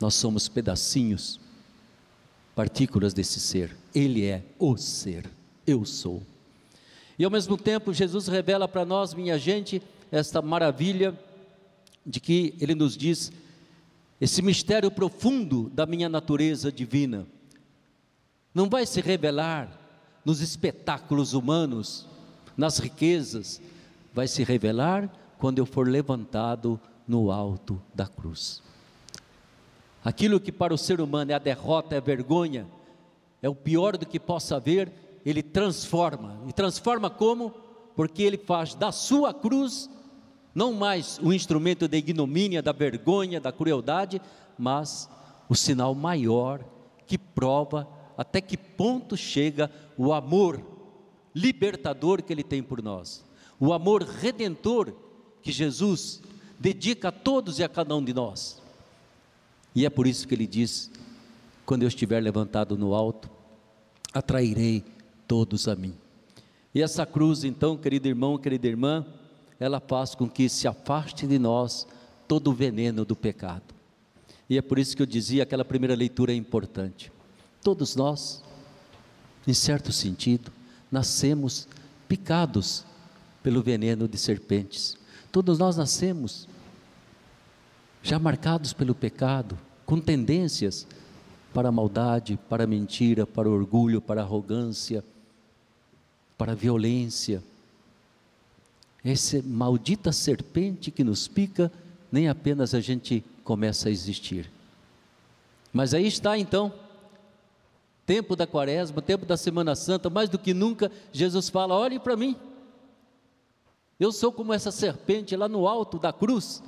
nós 0.00 0.14
somos 0.14 0.48
pedacinhos, 0.48 1.40
partículas 2.54 3.12
desse 3.12 3.40
ser, 3.40 3.76
Ele 3.94 4.24
é 4.24 4.44
o 4.58 4.76
ser, 4.76 5.28
eu 5.66 5.84
sou. 5.84 6.22
E 7.18 7.24
ao 7.24 7.30
mesmo 7.30 7.56
tempo, 7.56 7.92
Jesus 7.92 8.28
revela 8.28 8.68
para 8.68 8.84
nós, 8.84 9.12
minha 9.14 9.38
gente, 9.38 9.82
esta 10.10 10.40
maravilha 10.40 11.18
de 12.04 12.20
que 12.20 12.54
Ele 12.60 12.74
nos 12.74 12.96
diz 12.96 13.32
esse 14.20 14.40
mistério 14.40 14.90
profundo 14.90 15.68
da 15.70 15.84
minha 15.84 16.08
natureza 16.08 16.70
divina. 16.70 17.26
Não 18.54 18.68
vai 18.68 18.86
se 18.86 19.00
revelar 19.00 19.80
nos 20.24 20.40
espetáculos 20.40 21.32
humanos, 21.32 22.06
nas 22.56 22.78
riquezas, 22.78 23.60
vai 24.12 24.28
se 24.28 24.44
revelar 24.44 25.10
quando 25.38 25.58
eu 25.58 25.66
for 25.66 25.88
levantado 25.88 26.78
no 27.06 27.30
alto 27.30 27.80
da 27.94 28.06
cruz. 28.06 28.62
Aquilo 30.04 30.40
que 30.40 30.52
para 30.52 30.74
o 30.74 30.78
ser 30.78 31.00
humano 31.00 31.30
é 31.30 31.34
a 31.34 31.38
derrota, 31.38 31.94
é 31.94 31.98
a 31.98 32.00
vergonha, 32.00 32.66
é 33.40 33.48
o 33.48 33.54
pior 33.54 33.96
do 33.96 34.06
que 34.06 34.18
possa 34.18 34.56
haver, 34.56 34.92
ele 35.24 35.42
transforma. 35.42 36.40
E 36.46 36.52
transforma 36.52 37.08
como? 37.08 37.50
Porque 37.94 38.22
ele 38.22 38.38
faz 38.38 38.74
da 38.74 38.90
sua 38.90 39.32
cruz 39.32 39.88
não 40.54 40.72
mais 40.72 41.18
o 41.22 41.32
instrumento 41.32 41.88
da 41.88 41.96
ignomínia, 41.96 42.62
da 42.62 42.72
vergonha, 42.72 43.40
da 43.40 43.52
crueldade, 43.52 44.20
mas 44.58 45.08
o 45.48 45.54
sinal 45.54 45.94
maior 45.94 46.64
que 47.06 47.16
prova 47.16 47.88
até 48.16 48.40
que 48.40 48.56
ponto 48.56 49.16
chega 49.16 49.70
o 49.96 50.12
amor 50.12 50.71
libertador 51.34 52.22
que 52.22 52.32
ele 52.32 52.42
tem 52.42 52.62
por 52.62 52.82
nós, 52.82 53.24
o 53.58 53.72
amor 53.72 54.02
redentor 54.02 54.92
que 55.42 55.52
Jesus 55.52 56.22
dedica 56.58 57.08
a 57.08 57.12
todos 57.12 57.58
e 57.58 57.64
a 57.64 57.68
cada 57.68 57.96
um 57.96 58.04
de 58.04 58.12
nós. 58.12 58.60
E 59.74 59.86
é 59.86 59.90
por 59.90 60.06
isso 60.06 60.28
que 60.28 60.34
ele 60.34 60.46
diz: 60.46 60.90
quando 61.64 61.82
eu 61.82 61.88
estiver 61.88 62.20
levantado 62.20 62.76
no 62.76 62.94
alto, 62.94 63.30
atrairei 64.12 64.84
todos 65.26 65.68
a 65.68 65.74
mim. 65.74 65.94
E 66.74 66.80
essa 66.82 67.04
cruz, 67.04 67.44
então, 67.44 67.76
querido 67.76 68.08
irmão, 68.08 68.38
querida 68.38 68.66
irmã, 68.66 69.04
ela 69.58 69.80
faz 69.80 70.14
com 70.14 70.28
que 70.28 70.48
se 70.48 70.66
afaste 70.66 71.26
de 71.26 71.38
nós 71.38 71.86
todo 72.26 72.48
o 72.48 72.54
veneno 72.54 73.04
do 73.04 73.14
pecado. 73.14 73.74
E 74.48 74.58
é 74.58 74.62
por 74.62 74.78
isso 74.78 74.96
que 74.96 75.02
eu 75.02 75.06
dizia 75.06 75.42
aquela 75.42 75.64
primeira 75.64 75.94
leitura 75.94 76.32
é 76.32 76.34
importante. 76.34 77.12
Todos 77.62 77.94
nós, 77.94 78.42
em 79.46 79.54
certo 79.54 79.92
sentido, 79.92 80.50
nascemos 80.92 81.66
picados 82.06 82.84
pelo 83.42 83.62
veneno 83.62 84.06
de 84.06 84.18
serpentes. 84.18 84.96
Todos 85.32 85.58
nós 85.58 85.76
nascemos 85.76 86.46
já 88.02 88.18
marcados 88.18 88.74
pelo 88.74 88.94
pecado, 88.94 89.58
com 89.86 89.98
tendências 89.98 90.86
para 91.54 91.70
a 91.70 91.72
maldade, 91.72 92.38
para 92.48 92.64
a 92.64 92.66
mentira, 92.66 93.26
para 93.26 93.48
o 93.48 93.52
orgulho, 93.52 94.00
para 94.00 94.20
a 94.20 94.24
arrogância, 94.24 95.02
para 96.36 96.52
a 96.52 96.54
violência. 96.54 97.42
Essa 99.04 99.42
maldita 99.42 100.12
serpente 100.12 100.90
que 100.90 101.02
nos 101.02 101.26
pica, 101.26 101.72
nem 102.10 102.28
apenas 102.28 102.74
a 102.74 102.80
gente 102.80 103.24
começa 103.42 103.88
a 103.88 103.92
existir. 103.92 104.50
Mas 105.72 105.94
aí 105.94 106.06
está 106.06 106.36
então, 106.36 106.72
tempo 108.06 108.34
da 108.34 108.46
quaresma, 108.46 109.00
tempo 109.00 109.24
da 109.24 109.36
Semana 109.36 109.74
Santa, 109.74 110.10
mais 110.10 110.28
do 110.28 110.38
que 110.38 110.52
nunca, 110.52 110.90
Jesus 111.12 111.48
fala: 111.48 111.74
olhe 111.74 111.98
para 111.98 112.16
mim, 112.16 112.36
eu 113.98 114.10
sou 114.12 114.32
como 114.32 114.52
essa 114.52 114.70
serpente 114.70 115.36
lá 115.36 115.48
no 115.48 115.66
alto 115.68 115.98
da 115.98 116.12
cruz. 116.12 116.62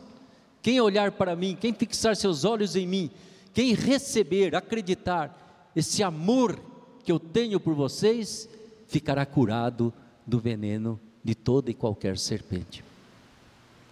Quem 0.63 0.81
olhar 0.81 1.13
para 1.13 1.37
mim, 1.37 1.57
quem 1.61 1.75
fixar 1.75 2.17
seus 2.17 2.45
olhos 2.45 2.75
em 2.75 2.87
mim, 2.87 3.11
quem 3.53 3.75
receber, 3.75 4.55
acreditar 4.55 5.71
esse 5.77 6.03
amor 6.03 6.59
que 7.05 7.13
eu 7.13 7.19
tenho 7.19 7.61
por 7.61 7.75
vocês, 7.75 8.49
ficará 8.87 9.27
curado 9.27 9.93
do 10.27 10.39
veneno 10.39 10.99
de 11.23 11.35
toda 11.35 11.71
e 11.71 11.75
qualquer 11.75 12.17
serpente. 12.17 12.85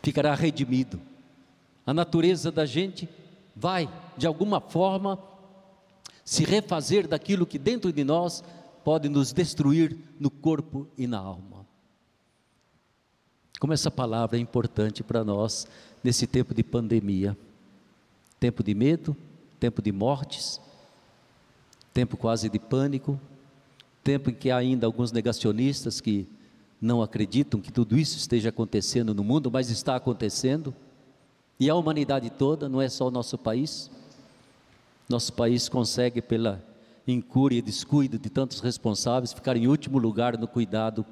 Ficará 0.02 0.34
redimido. 0.34 1.00
A 1.84 1.92
natureza 1.92 2.50
da 2.50 2.64
gente 2.64 3.08
vai, 3.54 3.88
de 4.16 4.26
alguma 4.26 4.60
forma, 4.60 5.18
se 6.24 6.44
refazer 6.44 7.08
daquilo 7.08 7.46
que 7.46 7.58
dentro 7.58 7.92
de 7.92 8.04
nós 8.04 8.42
pode 8.84 9.08
nos 9.08 9.32
destruir 9.32 9.96
no 10.18 10.30
corpo 10.30 10.86
e 10.96 11.06
na 11.06 11.18
alma. 11.18 11.66
Como 13.58 13.72
essa 13.72 13.90
palavra 13.90 14.36
é 14.36 14.40
importante 14.40 15.02
para 15.02 15.22
nós 15.22 15.66
nesse 16.02 16.26
tempo 16.26 16.54
de 16.54 16.62
pandemia, 16.64 17.36
tempo 18.40 18.62
de 18.62 18.74
medo, 18.74 19.16
tempo 19.60 19.80
de 19.80 19.92
mortes, 19.92 20.60
tempo 21.94 22.16
quase 22.16 22.48
de 22.48 22.58
pânico, 22.58 23.20
tempo 24.02 24.30
em 24.30 24.34
que 24.34 24.50
há 24.50 24.56
ainda 24.56 24.86
alguns 24.86 25.12
negacionistas 25.12 26.00
que 26.00 26.26
não 26.80 27.00
acreditam 27.00 27.60
que 27.60 27.70
tudo 27.70 27.96
isso 27.96 28.16
esteja 28.16 28.48
acontecendo 28.48 29.14
no 29.14 29.22
mundo, 29.22 29.48
mas 29.48 29.70
está 29.70 29.94
acontecendo, 29.94 30.74
e 31.60 31.70
a 31.70 31.76
humanidade 31.76 32.28
toda, 32.30 32.68
não 32.68 32.82
é 32.82 32.88
só 32.88 33.06
o 33.06 33.10
nosso 33.10 33.38
país. 33.38 33.88
Nosso 35.12 35.34
país 35.34 35.68
consegue, 35.68 36.22
pela 36.22 36.64
incúria 37.06 37.58
e 37.58 37.62
descuido 37.62 38.18
de 38.18 38.30
tantos 38.30 38.60
responsáveis, 38.60 39.34
ficar 39.34 39.58
em 39.58 39.66
último 39.66 39.98
lugar 39.98 40.38
no 40.38 40.48
cuidado 40.48 41.04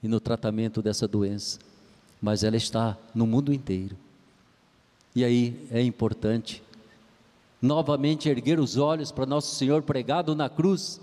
e 0.00 0.06
no 0.06 0.20
tratamento 0.20 0.80
dessa 0.80 1.08
doença, 1.08 1.58
mas 2.22 2.44
ela 2.44 2.56
está 2.56 2.96
no 3.12 3.26
mundo 3.26 3.52
inteiro. 3.52 3.96
E 5.12 5.24
aí 5.24 5.66
é 5.72 5.82
importante 5.82 6.62
novamente 7.60 8.28
erguer 8.28 8.60
os 8.60 8.76
olhos 8.76 9.10
para 9.10 9.26
Nosso 9.26 9.56
Senhor 9.56 9.82
pregado 9.82 10.36
na 10.36 10.48
cruz 10.48 11.00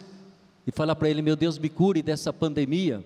e 0.66 0.72
falar 0.72 0.96
para 0.96 1.10
Ele: 1.10 1.22
Meu 1.22 1.36
Deus, 1.36 1.60
me 1.60 1.68
cure 1.68 2.02
dessa 2.02 2.32
pandemia, 2.32 3.04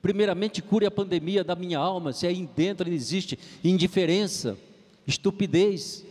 Primeiramente, 0.00 0.62
cure 0.62 0.86
a 0.86 0.90
pandemia 0.90 1.42
da 1.42 1.56
minha 1.56 1.80
alma, 1.80 2.12
se 2.12 2.28
aí 2.28 2.48
dentro 2.54 2.88
existe 2.88 3.36
indiferença, 3.64 4.56
estupidez, 5.04 6.04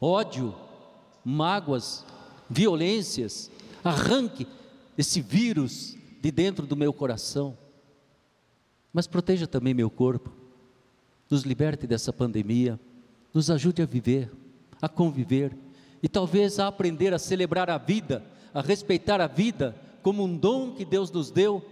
ódio, 0.00 0.54
mágoas, 1.28 2.06
violências. 2.48 3.50
Arranque 3.84 4.46
esse 4.96 5.20
vírus 5.20 5.96
de 6.20 6.30
dentro 6.30 6.66
do 6.66 6.76
meu 6.76 6.92
coração. 6.92 7.56
Mas 8.92 9.06
proteja 9.06 9.46
também 9.46 9.74
meu 9.74 9.90
corpo. 9.90 10.32
Nos 11.28 11.42
liberte 11.42 11.86
dessa 11.86 12.12
pandemia. 12.12 12.80
Nos 13.34 13.50
ajude 13.50 13.82
a 13.82 13.86
viver, 13.86 14.30
a 14.80 14.88
conviver 14.88 15.54
e 16.02 16.08
talvez 16.08 16.58
a 16.58 16.68
aprender 16.68 17.12
a 17.12 17.18
celebrar 17.18 17.68
a 17.68 17.76
vida, 17.76 18.24
a 18.54 18.62
respeitar 18.62 19.20
a 19.20 19.26
vida 19.26 19.76
como 20.02 20.24
um 20.24 20.36
dom 20.36 20.72
que 20.72 20.84
Deus 20.84 21.10
nos 21.10 21.30
deu 21.30 21.62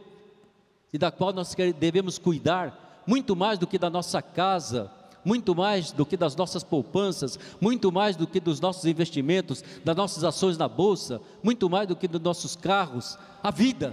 e 0.92 0.99
da 0.99 1.11
qual 1.11 1.33
nós 1.33 1.55
devemos 1.79 2.19
cuidar 2.19 3.03
muito 3.07 3.35
mais 3.35 3.59
do 3.59 3.66
que 3.66 3.79
da 3.79 3.88
nossa 3.88 4.21
casa, 4.21 4.90
muito 5.27 5.57
mais 5.57 5.91
do 5.91 6.07
que 6.07 6.17
das 6.17 6.37
nossas 6.37 6.62
poupanças, 6.62 7.37
muito 7.61 7.91
mais 7.91 8.15
do 8.15 8.29
que 8.29 8.39
dos 8.39 8.61
nossos 8.61 8.85
investimentos, 8.85 9.65
das 9.85 9.97
nossas 9.97 10.23
ações 10.23 10.57
na 10.57 10.69
bolsa, 10.69 11.21
muito 11.43 11.69
mais 11.69 11.89
do 11.89 11.97
que 11.97 12.07
dos 12.07 12.21
nossos 12.21 12.55
carros, 12.55 13.19
a 13.43 13.51
vida. 13.51 13.93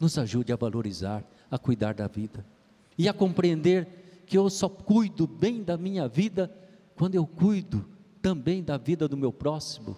Nos 0.00 0.16
ajude 0.16 0.54
a 0.54 0.56
valorizar, 0.56 1.22
a 1.50 1.58
cuidar 1.58 1.92
da 1.92 2.06
vida 2.06 2.42
e 2.96 3.06
a 3.10 3.12
compreender 3.12 4.22
que 4.24 4.38
eu 4.38 4.48
só 4.48 4.70
cuido 4.70 5.26
bem 5.26 5.62
da 5.62 5.76
minha 5.76 6.08
vida 6.08 6.50
quando 6.96 7.14
eu 7.16 7.26
cuido 7.26 7.84
também 8.22 8.62
da 8.62 8.78
vida 8.78 9.06
do 9.06 9.18
meu 9.18 9.30
próximo, 9.30 9.94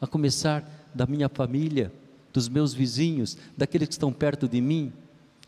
a 0.00 0.06
começar 0.06 0.90
da 0.94 1.04
minha 1.04 1.28
família, 1.28 1.92
dos 2.32 2.48
meus 2.48 2.72
vizinhos, 2.72 3.36
daqueles 3.54 3.88
que 3.88 3.94
estão 3.94 4.10
perto 4.10 4.48
de 4.48 4.62
mim, 4.62 4.90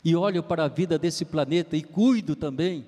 e 0.05 0.15
olho 0.15 0.43
para 0.43 0.65
a 0.65 0.69
vida 0.69 0.99
desse 0.99 1.25
planeta 1.25 1.79
e 1.79 1.83
cuido 1.83 2.37
também 2.37 2.85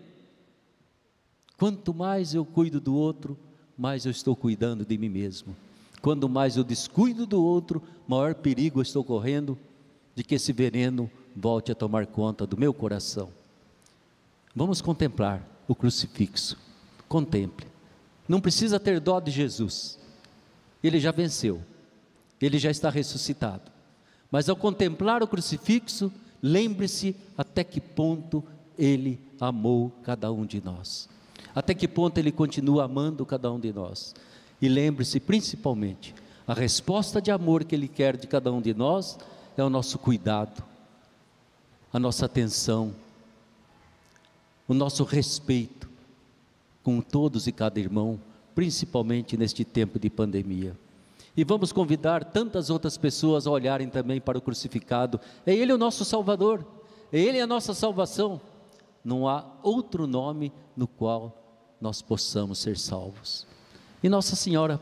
Quanto 1.62 1.94
mais 1.94 2.34
eu 2.34 2.44
cuido 2.44 2.80
do 2.80 2.92
outro, 2.92 3.38
mais 3.78 4.04
eu 4.04 4.10
estou 4.10 4.34
cuidando 4.34 4.84
de 4.84 4.98
mim 4.98 5.08
mesmo. 5.08 5.56
Quanto 6.00 6.28
mais 6.28 6.56
eu 6.56 6.64
descuido 6.64 7.24
do 7.24 7.40
outro, 7.40 7.80
maior 8.04 8.34
perigo 8.34 8.80
eu 8.80 8.82
estou 8.82 9.04
correndo 9.04 9.56
de 10.12 10.24
que 10.24 10.34
esse 10.34 10.52
veneno 10.52 11.08
volte 11.36 11.70
a 11.70 11.74
tomar 11.76 12.04
conta 12.08 12.44
do 12.48 12.58
meu 12.58 12.74
coração. 12.74 13.28
Vamos 14.56 14.82
contemplar 14.82 15.40
o 15.68 15.74
crucifixo. 15.76 16.58
Contemple. 17.08 17.68
Não 18.28 18.40
precisa 18.40 18.80
ter 18.80 18.98
dó 18.98 19.20
de 19.20 19.30
Jesus. 19.30 20.00
Ele 20.82 20.98
já 20.98 21.12
venceu. 21.12 21.62
Ele 22.40 22.58
já 22.58 22.72
está 22.72 22.90
ressuscitado. 22.90 23.70
Mas 24.32 24.48
ao 24.48 24.56
contemplar 24.56 25.22
o 25.22 25.28
crucifixo, 25.28 26.10
lembre-se 26.42 27.14
até 27.38 27.62
que 27.62 27.80
ponto 27.80 28.42
ele 28.76 29.20
amou 29.38 29.92
cada 30.02 30.32
um 30.32 30.44
de 30.44 30.60
nós 30.60 31.08
até 31.54 31.74
que 31.74 31.88
ponto 31.88 32.18
Ele 32.18 32.32
continua 32.32 32.84
amando 32.84 33.26
cada 33.26 33.50
um 33.52 33.58
de 33.58 33.72
nós. 33.72 34.14
E 34.60 34.68
lembre-se, 34.68 35.18
principalmente, 35.20 36.14
a 36.46 36.54
resposta 36.54 37.20
de 37.20 37.30
amor 37.30 37.64
que 37.64 37.74
Ele 37.74 37.88
quer 37.88 38.16
de 38.16 38.26
cada 38.26 38.52
um 38.52 38.60
de 38.60 38.74
nós 38.74 39.18
é 39.56 39.62
o 39.62 39.70
nosso 39.70 39.98
cuidado, 39.98 40.62
a 41.92 41.98
nossa 41.98 42.26
atenção, 42.26 42.94
o 44.66 44.74
nosso 44.74 45.04
respeito 45.04 45.88
com 46.82 47.00
todos 47.00 47.46
e 47.46 47.52
cada 47.52 47.78
irmão, 47.78 48.18
principalmente 48.54 49.36
neste 49.36 49.64
tempo 49.64 49.98
de 49.98 50.10
pandemia. 50.10 50.76
E 51.36 51.44
vamos 51.44 51.72
convidar 51.72 52.24
tantas 52.24 52.70
outras 52.70 52.96
pessoas 52.98 53.46
a 53.46 53.50
olharem 53.50 53.88
também 53.88 54.20
para 54.20 54.36
o 54.36 54.40
crucificado. 54.40 55.18
É 55.46 55.54
Ele 55.54 55.72
o 55.72 55.78
nosso 55.78 56.04
Salvador, 56.04 56.64
é 57.12 57.18
Ele 57.18 57.40
a 57.40 57.46
nossa 57.46 57.72
salvação. 57.72 58.40
Não 59.04 59.26
há 59.26 59.44
outro 59.62 60.06
nome 60.06 60.52
no 60.76 60.86
qual 60.86 61.41
nós 61.82 62.00
possamos 62.00 62.60
ser 62.60 62.78
salvos. 62.78 63.44
E 64.02 64.08
Nossa 64.08 64.36
Senhora, 64.36 64.80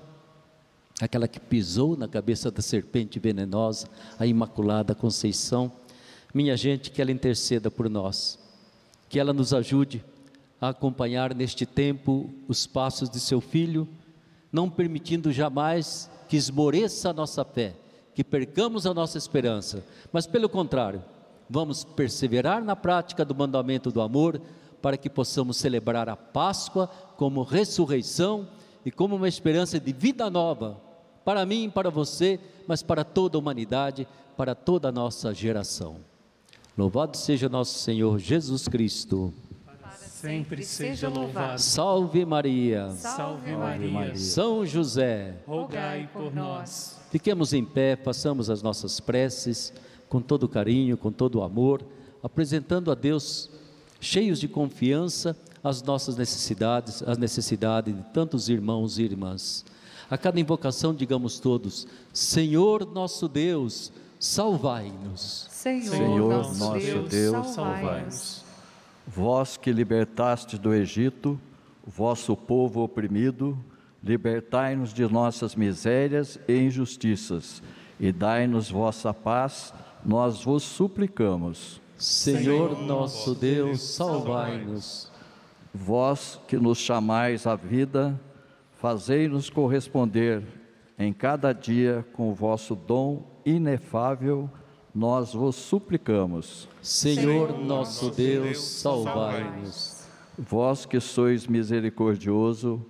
aquela 1.00 1.26
que 1.26 1.40
pisou 1.40 1.96
na 1.96 2.06
cabeça 2.06 2.50
da 2.50 2.60
serpente 2.60 3.18
venenosa, 3.18 3.88
a 4.18 4.26
Imaculada 4.26 4.94
Conceição, 4.94 5.72
minha 6.34 6.54
gente, 6.58 6.90
que 6.90 7.00
ela 7.00 7.10
interceda 7.10 7.70
por 7.70 7.88
nós, 7.88 8.38
que 9.08 9.18
ela 9.18 9.32
nos 9.32 9.54
ajude 9.54 10.04
a 10.60 10.68
acompanhar 10.68 11.34
neste 11.34 11.64
tempo 11.64 12.28
os 12.46 12.66
passos 12.66 13.08
de 13.08 13.18
seu 13.18 13.40
filho, 13.40 13.88
não 14.52 14.68
permitindo 14.68 15.32
jamais 15.32 16.10
que 16.28 16.36
esmoreça 16.36 17.08
a 17.08 17.14
nossa 17.14 17.44
fé, 17.46 17.74
que 18.14 18.22
percamos 18.22 18.86
a 18.86 18.92
nossa 18.92 19.16
esperança, 19.16 19.82
mas 20.12 20.26
pelo 20.26 20.50
contrário, 20.50 21.02
vamos 21.48 21.82
perseverar 21.82 22.62
na 22.62 22.76
prática 22.76 23.24
do 23.24 23.34
mandamento 23.34 23.90
do 23.90 24.02
amor, 24.02 24.40
para 24.80 24.96
que 24.96 25.10
possamos 25.10 25.56
celebrar 25.56 26.08
a 26.08 26.16
Páscoa 26.16 26.88
como 27.16 27.42
ressurreição 27.42 28.48
e 28.84 28.90
como 28.90 29.16
uma 29.16 29.28
esperança 29.28 29.78
de 29.78 29.92
vida 29.92 30.30
nova, 30.30 30.80
para 31.24 31.44
mim 31.44 31.64
e 31.64 31.70
para 31.70 31.90
você, 31.90 32.40
mas 32.66 32.82
para 32.82 33.04
toda 33.04 33.36
a 33.36 33.40
humanidade, 33.40 34.08
para 34.36 34.54
toda 34.54 34.88
a 34.88 34.92
nossa 34.92 35.34
geração. 35.34 35.98
Louvado 36.76 37.16
seja 37.16 37.48
nosso 37.48 37.78
Senhor 37.78 38.18
Jesus 38.18 38.66
Cristo. 38.66 39.34
Sempre 39.96 40.62
seja 40.62 41.08
louvado. 41.08 41.58
Salve 41.58 42.24
Maria. 42.26 42.90
Salve 42.90 43.56
Maria. 43.56 44.14
São 44.16 44.66
José. 44.66 45.36
Rogai 45.46 46.08
por 46.12 46.34
nós. 46.34 47.00
Fiquemos 47.10 47.52
em 47.52 47.64
pé, 47.64 47.96
façamos 47.96 48.50
as 48.50 48.62
nossas 48.62 49.00
preces 49.00 49.72
com 50.08 50.20
todo 50.20 50.48
carinho, 50.48 50.96
com 50.96 51.10
todo 51.10 51.42
amor, 51.42 51.82
apresentando 52.22 52.90
a 52.90 52.94
Deus 52.94 53.50
cheios 54.00 54.40
de 54.40 54.48
confiança 54.48 55.36
as 55.62 55.82
nossas 55.82 56.16
necessidades, 56.16 57.02
as 57.02 57.18
necessidades 57.18 57.94
de 57.94 58.02
tantos 58.14 58.48
irmãos 58.48 58.98
e 58.98 59.02
irmãs. 59.02 59.64
A 60.10 60.16
cada 60.16 60.40
invocação, 60.40 60.94
digamos 60.94 61.38
todos: 61.38 61.86
Senhor 62.12 62.86
nosso 62.86 63.28
Deus, 63.28 63.92
salvai-nos. 64.18 65.46
Senhor, 65.50 65.90
Senhor 65.90 66.32
nosso, 66.32 66.58
nosso 66.58 66.86
Deus, 66.86 67.10
Deus 67.10 67.46
salvai-nos. 67.48 68.44
Vós 69.06 69.56
que 69.56 69.72
libertaste 69.72 70.56
do 70.56 70.72
Egito, 70.72 71.38
vosso 71.86 72.36
povo 72.36 72.82
oprimido, 72.82 73.58
libertai-nos 74.02 74.94
de 74.94 75.06
nossas 75.06 75.54
misérias 75.54 76.38
e 76.48 76.56
injustiças, 76.56 77.62
e 77.98 78.12
dai-nos 78.12 78.70
vossa 78.70 79.12
paz, 79.12 79.74
nós 80.04 80.42
vos 80.44 80.62
suplicamos. 80.62 81.80
Senhor 82.00 82.80
nosso 82.80 83.34
Deus, 83.34 83.82
salvai-nos. 83.82 85.12
Vós 85.74 86.40
que 86.48 86.56
nos 86.56 86.78
chamais 86.78 87.46
à 87.46 87.54
vida, 87.54 88.18
fazei-nos 88.78 89.50
corresponder 89.50 90.42
em 90.98 91.12
cada 91.12 91.52
dia 91.52 92.02
com 92.14 92.30
o 92.30 92.34
vosso 92.34 92.74
dom 92.74 93.22
inefável, 93.44 94.48
nós 94.94 95.34
vos 95.34 95.56
suplicamos. 95.56 96.66
Senhor 96.80 97.58
nosso 97.58 98.10
Deus, 98.10 98.62
salvai-nos. 98.62 100.06
Vós 100.38 100.86
que 100.86 101.00
sois 101.00 101.46
misericordioso 101.46 102.82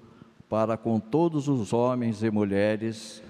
para 0.48 0.76
com 0.76 1.00
todos 1.00 1.48
os 1.48 1.72
homens 1.72 2.22
e 2.22 2.30
mulheres, 2.30 3.20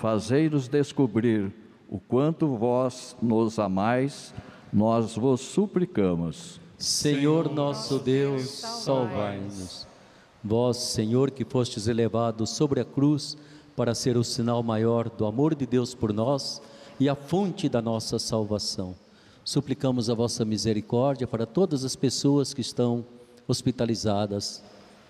fazei-nos 0.00 0.66
descobrir 0.66 1.52
o 1.90 2.00
quanto 2.00 2.56
vós 2.56 3.14
nos 3.20 3.58
amais 3.58 4.32
nós 4.72 5.14
vos 5.16 5.40
suplicamos. 5.40 6.60
Senhor 6.78 7.50
nosso 7.52 7.98
Deus, 7.98 8.50
salvai-nos. 8.50 9.86
Vós, 10.44 10.76
Senhor, 10.76 11.30
que 11.30 11.44
fostes 11.44 11.88
elevado 11.88 12.46
sobre 12.46 12.80
a 12.80 12.84
cruz 12.84 13.36
para 13.74 13.94
ser 13.94 14.16
o 14.16 14.24
sinal 14.24 14.62
maior 14.62 15.08
do 15.08 15.26
amor 15.26 15.54
de 15.54 15.66
Deus 15.66 15.94
por 15.94 16.12
nós 16.12 16.60
e 17.00 17.08
a 17.08 17.14
fonte 17.14 17.68
da 17.68 17.80
nossa 17.80 18.18
salvação. 18.18 18.94
Suplicamos 19.44 20.10
a 20.10 20.14
vossa 20.14 20.44
misericórdia 20.44 21.26
para 21.26 21.46
todas 21.46 21.84
as 21.84 21.96
pessoas 21.96 22.52
que 22.52 22.60
estão 22.60 23.04
hospitalizadas, 23.48 24.62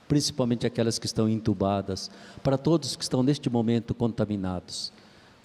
principalmente 0.06 0.66
aquelas 0.66 0.98
que 0.98 1.06
estão 1.06 1.28
entubadas, 1.28 2.10
para 2.42 2.58
todos 2.58 2.96
que 2.96 3.02
estão 3.02 3.22
neste 3.22 3.50
momento 3.50 3.94
contaminados 3.94 4.92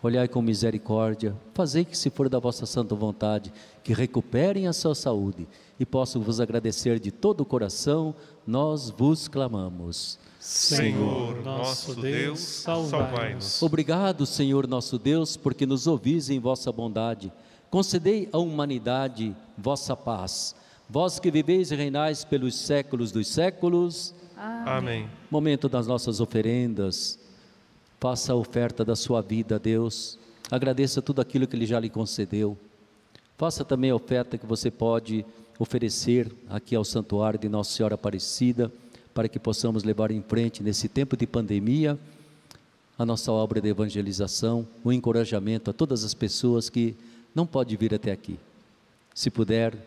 olhai 0.04 0.28
com 0.28 0.41
misericórdia, 0.41 1.36
fazei 1.54 1.86
que, 1.86 1.97
se 1.97 2.10
for 2.10 2.28
da 2.28 2.39
vossa 2.39 2.66
santa 2.66 2.95
vontade, 2.95 3.54
que 3.84 3.93
recuperem 3.93 4.68
a 4.68 4.74
sua 4.74 4.95
saúde 4.95 5.47
e 5.80 5.86
possam 5.86 6.22
vos 6.22 6.39
agradecer 6.39 6.99
de 6.99 7.12
todo 7.12 7.41
o 7.41 7.45
coração, 7.45 8.16
nós 8.45 8.89
vos 8.89 9.28
clamamos. 9.28 10.18
Senhor, 10.39 11.43
nosso 11.43 11.93
Deus, 11.93 12.39
salvai-nos. 12.39 13.62
Obrigado, 13.62 14.26
Senhor 14.26 14.68
nosso 14.68 14.97
Deus, 14.97 15.38
porque 15.38 15.68
nos 15.68 15.86
ouvis 15.86 16.30
em 16.30 16.39
vossa 16.39 16.72
bondade. 16.72 17.32
Concedei 17.70 18.28
à 18.34 18.39
humanidade 18.39 19.36
vossa 19.58 19.95
paz. 19.95 20.56
Vós 20.89 21.20
que 21.20 21.32
viveis 21.32 21.72
e 21.72 21.76
reinais 21.76 22.26
pelos 22.26 22.56
séculos 22.56 23.12
dos 23.12 23.28
séculos. 23.28 24.16
Amém. 24.36 25.08
Momento 25.30 25.70
das 25.70 25.86
nossas 25.86 26.20
oferendas 26.20 27.20
Faça 28.02 28.34
a 28.34 28.36
oferta 28.36 28.84
da 28.84 28.95
sua 28.95 29.22
vida 29.22 29.58
a 29.58 29.60
Deus. 29.60 30.18
Agradeça 30.49 31.04
tudo 31.04 31.22
aquilo 31.22 31.45
que 31.45 31.56
Ele 31.56 31.68
já 31.68 31.80
lhe 31.80 31.88
concedeu. 31.88 32.58
faça 33.38 33.64
também 33.64 33.91
a 33.91 33.95
oferta 33.95 34.39
que 34.39 34.45
você 34.45 34.72
pode 34.72 35.24
oferecer 35.60 36.32
aqui 36.49 36.76
ao 36.76 36.84
Santuário 36.84 37.38
de 37.38 37.47
Nossa 37.47 37.72
Senhora 37.72 37.93
Aparecida, 37.93 38.72
para 39.14 39.30
que 39.30 39.38
possamos 39.38 39.84
levar 39.84 40.10
em 40.10 40.24
frente 40.24 40.64
nesse 40.64 40.89
tempo 40.89 41.16
de 41.16 41.28
pandemia 41.28 41.95
a 42.97 43.06
nossa 43.06 43.32
obra 43.32 43.62
de 43.62 43.70
evangelização, 43.70 44.68
o 44.84 44.91
encorajamento 44.91 45.70
a 45.70 45.74
todas 45.74 46.04
as 46.04 46.16
pessoas 46.16 46.72
que 46.72 46.95
não 47.36 47.45
podem 47.45 47.78
vir 47.78 47.93
até 47.93 48.12
aqui. 48.12 48.39
Se 49.14 49.30
puder, 49.30 49.78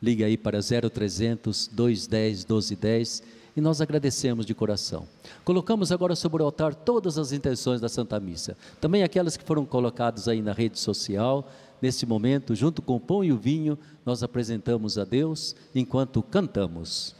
ligue 0.00 0.24
aí 0.24 0.38
para 0.38 0.58
0300 0.60 1.68
210 1.70 2.46
1210 2.46 3.37
e 3.58 3.60
nós 3.60 3.80
agradecemos 3.80 4.46
de 4.46 4.54
coração. 4.54 5.08
Colocamos 5.44 5.90
agora 5.90 6.14
sobre 6.14 6.40
o 6.40 6.46
altar 6.46 6.76
todas 6.76 7.18
as 7.18 7.32
intenções 7.32 7.80
da 7.80 7.88
Santa 7.88 8.20
Missa, 8.20 8.56
também 8.80 9.02
aquelas 9.02 9.36
que 9.36 9.42
foram 9.42 9.66
colocadas 9.66 10.28
aí 10.28 10.40
na 10.40 10.52
rede 10.52 10.78
social. 10.78 11.50
Neste 11.82 12.06
momento, 12.06 12.54
junto 12.54 12.80
com 12.80 12.94
o 12.94 13.00
pão 13.00 13.24
e 13.24 13.32
o 13.32 13.36
vinho, 13.36 13.76
nós 14.06 14.22
apresentamos 14.22 14.96
a 14.96 15.02
Deus 15.02 15.56
enquanto 15.74 16.22
cantamos. 16.22 17.16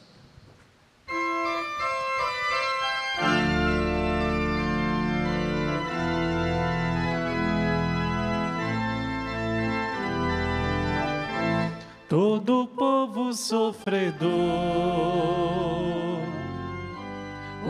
Todo 12.09 12.67
povo 12.69 13.35
sofredor, 13.35 14.29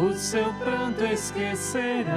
o 0.01 0.13
seu 0.15 0.53
pranto 0.55 1.05
esquecerá, 1.05 2.15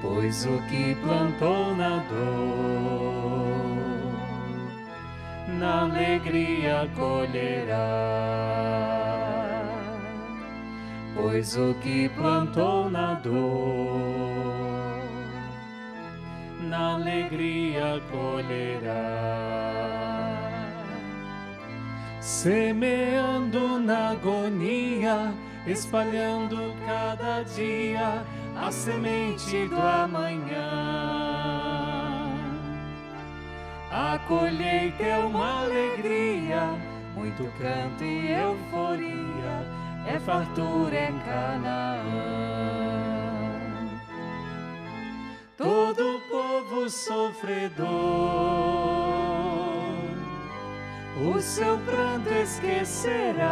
pois 0.00 0.46
o 0.46 0.60
que 0.68 0.94
plantou 0.96 1.74
na 1.76 1.98
dor, 2.08 3.70
na 5.58 5.82
alegria 5.82 6.88
colherá, 6.96 7.76
pois 11.14 11.56
o 11.56 11.74
que 11.74 12.08
plantou 12.08 12.88
na 12.88 13.14
dor 13.14 14.60
na 16.70 16.94
alegria 16.94 18.00
colherá. 18.12 19.99
Semeando 22.20 23.80
na 23.80 24.10
agonia, 24.10 25.32
espalhando 25.66 26.74
cada 26.86 27.42
dia 27.42 28.22
a 28.56 28.70
semente 28.70 29.66
do 29.68 29.80
amanhã. 29.80 30.68
A 33.90 34.18
colheita 34.28 35.02
é 35.02 35.18
uma 35.18 35.62
alegria, 35.62 36.62
muito 37.14 37.44
canto 37.58 38.04
e 38.04 38.30
euforia, 38.30 39.66
é 40.06 40.18
fartura 40.20 40.96
em 40.96 41.18
Canaã 41.20 42.50
todo 45.60 46.22
povo 46.30 46.88
sofredor, 46.88 47.90
o 51.22 51.40
seu 51.40 51.76
pranto 51.78 52.28
esquecerá, 52.30 53.46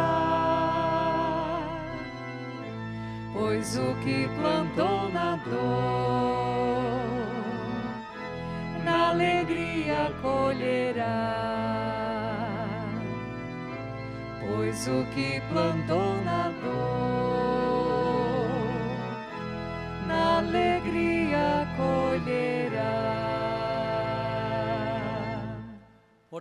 pois 3.31 3.77
o 3.77 3.95
que 4.03 4.27
plantou 4.39 5.09
na 5.09 5.35
dor, 5.35 5.59
na 8.83 9.09
alegria 9.09 10.11
colherá, 10.21 11.35
pois 14.39 14.87
o 14.87 15.05
que 15.13 15.41
plantou 15.49 16.23
na 16.23 16.28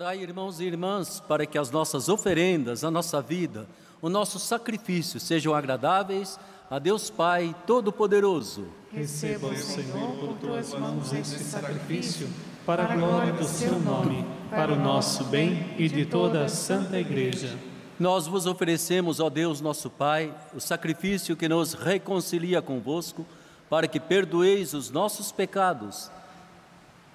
Orai, 0.00 0.20
irmãos 0.20 0.60
e 0.60 0.64
irmãs, 0.64 1.18
para 1.18 1.44
que 1.44 1.58
as 1.58 1.72
nossas 1.72 2.08
oferendas, 2.08 2.84
a 2.84 2.90
nossa 2.90 3.20
vida, 3.20 3.66
o 4.00 4.08
nosso 4.08 4.38
sacrifício 4.38 5.18
sejam 5.18 5.52
agradáveis 5.52 6.38
a 6.70 6.78
Deus 6.78 7.10
Pai 7.10 7.52
Todo-Poderoso. 7.66 8.68
Receba, 8.92 9.52
Senhor, 9.56 10.12
por 10.20 10.34
tuas 10.34 10.72
mãos 10.74 11.12
este 11.12 11.40
sacrifício, 11.40 12.28
para 12.64 12.84
a 12.84 12.94
glória 12.94 13.32
do 13.32 13.42
seu 13.42 13.76
nome, 13.80 14.24
para 14.48 14.72
o 14.72 14.76
nosso 14.76 15.24
bem 15.24 15.74
e 15.76 15.88
de 15.88 16.06
toda 16.06 16.44
a 16.44 16.48
Santa 16.48 16.96
Igreja. 16.96 17.58
Nós 17.98 18.28
vos 18.28 18.46
oferecemos, 18.46 19.18
ó 19.18 19.28
Deus 19.28 19.60
nosso 19.60 19.90
Pai, 19.90 20.32
o 20.54 20.60
sacrifício 20.60 21.36
que 21.36 21.48
nos 21.48 21.74
reconcilia 21.74 22.62
convosco 22.62 23.26
para 23.68 23.88
que 23.88 23.98
perdoeis 23.98 24.74
os 24.74 24.92
nossos 24.92 25.32
pecados 25.32 26.08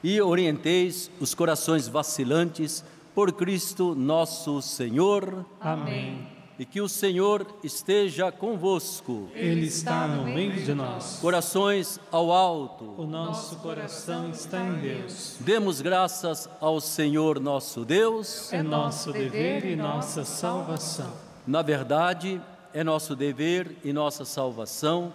e 0.03 0.21
orienteis 0.21 1.09
os 1.19 1.33
corações 1.33 1.87
vacilantes 1.87 2.83
por 3.15 3.31
Cristo 3.31 3.95
nosso 3.95 4.61
Senhor. 4.61 5.45
Amém. 5.61 6.27
E 6.59 6.65
que 6.65 6.81
o 6.81 6.89
Senhor 6.89 7.47
esteja 7.63 8.31
convosco. 8.31 9.29
Ele 9.33 9.65
está 9.65 10.07
no 10.07 10.25
meio 10.25 10.53
de 10.53 10.73
nós. 10.73 11.17
Corações 11.19 11.99
ao 12.11 12.31
alto. 12.31 12.93
O 12.97 13.07
nosso 13.07 13.55
coração 13.57 14.29
está 14.29 14.61
em 14.61 14.73
Deus. 14.73 15.37
Demos 15.39 15.81
graças 15.81 16.47
ao 16.59 16.79
Senhor 16.79 17.39
nosso 17.39 17.83
Deus. 17.83 18.53
É 18.53 18.61
nosso 18.61 19.11
dever 19.11 19.65
e 19.65 19.75
nossa 19.75 20.23
salvação. 20.23 21.11
Na 21.47 21.61
verdade, 21.61 22.39
é 22.73 22.83
nosso 22.83 23.15
dever 23.15 23.75
e 23.83 23.91
nossa 23.91 24.23
salvação 24.23 25.11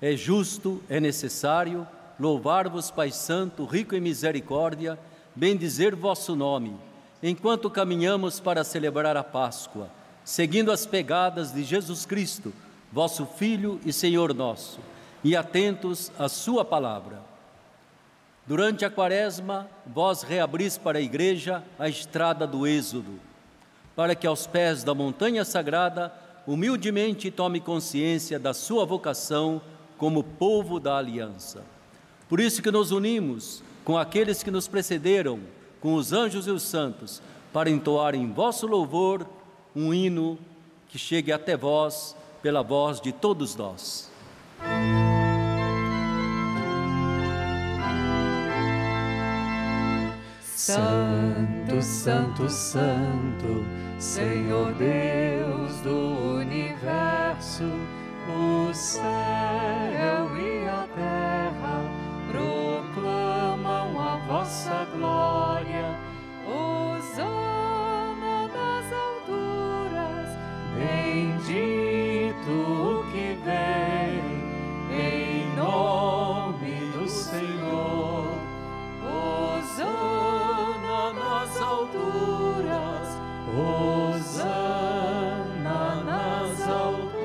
é 0.00 0.16
justo, 0.16 0.80
é 0.88 1.00
necessário 1.00 1.86
louvar-vos, 2.18 2.90
Pai 2.90 3.10
Santo, 3.10 3.64
rico 3.64 3.94
em 3.94 4.00
misericórdia, 4.00 4.98
bendizer 5.34 5.94
vosso 5.94 6.34
nome, 6.34 6.76
enquanto 7.22 7.70
caminhamos 7.70 8.40
para 8.40 8.64
celebrar 8.64 9.16
a 9.16 9.22
Páscoa, 9.22 9.88
seguindo 10.24 10.72
as 10.72 10.84
pegadas 10.84 11.52
de 11.52 11.62
Jesus 11.62 12.04
Cristo, 12.04 12.52
vosso 12.92 13.24
Filho 13.24 13.80
e 13.84 13.92
Senhor 13.92 14.34
nosso, 14.34 14.80
e 15.22 15.36
atentos 15.36 16.10
à 16.18 16.28
Sua 16.28 16.64
palavra. 16.64 17.22
Durante 18.46 18.84
a 18.84 18.90
quaresma, 18.90 19.68
vós 19.86 20.22
reabris 20.22 20.78
para 20.78 20.98
a 20.98 21.02
igreja 21.02 21.62
a 21.78 21.88
estrada 21.88 22.46
do 22.46 22.66
Êxodo, 22.66 23.20
para 23.94 24.14
que 24.14 24.26
aos 24.26 24.46
pés 24.46 24.82
da 24.82 24.94
montanha 24.94 25.44
sagrada 25.44 26.12
humildemente 26.46 27.30
tome 27.30 27.60
consciência 27.60 28.38
da 28.38 28.54
sua 28.54 28.86
vocação 28.86 29.60
como 29.98 30.24
povo 30.24 30.80
da 30.80 30.96
aliança. 30.96 31.62
Por 32.28 32.40
isso 32.40 32.62
que 32.62 32.70
nos 32.70 32.90
unimos 32.90 33.62
com 33.84 33.96
aqueles 33.96 34.42
que 34.42 34.50
nos 34.50 34.68
precederam, 34.68 35.40
com 35.80 35.94
os 35.94 36.12
anjos 36.12 36.46
e 36.46 36.50
os 36.50 36.62
santos, 36.62 37.22
para 37.52 37.70
entoar 37.70 38.14
em 38.14 38.30
vosso 38.30 38.66
louvor 38.66 39.26
um 39.74 39.94
hino 39.94 40.38
que 40.88 40.98
chegue 40.98 41.32
até 41.32 41.56
vós 41.56 42.14
pela 42.42 42.62
voz 42.62 43.00
de 43.00 43.12
todos 43.12 43.56
nós. 43.56 44.10
Santo, 50.42 51.80
Santo, 51.80 52.48
Santo, 52.50 53.64
Senhor 53.98 54.72
Deus 54.74 55.80
do 55.80 56.36
universo 56.36 57.64
o 58.28 58.74
céu 58.74 59.02
e 60.36 60.57
vossa 64.28 64.86
glória. 64.94 65.98
Hosana 66.46 68.46
nas 68.48 68.92
alturas, 68.92 70.28
bendito 70.76 72.50
o 72.50 73.04
que 73.10 73.38
vem 73.42 74.20
em 74.92 75.56
nome 75.56 76.92
do 76.92 77.08
Senhor. 77.08 78.28
Hosana 79.02 81.14
nas 81.14 81.56
alturas, 81.60 83.08
Hosana 84.10 85.80
nas 86.04 86.60
alturas. 86.68 87.18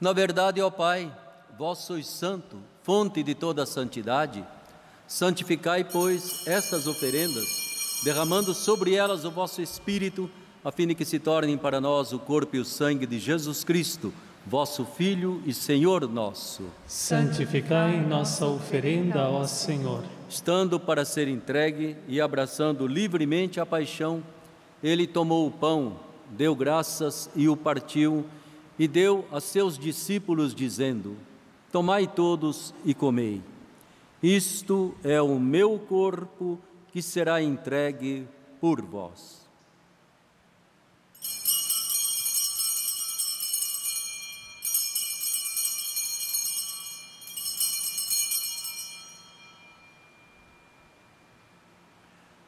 Na 0.00 0.12
verdade, 0.12 0.62
ó 0.62 0.70
Pai, 0.70 1.12
vós 1.58 1.78
sois 1.78 2.06
santo, 2.06 2.58
fonte 2.86 3.20
de 3.20 3.34
toda 3.34 3.64
a 3.64 3.66
santidade. 3.66 4.44
Santificai, 5.08 5.82
pois, 5.82 6.46
estas 6.46 6.86
oferendas, 6.86 8.00
derramando 8.04 8.54
sobre 8.54 8.94
elas 8.94 9.24
o 9.24 9.30
vosso 9.32 9.60
Espírito, 9.60 10.30
a 10.64 10.70
fim 10.70 10.86
de 10.86 10.94
que 10.94 11.04
se 11.04 11.18
tornem 11.18 11.58
para 11.58 11.80
nós 11.80 12.12
o 12.12 12.18
corpo 12.20 12.54
e 12.54 12.60
o 12.60 12.64
sangue 12.64 13.04
de 13.04 13.18
Jesus 13.18 13.64
Cristo, 13.64 14.14
vosso 14.46 14.84
Filho 14.84 15.42
e 15.44 15.52
Senhor 15.52 16.08
nosso. 16.08 16.62
Santificai 16.86 18.00
nossa 18.00 18.46
oferenda, 18.46 19.28
ó 19.30 19.44
Senhor. 19.48 20.04
Estando 20.28 20.78
para 20.78 21.04
ser 21.04 21.26
entregue 21.26 21.96
e 22.06 22.20
abraçando 22.20 22.86
livremente 22.86 23.58
a 23.58 23.66
paixão, 23.66 24.22
ele 24.80 25.08
tomou 25.08 25.44
o 25.48 25.50
pão, 25.50 25.96
deu 26.30 26.54
graças 26.54 27.28
e 27.34 27.48
o 27.48 27.56
partiu, 27.56 28.24
e 28.78 28.86
deu 28.86 29.26
a 29.32 29.40
seus 29.40 29.76
discípulos, 29.76 30.54
dizendo: 30.54 31.16
Tomai 31.72 32.06
todos 32.06 32.74
e 32.84 32.94
comei. 32.94 33.42
Isto 34.22 34.94
é 35.04 35.20
o 35.20 35.38
meu 35.38 35.78
corpo 35.78 36.58
que 36.92 37.02
será 37.02 37.42
entregue 37.42 38.26
por 38.60 38.80
vós. 38.80 39.46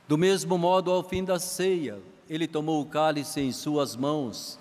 Do 0.09 0.17
mesmo 0.17 0.57
modo, 0.57 0.91
ao 0.91 1.03
fim 1.03 1.23
da 1.23 1.39
ceia, 1.39 2.01
ele 2.31 2.49
tomou 2.49 2.81
o 2.81 2.87
cálice 2.87 3.43
em 3.43 3.53
suas 3.53 3.95
mãos, 3.95 4.59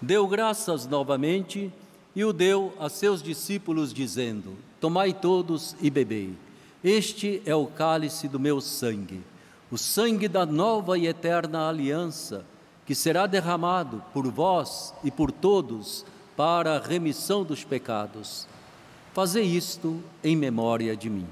deu 0.00 0.28
graças 0.28 0.86
novamente 0.86 1.58
e 1.58 1.72
o 2.16 2.32
deu 2.32 2.72
a 2.78 2.88
seus 2.88 3.22
discípulos, 3.22 3.92
dizendo: 3.92 4.56
Tomai 4.80 5.12
todos 5.12 5.76
e 5.80 5.90
bebei. 5.90 6.34
Este 6.82 7.42
é 7.44 7.54
o 7.54 7.66
cálice 7.66 8.26
do 8.26 8.40
meu 8.40 8.60
sangue, 8.60 9.20
o 9.70 9.76
sangue 9.76 10.26
da 10.26 10.46
nova 10.46 10.98
e 10.98 11.06
eterna 11.06 11.68
aliança, 11.68 12.44
que 12.86 12.94
será 12.94 13.26
derramado 13.26 14.02
por 14.12 14.26
vós 14.30 14.94
e 15.04 15.10
por 15.10 15.30
todos 15.30 16.04
para 16.36 16.76
a 16.76 16.80
remissão 16.80 17.44
dos 17.44 17.62
pecados. 17.64 18.48
Fazei 19.12 19.44
isto 19.44 20.02
em 20.24 20.34
memória 20.34 20.96
de 20.96 21.10
mim. 21.10 21.26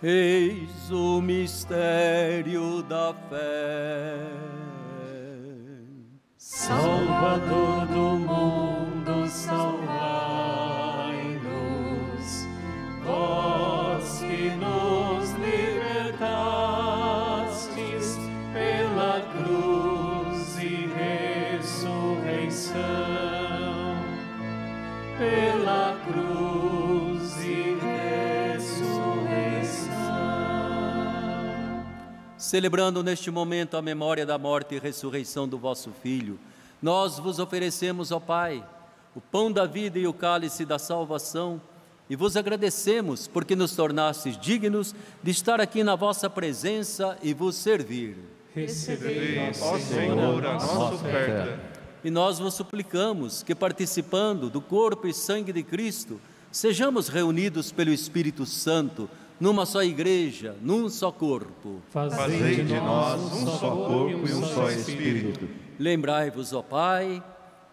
Eis 0.00 0.92
o 0.92 1.20
mistério 1.20 2.84
da 2.84 3.12
fé. 3.28 4.30
Salvador 6.36 7.84
do 7.86 8.18
mundo, 8.20 8.77
Celebrando 32.48 33.02
neste 33.02 33.30
momento 33.30 33.76
a 33.76 33.82
memória 33.82 34.24
da 34.24 34.38
morte 34.38 34.74
e 34.74 34.78
ressurreição 34.78 35.46
do 35.46 35.58
vosso 35.58 35.90
Filho, 36.02 36.38
nós 36.80 37.18
vos 37.18 37.38
oferecemos, 37.38 38.10
ó 38.10 38.18
Pai, 38.18 38.64
o 39.14 39.20
pão 39.20 39.52
da 39.52 39.66
vida 39.66 39.98
e 39.98 40.06
o 40.06 40.14
cálice 40.14 40.64
da 40.64 40.78
salvação, 40.78 41.60
e 42.08 42.16
vos 42.16 42.38
agradecemos 42.38 43.28
porque 43.28 43.54
nos 43.54 43.76
tornastes 43.76 44.34
dignos 44.38 44.94
de 45.22 45.30
estar 45.30 45.60
aqui 45.60 45.84
na 45.84 45.94
vossa 45.94 46.30
presença 46.30 47.18
e 47.22 47.34
vos 47.34 47.54
servir. 47.54 48.16
Recebei, 48.54 49.38
ó 49.60 49.78
Senhor, 49.78 50.46
a 50.46 50.54
nossa 50.54 50.94
oferta. 50.94 51.60
E 52.02 52.10
nós 52.10 52.38
vos 52.38 52.54
suplicamos 52.54 53.42
que, 53.42 53.54
participando 53.54 54.48
do 54.48 54.62
corpo 54.62 55.06
e 55.06 55.12
sangue 55.12 55.52
de 55.52 55.62
Cristo, 55.62 56.18
sejamos 56.50 57.08
reunidos 57.08 57.70
pelo 57.70 57.90
Espírito 57.90 58.46
Santo 58.46 59.06
numa 59.40 59.64
só 59.64 59.82
igreja, 59.82 60.56
num 60.60 60.88
só 60.88 61.12
corpo. 61.12 61.80
Fazei 61.90 62.64
de 62.64 62.74
nós 62.74 63.20
um 63.32 63.46
só 63.46 63.70
corpo 63.70 64.28
e 64.28 64.32
um 64.32 64.44
só 64.44 64.70
Espírito. 64.70 65.48
Lembrai-vos, 65.78 66.52
ó 66.52 66.62
Pai, 66.62 67.22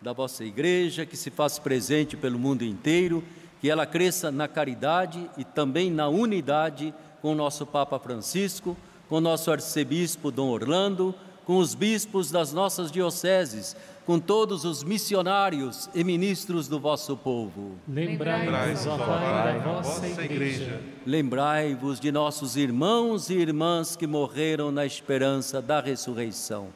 da 0.01 0.13
vossa 0.13 0.43
igreja 0.43 1.05
que 1.05 1.17
se 1.17 1.31
faz 1.31 1.57
presente 1.57 2.15
pelo 2.15 2.37
mundo 2.37 2.63
inteiro, 2.63 3.23
que 3.59 3.69
ela 3.69 3.85
cresça 3.85 4.31
na 4.31 4.47
caridade 4.47 5.29
e 5.37 5.43
também 5.43 5.89
na 5.89 6.07
unidade 6.07 6.93
com 7.21 7.31
o 7.31 7.35
nosso 7.35 7.65
Papa 7.65 7.97
Francisco, 7.97 8.77
com 9.09 9.17
o 9.17 9.21
nosso 9.21 9.49
arcebispo 9.49 10.29
Dom 10.29 10.49
Orlando, 10.49 11.15
com 11.45 11.57
os 11.57 11.73
bispos 11.73 12.29
das 12.29 12.53
nossas 12.53 12.91
dioceses, 12.91 13.75
com 14.05 14.19
todos 14.19 14.65
os 14.65 14.83
missionários 14.83 15.89
e 15.93 16.03
ministros 16.03 16.67
do 16.67 16.79
vosso 16.79 17.17
povo. 17.17 17.71
Lembrai-vos, 17.87 18.85
ó 18.85 18.97
Pai, 18.97 19.59
da 19.59 19.73
vossa 19.73 20.07
igreja. 20.07 20.79
Lembrai-vos 21.05 21.99
de 21.99 22.11
nossos 22.11 22.55
irmãos 22.55 23.31
e 23.31 23.33
irmãs 23.33 23.95
que 23.95 24.05
morreram 24.05 24.71
na 24.71 24.85
esperança 24.85 25.59
da 25.59 25.81
ressurreição. 25.81 26.67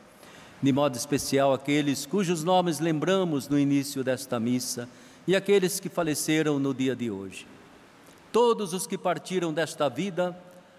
De 0.61 0.73
modo 0.73 0.95
especial, 0.95 1.53
aqueles 1.53 2.05
cujos 2.05 2.43
nomes 2.43 2.80
lembramos 2.80 3.47
no 3.47 3.59
início 3.59 4.03
desta 4.03 4.39
missa 4.39 4.89
e 5.27 5.36
aqueles 5.36 5.80
que 5.80 5.88
faleceram 5.88 6.57
no 6.57 6.73
dia 6.73 6.95
de 6.95 7.11
hoje. 7.11 7.45
Todos 8.32 8.73
os 8.73 8.88
que 8.88 8.97
partiram 8.97 9.53
desta 9.53 9.88
vida, 9.88 10.36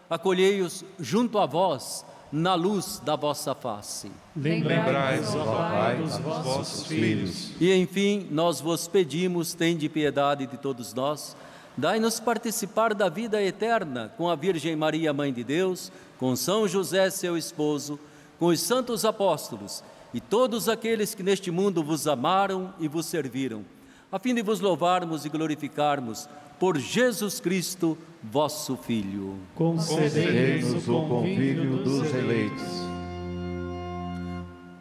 acolhei-os 0.08 0.84
junto 0.98 1.38
a 1.38 1.46
vós 1.46 2.04
na 2.32 2.54
luz 2.54 3.00
da 3.04 3.16
vossa 3.16 3.54
face. 3.54 4.10
Lembrai-vos, 4.36 5.34
ó 5.34 5.44
Pai, 5.44 5.96
dos 5.96 6.18
vossos 6.18 6.86
filhos. 6.86 7.50
E 7.60 7.72
enfim, 7.74 8.28
nós 8.30 8.60
vos 8.60 8.86
pedimos, 8.86 9.54
tende 9.54 9.88
piedade 9.88 10.46
de 10.46 10.56
todos 10.56 10.94
nós, 10.94 11.36
dai-nos 11.76 12.20
participar 12.20 12.94
da 12.94 13.08
vida 13.08 13.42
eterna 13.42 14.12
com 14.16 14.28
a 14.28 14.36
Virgem 14.36 14.76
Maria, 14.76 15.12
Mãe 15.12 15.32
de 15.32 15.42
Deus, 15.42 15.90
com 16.18 16.36
São 16.36 16.68
José, 16.68 17.10
seu 17.10 17.36
esposo, 17.36 17.98
com 18.38 18.46
os 18.46 18.60
santos 18.60 19.04
apóstolos 19.04 19.82
e 20.12 20.20
todos 20.20 20.68
aqueles 20.68 21.14
que 21.14 21.22
neste 21.22 21.50
mundo 21.50 21.82
vos 21.82 22.06
amaram 22.06 22.74
e 22.78 22.88
vos 22.88 23.06
serviram, 23.06 23.64
a 24.10 24.18
fim 24.18 24.34
de 24.34 24.42
vos 24.42 24.60
louvarmos 24.60 25.24
e 25.24 25.28
glorificarmos 25.28 26.28
por 26.60 26.78
Jesus 26.78 27.40
Cristo, 27.40 27.98
vosso 28.22 28.76
Filho. 28.76 29.38
Concedei-nos 29.54 30.86
o 30.86 31.00
convívio 31.08 31.78
dos 31.78 32.14
eleitos. 32.14 32.68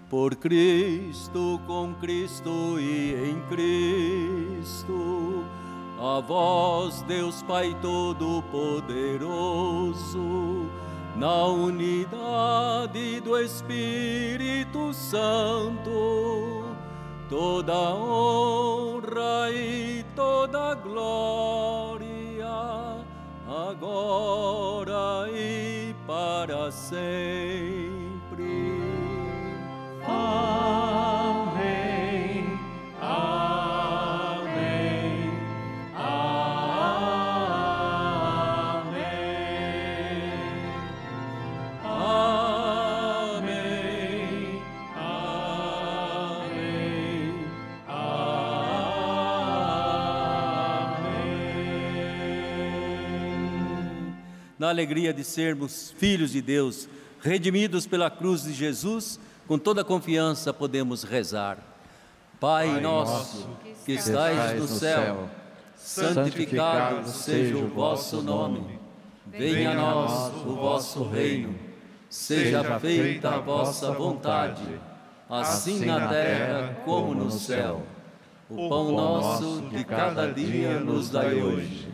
Por 0.09 0.35
Cristo, 0.35 1.61
com 1.65 1.93
Cristo 2.01 2.77
e 2.77 3.13
em 3.13 3.39
Cristo, 3.47 5.45
a 5.97 6.19
vós, 6.19 7.01
Deus 7.03 7.41
Pai 7.43 7.73
Todo-Poderoso, 7.81 10.69
na 11.15 11.45
unidade 11.45 13.21
do 13.21 13.39
Espírito 13.39 14.93
Santo, 14.93 16.65
toda 17.29 17.95
honra 17.95 19.49
e 19.51 20.03
toda 20.19 20.75
glória, 20.75 22.45
agora 23.47 25.29
e 25.31 25.95
para 26.05 26.69
sempre. 26.69 28.19
Alegria 54.69 55.13
de 55.13 55.23
sermos 55.23 55.93
filhos 55.97 56.31
de 56.31 56.41
Deus, 56.41 56.87
redimidos 57.21 57.85
pela 57.85 58.09
cruz 58.09 58.43
de 58.43 58.53
Jesus, 58.53 59.19
com 59.47 59.57
toda 59.57 59.83
confiança 59.83 60.53
podemos 60.53 61.03
rezar. 61.03 61.57
Pai, 62.39 62.79
nosso, 62.79 63.49
que 63.85 63.93
estais 63.93 64.59
no 64.59 64.67
céu, 64.67 65.29
santificado 65.75 67.09
seja 67.09 67.57
o 67.57 67.67
vosso 67.67 68.21
nome. 68.21 68.79
Venha 69.27 69.71
a 69.71 69.75
nós 69.75 70.33
o 70.45 70.55
vosso 70.55 71.03
reino. 71.03 71.55
Seja 72.09 72.79
feita 72.79 73.29
a 73.29 73.39
vossa 73.39 73.91
vontade, 73.91 74.79
assim 75.29 75.85
na 75.85 76.07
terra 76.07 76.77
como 76.85 77.13
no 77.13 77.29
céu. 77.29 77.83
O 78.49 78.67
pão 78.67 78.91
nosso 78.91 79.61
de 79.69 79.83
cada 79.83 80.31
dia 80.31 80.79
nos 80.79 81.09
dai 81.09 81.35
hoje. 81.41 81.88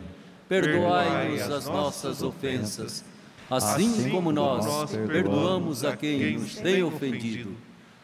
Perdoai-nos 0.48 1.42
as 1.42 1.66
nossas 1.66 2.22
ofensas, 2.22 3.04
assim, 3.50 3.86
assim 3.86 4.10
como 4.10 4.32
nós 4.32 4.92
perdoamos 4.92 5.84
a 5.84 5.96
quem 5.96 6.38
nos 6.38 6.56
tem 6.56 6.84
ofendido. 6.84 7.56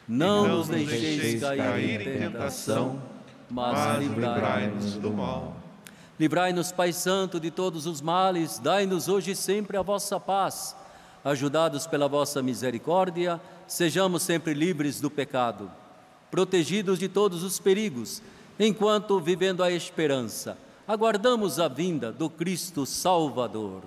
Não 0.08 0.48
nos 0.48 0.68
deixeis 0.68 1.42
cair 1.42 2.02
em 2.02 2.20
tentação, 2.20 3.02
mas 3.50 4.00
livrai-nos 4.00 4.96
do 4.96 5.12
mal. 5.12 5.56
Livrai-nos, 6.20 6.72
Pai 6.72 6.92
Santo, 6.94 7.40
de 7.40 7.50
todos 7.50 7.86
os 7.86 8.02
males, 8.02 8.60
dai-nos 8.60 9.08
hoje 9.08 9.32
e 9.32 9.36
sempre 9.36 9.78
a 9.78 9.82
vossa 9.82 10.20
paz. 10.20 10.76
Ajudados 11.24 11.88
pela 11.88 12.08
vossa 12.08 12.42
misericórdia, 12.42 13.40
sejamos 13.68 14.24
sempre 14.24 14.54
livres 14.54 15.00
do 15.00 15.10
pecado, 15.10 15.72
protegidos 16.30 16.98
de 17.00 17.08
todos 17.08 17.44
os 17.44 17.60
perigos, 17.60 18.22
enquanto 18.60 19.20
vivendo 19.20 19.64
a 19.64 19.72
esperança 19.72 20.58
aguardamos 20.88 21.60
a 21.60 21.68
vinda 21.68 22.12
do 22.12 22.30
Cristo 22.30 22.86
Salvador. 22.86 23.84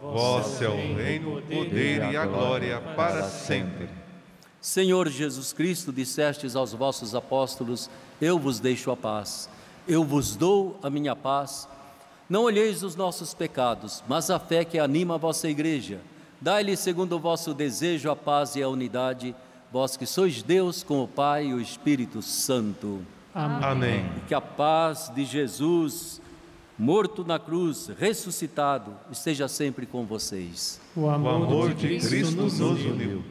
Vosso 0.00 0.64
é 0.64 0.68
o 0.68 0.96
reino, 0.96 1.38
o 1.38 1.42
poder 1.42 2.10
e 2.10 2.16
a 2.16 2.24
glória 2.24 2.80
para 2.96 3.24
sempre. 3.24 3.88
Senhor 4.60 5.08
Jesus 5.08 5.52
Cristo, 5.52 5.92
dissestes 5.92 6.56
aos 6.56 6.72
vossos 6.72 7.14
apóstolos: 7.14 7.90
Eu 8.20 8.38
vos 8.38 8.60
deixo 8.60 8.90
a 8.90 8.96
paz, 8.96 9.48
eu 9.86 10.02
vos 10.02 10.36
dou 10.36 10.78
a 10.82 10.88
minha 10.88 11.14
paz. 11.14 11.68
Não 12.28 12.44
olheis 12.44 12.82
os 12.82 12.94
nossos 12.94 13.34
pecados, 13.34 14.04
mas 14.06 14.30
a 14.30 14.38
fé 14.38 14.64
que 14.64 14.78
anima 14.78 15.16
a 15.16 15.18
vossa 15.18 15.48
igreja. 15.48 16.00
Dai-lhe, 16.40 16.76
segundo 16.76 17.16
o 17.16 17.18
vosso 17.18 17.52
desejo, 17.52 18.10
a 18.10 18.16
paz 18.16 18.54
e 18.54 18.62
a 18.62 18.68
unidade, 18.68 19.34
vós 19.70 19.96
que 19.96 20.06
sois 20.06 20.42
Deus 20.42 20.82
com 20.82 21.02
o 21.02 21.08
Pai 21.08 21.48
e 21.48 21.54
o 21.54 21.60
Espírito 21.60 22.22
Santo. 22.22 23.04
Amém. 23.34 23.64
Amém. 23.64 24.12
Que 24.26 24.34
a 24.34 24.40
paz 24.40 25.10
de 25.14 25.24
Jesus 25.24 26.20
morto 26.80 27.22
na 27.26 27.38
cruz, 27.38 27.90
ressuscitado, 27.98 28.96
esteja 29.12 29.46
sempre 29.46 29.84
com 29.84 30.06
vocês. 30.06 30.80
O 30.96 31.10
amor, 31.10 31.32
o 31.32 31.44
amor 31.44 31.74
de, 31.74 31.86
Cristo, 31.88 32.08
Cristo 32.08 32.36
nos 32.36 32.58
uniu. 32.58 33.22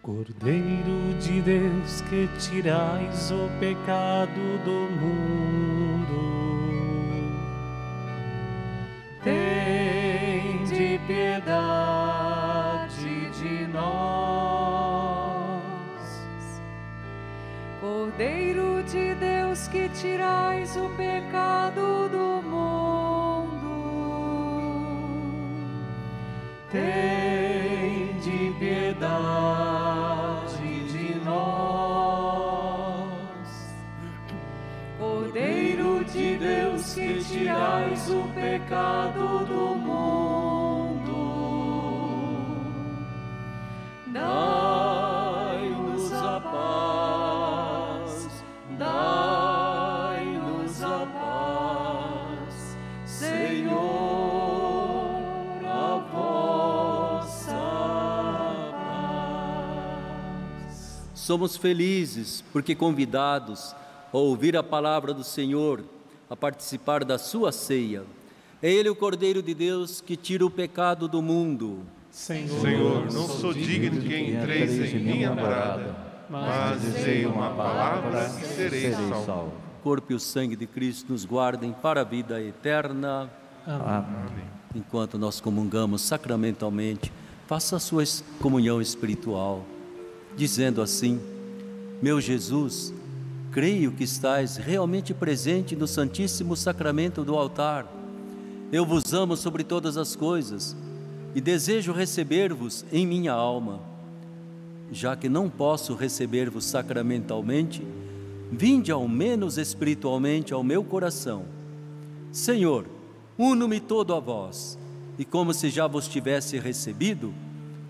Cordeiro 0.00 1.18
de 1.20 1.42
Deus 1.42 2.00
que 2.02 2.28
tirais 2.38 3.32
o 3.32 3.48
pecado 3.58 4.40
do 4.64 4.88
mundo, 5.00 6.14
tem 9.24 10.62
de 10.66 11.00
piedade 11.08 12.13
que 19.68 19.88
tirais 19.90 20.76
o 20.76 20.88
pecado 20.90 22.08
do 22.08 22.42
mundo, 22.42 23.54
tem 26.70 28.18
de 28.18 28.54
piedade 28.58 29.04
de 30.92 31.14
nós. 31.24 31.84
Cordeiro 34.98 36.04
de 36.04 36.36
Deus 36.36 36.94
que 36.94 37.22
tirais 37.24 38.10
o 38.10 38.28
pecado 38.34 39.44
do 39.46 39.74
mundo, 39.76 40.34
Somos 61.24 61.56
felizes 61.56 62.44
porque 62.52 62.74
convidados 62.74 63.74
a 64.12 64.18
ouvir 64.18 64.58
a 64.58 64.62
palavra 64.62 65.14
do 65.14 65.24
Senhor, 65.24 65.82
a 66.28 66.36
participar 66.36 67.02
da 67.02 67.16
sua 67.16 67.50
ceia. 67.50 68.02
É 68.62 68.70
Ele 68.70 68.90
o 68.90 68.94
Cordeiro 68.94 69.42
de 69.42 69.54
Deus 69.54 70.02
que 70.02 70.18
tira 70.18 70.44
o 70.44 70.50
pecado 70.50 71.08
do 71.08 71.22
mundo. 71.22 71.78
Senhor, 72.10 72.60
Senhor 72.60 73.10
não 73.10 73.26
sou 73.26 73.54
digno 73.54 74.02
de 74.02 74.06
que 74.06 74.32
entreis 74.32 74.92
em 74.92 74.98
minha 74.98 75.34
morada, 75.34 75.96
mas 76.28 76.82
dizei 76.82 77.24
uma 77.24 77.54
palavra 77.54 78.26
e 78.42 78.44
serei 78.44 78.92
salvo. 78.92 79.54
O 79.80 79.82
corpo 79.82 80.12
e 80.12 80.14
o 80.14 80.20
sangue 80.20 80.56
de 80.56 80.66
Cristo 80.66 81.10
nos 81.10 81.24
guardem 81.24 81.72
para 81.72 82.02
a 82.02 82.04
vida 82.04 82.38
eterna. 82.42 83.30
Amém. 83.66 84.44
Enquanto 84.74 85.18
nós 85.18 85.40
comungamos 85.40 86.02
sacramentalmente, 86.02 87.10
faça 87.46 87.76
a 87.76 87.80
sua 87.80 88.04
comunhão 88.42 88.78
espiritual 88.78 89.64
dizendo 90.36 90.82
assim: 90.82 91.20
Meu 92.02 92.20
Jesus, 92.20 92.92
creio 93.50 93.92
que 93.92 94.04
estás 94.04 94.56
realmente 94.56 95.14
presente 95.14 95.76
no 95.76 95.86
Santíssimo 95.86 96.56
Sacramento 96.56 97.24
do 97.24 97.36
altar. 97.36 97.86
Eu 98.72 98.84
vos 98.84 99.14
amo 99.14 99.36
sobre 99.36 99.62
todas 99.62 99.96
as 99.96 100.16
coisas 100.16 100.76
e 101.34 101.40
desejo 101.40 101.92
receber-vos 101.92 102.84
em 102.92 103.06
minha 103.06 103.32
alma. 103.32 103.80
Já 104.90 105.16
que 105.16 105.28
não 105.28 105.48
posso 105.48 105.94
receber-vos 105.94 106.64
sacramentalmente, 106.64 107.86
vinde 108.50 108.92
ao 108.92 109.08
menos 109.08 109.58
espiritualmente 109.58 110.52
ao 110.52 110.62
meu 110.62 110.84
coração. 110.84 111.44
Senhor, 112.30 112.86
uno-me 113.38 113.80
todo 113.80 114.14
a 114.14 114.20
vós, 114.20 114.78
e 115.18 115.24
como 115.24 115.54
se 115.54 115.70
já 115.70 115.86
vos 115.86 116.06
tivesse 116.06 116.58
recebido, 116.58 117.32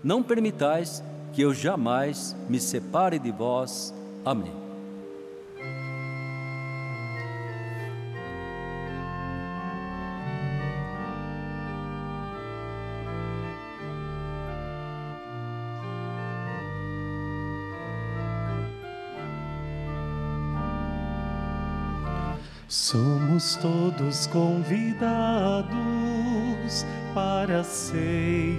não 0.03 0.21
permitais 0.23 1.03
que 1.35 1.41
eu 1.41 1.53
jamais 1.53 2.33
me 2.47 2.61
separe 2.61 3.19
de 3.19 3.29
vós. 3.29 3.93
Amém. 4.23 4.53
Somos 22.69 23.57
todos 23.57 24.25
convidados 24.27 24.95
para 27.13 27.59
a 27.59 27.63
ceia 27.63 28.57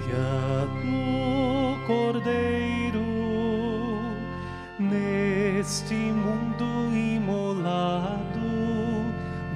do 0.83 1.87
Cordeiro 1.87 2.66
neste 5.67 5.95
mundo 5.95 6.95
imolado 6.95 8.39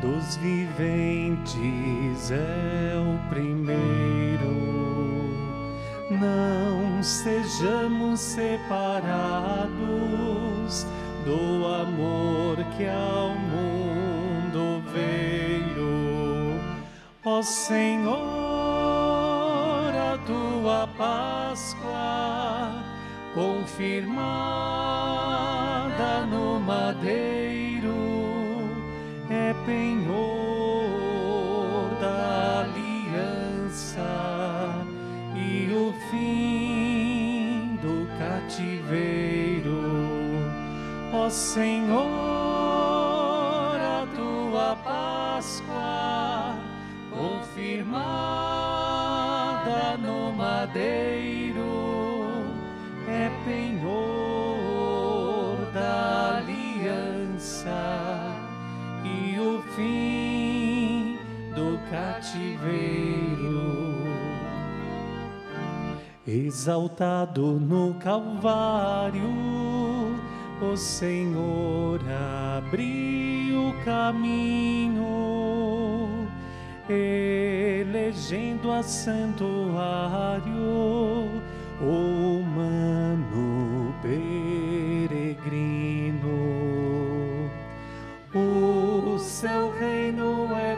dos 0.02 0.36
viventes 0.36 2.30
é 2.30 2.96
o 2.98 3.18
primeiro. 3.30 4.52
Não 6.12 7.02
sejamos 7.02 8.20
separados 8.20 9.70
do 11.24 11.66
amor 11.66 12.58
que 12.76 12.86
ao 12.90 13.30
mundo 13.30 14.84
veio, 14.92 16.60
ó 17.24 17.42
Senhor 17.42 18.12
tua 20.28 20.90
Páscoa 20.98 22.70
confirmada 23.34 24.82
no 26.32 26.60
madeiro 26.62 27.94
é 29.30 29.54
penhor 29.66 30.12
da 32.00 32.62
aliança 32.62 34.02
e 35.36 35.70
o 35.74 35.94
fim 36.10 37.78
do 37.82 38.08
cativeiro, 38.18 39.82
ó 41.14 41.30
Senhor, 41.30 42.00
a 43.76 44.08
tua 44.16 44.78
Páscoa 44.78 46.56
confirmada 47.12 48.08
no 49.98 50.32
madeiro 50.32 51.41
cativeiro. 61.92 63.70
Exaltado 66.26 67.60
no 67.60 67.96
Calvário, 67.96 69.22
o 70.62 70.78
Senhor 70.78 72.00
abriu 72.58 73.76
caminho, 73.84 75.06
elegendo 76.88 78.72
a 78.72 78.82
santuário 78.82 80.54
o 81.82 82.40
humano 82.40 83.94
peregrino. 84.02 85.42
O 88.34 89.20
seu 89.20 89.72
reino 89.78 90.56
é 90.56 90.71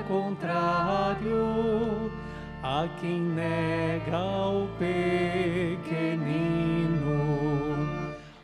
a 2.64 2.88
quem 3.00 3.22
nega 3.22 4.18
o 4.18 4.68
pequenino. 4.80 5.78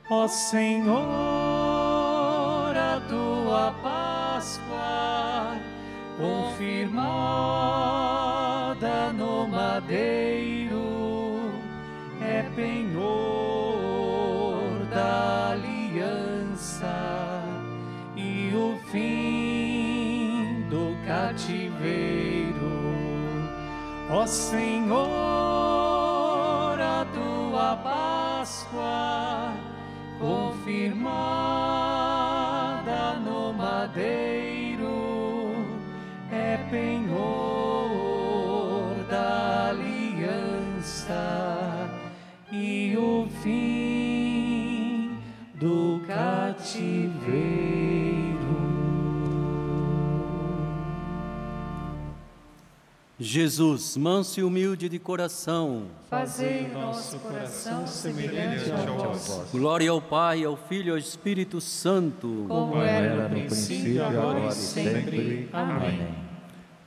Ó 0.10 0.28
Senhor, 0.28 0.98
a 2.76 3.00
tua 3.08 3.74
Páscoa 3.82 5.58
confirmada 6.18 7.08
no 9.14 9.48
madeiro 9.48 11.54
é 12.22 12.44
penhor 12.56 13.00
da 14.92 15.52
aliança 15.52 17.42
e 18.16 18.52
o 18.54 18.78
fim 18.92 20.66
do 20.70 20.96
cativeiro. 21.08 21.69
Ó 24.12 24.26
Senhor, 24.26 24.98
a 26.82 27.06
tua 27.14 27.78
Páscoa 27.78 29.54
confirmada 30.20 31.10
no 33.24 33.54
madeiro 33.54 34.29
Jesus, 53.30 53.96
manso 53.96 54.40
e 54.40 54.44
humilde 54.44 54.90
de 54.90 54.98
coração, 54.98 55.84
Fazei 56.10 56.66
o 56.66 56.74
nosso 56.74 57.20
coração 57.20 57.86
semelhante 57.86 58.72
ao 58.72 59.14
vosso, 59.14 59.46
glória 59.52 59.92
ao 59.92 60.02
Pai, 60.02 60.44
ao 60.44 60.58
Filho 60.58 60.88
e 60.88 60.92
ao 60.94 60.98
Espírito 60.98 61.62
Santo. 61.62 62.46
como 62.48 62.82
era 62.82 63.30
no 63.30 63.30
princípio, 63.30 64.04
agora 64.04 64.48
e 64.48 64.52
sempre. 64.52 65.48
Amém. 65.54 66.10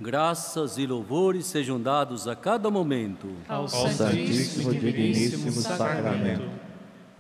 Graças 0.01 0.79
e 0.79 0.85
louvores 0.85 1.47
sejam 1.47 1.81
dados 1.81 2.27
a 2.27 2.35
cada 2.35 2.69
momento. 2.73 3.29
Ao 3.49 3.69
Santíssimo 3.69 4.73
e 4.73 4.79
Digníssimo 4.81 5.53
Sacramento. 5.53 6.51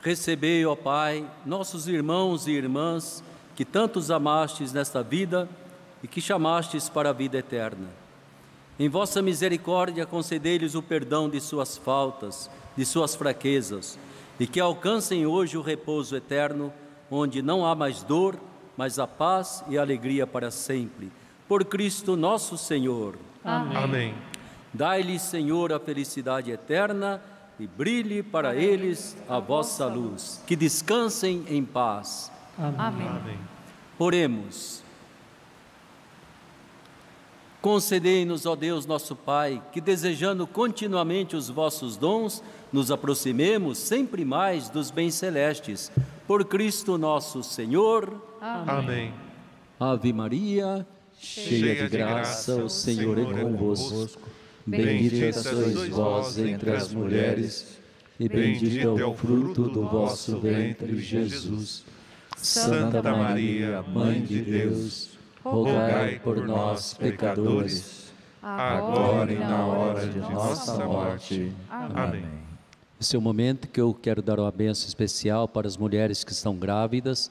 Recebei, 0.00 0.66
ó 0.66 0.74
Pai, 0.74 1.24
nossos 1.46 1.86
irmãos 1.86 2.48
e 2.48 2.50
irmãs 2.50 3.22
que 3.54 3.64
tantos 3.64 4.10
amastes 4.10 4.72
nesta 4.72 5.00
vida 5.00 5.48
e 6.02 6.08
que 6.08 6.20
chamastes 6.20 6.88
para 6.88 7.10
a 7.10 7.12
vida 7.12 7.38
eterna. 7.38 8.01
Em 8.82 8.88
vossa 8.88 9.22
misericórdia, 9.22 10.04
concedei-lhes 10.04 10.74
o 10.74 10.82
perdão 10.82 11.30
de 11.30 11.40
suas 11.40 11.76
faltas, 11.76 12.50
de 12.76 12.84
suas 12.84 13.14
fraquezas, 13.14 13.96
e 14.40 14.44
que 14.44 14.58
alcancem 14.58 15.24
hoje 15.24 15.56
o 15.56 15.62
repouso 15.62 16.16
eterno, 16.16 16.72
onde 17.08 17.42
não 17.42 17.64
há 17.64 17.76
mais 17.76 18.02
dor, 18.02 18.36
mas 18.76 18.98
a 18.98 19.06
paz 19.06 19.62
e 19.68 19.78
a 19.78 19.82
alegria 19.82 20.26
para 20.26 20.50
sempre. 20.50 21.12
Por 21.46 21.64
Cristo 21.64 22.16
nosso 22.16 22.58
Senhor. 22.58 23.14
Amém. 23.44 24.16
Dai-lhes, 24.74 25.22
Senhor, 25.22 25.72
a 25.72 25.78
felicidade 25.78 26.50
eterna 26.50 27.22
e 27.60 27.68
brilhe 27.68 28.20
para 28.20 28.56
eles 28.56 29.16
a 29.28 29.38
vossa 29.38 29.86
luz. 29.86 30.42
Que 30.44 30.56
descansem 30.56 31.44
em 31.48 31.64
paz. 31.64 32.32
Amém. 32.58 33.06
Amém. 33.06 33.38
Oremos. 33.96 34.81
Concedei-nos, 37.62 38.44
ó 38.44 38.56
Deus 38.56 38.86
nosso 38.86 39.14
Pai, 39.14 39.62
que 39.72 39.80
desejando 39.80 40.48
continuamente 40.48 41.36
os 41.36 41.48
vossos 41.48 41.96
dons, 41.96 42.42
nos 42.72 42.90
aproximemos 42.90 43.78
sempre 43.78 44.24
mais 44.24 44.68
dos 44.68 44.90
bens 44.90 45.14
celestes. 45.14 45.92
Por 46.26 46.44
Cristo 46.44 46.98
nosso 46.98 47.40
Senhor. 47.44 48.20
Amém. 48.40 49.14
Ave 49.78 50.12
Maria, 50.12 50.84
cheia 51.16 51.84
de 51.84 51.88
graça, 51.88 52.56
o 52.56 52.68
Senhor 52.68 53.16
é 53.16 53.24
convosco. 53.42 54.20
Bendita 54.66 55.32
sois 55.32 55.88
vós 55.88 56.38
entre 56.38 56.72
as 56.72 56.92
mulheres, 56.92 57.78
e 58.18 58.28
bendito 58.28 58.98
é 58.98 59.04
o 59.04 59.14
fruto 59.14 59.68
do 59.68 59.86
vosso 59.86 60.36
ventre, 60.40 60.98
Jesus. 60.98 61.84
Santa 62.36 63.02
Maria, 63.02 63.82
Mãe 63.82 64.20
de 64.20 64.42
Deus, 64.42 65.11
rogai 65.42 66.18
por 66.20 66.44
nós, 66.46 66.94
pecadores, 66.94 68.12
agora 68.42 69.32
e 69.32 69.38
na 69.38 69.66
hora 69.66 70.06
de 70.06 70.18
nossa 70.18 70.84
morte. 70.84 71.52
Amém. 71.68 72.24
Esse 73.00 73.16
é 73.16 73.18
o 73.18 73.22
momento 73.22 73.66
que 73.66 73.80
eu 73.80 73.92
quero 73.92 74.22
dar 74.22 74.38
uma 74.38 74.50
benção 74.50 74.86
especial 74.86 75.48
para 75.48 75.66
as 75.66 75.76
mulheres 75.76 76.22
que 76.22 76.32
estão 76.32 76.56
grávidas, 76.56 77.30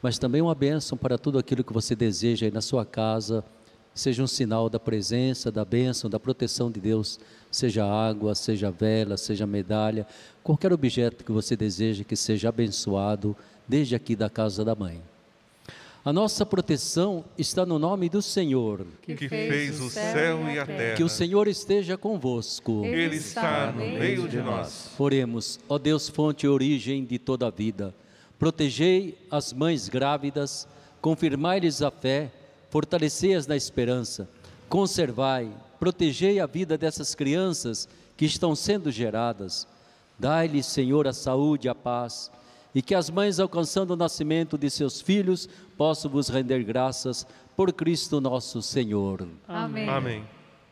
mas 0.00 0.18
também 0.18 0.40
uma 0.40 0.54
benção 0.54 0.96
para 0.96 1.18
tudo 1.18 1.38
aquilo 1.38 1.62
que 1.62 1.72
você 1.72 1.94
deseja 1.94 2.46
aí 2.46 2.52
na 2.52 2.62
sua 2.62 2.86
casa, 2.86 3.44
seja 3.94 4.22
um 4.22 4.26
sinal 4.26 4.70
da 4.70 4.80
presença, 4.80 5.52
da 5.52 5.64
bênção, 5.64 6.08
da 6.08 6.18
proteção 6.18 6.70
de 6.70 6.80
Deus, 6.80 7.20
seja 7.50 7.84
água, 7.84 8.34
seja 8.34 8.70
vela, 8.70 9.16
seja 9.16 9.46
medalha, 9.46 10.06
qualquer 10.42 10.72
objeto 10.72 11.22
que 11.24 11.30
você 11.30 11.54
deseja 11.54 12.02
que 12.02 12.16
seja 12.16 12.48
abençoado 12.48 13.36
desde 13.68 13.94
aqui 13.94 14.16
da 14.16 14.30
casa 14.30 14.64
da 14.64 14.74
mãe. 14.74 15.02
A 16.04 16.12
nossa 16.12 16.44
proteção 16.44 17.24
está 17.38 17.64
no 17.64 17.78
nome 17.78 18.10
do 18.10 18.20
Senhor. 18.20 18.86
Que 19.00 19.26
fez 19.26 19.80
o 19.80 19.88
céu 19.88 20.46
e 20.50 20.58
a 20.58 20.66
terra. 20.66 20.96
Que 20.96 21.02
o 21.02 21.08
Senhor 21.08 21.48
esteja 21.48 21.96
convosco. 21.96 22.84
Ele 22.84 23.16
está 23.16 23.72
no 23.72 23.78
meio 23.78 24.28
de 24.28 24.36
nós. 24.42 24.90
Oremos, 24.98 25.58
ó 25.66 25.78
Deus, 25.78 26.06
fonte 26.06 26.44
e 26.44 26.48
origem 26.48 27.06
de 27.06 27.18
toda 27.18 27.46
a 27.46 27.50
vida. 27.50 27.94
Protegei 28.38 29.16
as 29.30 29.54
mães 29.54 29.88
grávidas, 29.88 30.68
confirmai-lhes 31.00 31.80
a 31.80 31.90
fé, 31.90 32.30
fortalecei-as 32.68 33.46
na 33.46 33.56
esperança. 33.56 34.28
Conservai, 34.68 35.50
protegei 35.80 36.38
a 36.38 36.44
vida 36.44 36.76
dessas 36.76 37.14
crianças 37.14 37.88
que 38.14 38.26
estão 38.26 38.54
sendo 38.54 38.90
geradas. 38.90 39.66
Dai-lhes, 40.18 40.66
Senhor, 40.66 41.08
a 41.08 41.14
saúde 41.14 41.66
e 41.66 41.70
a 41.70 41.74
paz, 41.74 42.30
e 42.74 42.82
que 42.82 42.94
as 42.94 43.08
mães, 43.08 43.38
alcançando 43.38 43.92
o 43.92 43.96
nascimento 43.96 44.58
de 44.58 44.68
seus 44.68 45.00
filhos, 45.00 45.48
possam 45.76 46.10
vos 46.10 46.28
render 46.28 46.64
graças 46.64 47.26
por 47.56 47.72
Cristo 47.72 48.20
nosso 48.20 48.60
Senhor. 48.60 49.28
Amém. 49.46 49.88
Amém. 49.88 50.24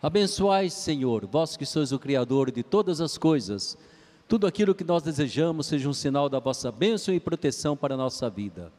Abençoai, 0.03 0.69
Senhor, 0.69 1.27
vós 1.27 1.57
que 1.57 1.65
sois 1.65 1.93
o 1.93 1.99
Criador 1.99 2.51
de 2.51 2.65
todas 2.65 3.01
as 3.01 3.17
coisas, 3.17 3.79
tudo 4.27 4.49
aquilo 4.49 4.75
que 4.75 4.83
nós 4.83 5.03
desejamos 5.03 5.67
seja 5.67 5.89
um 5.89 5.93
sinal 5.93 6.29
da 6.29 6.41
vossa 6.41 6.73
bênção 6.73 7.15
e 7.15 7.21
proteção 7.21 7.77
para 7.77 7.95
a 7.95 7.97
nossa 7.97 8.29
vida. 8.29 8.73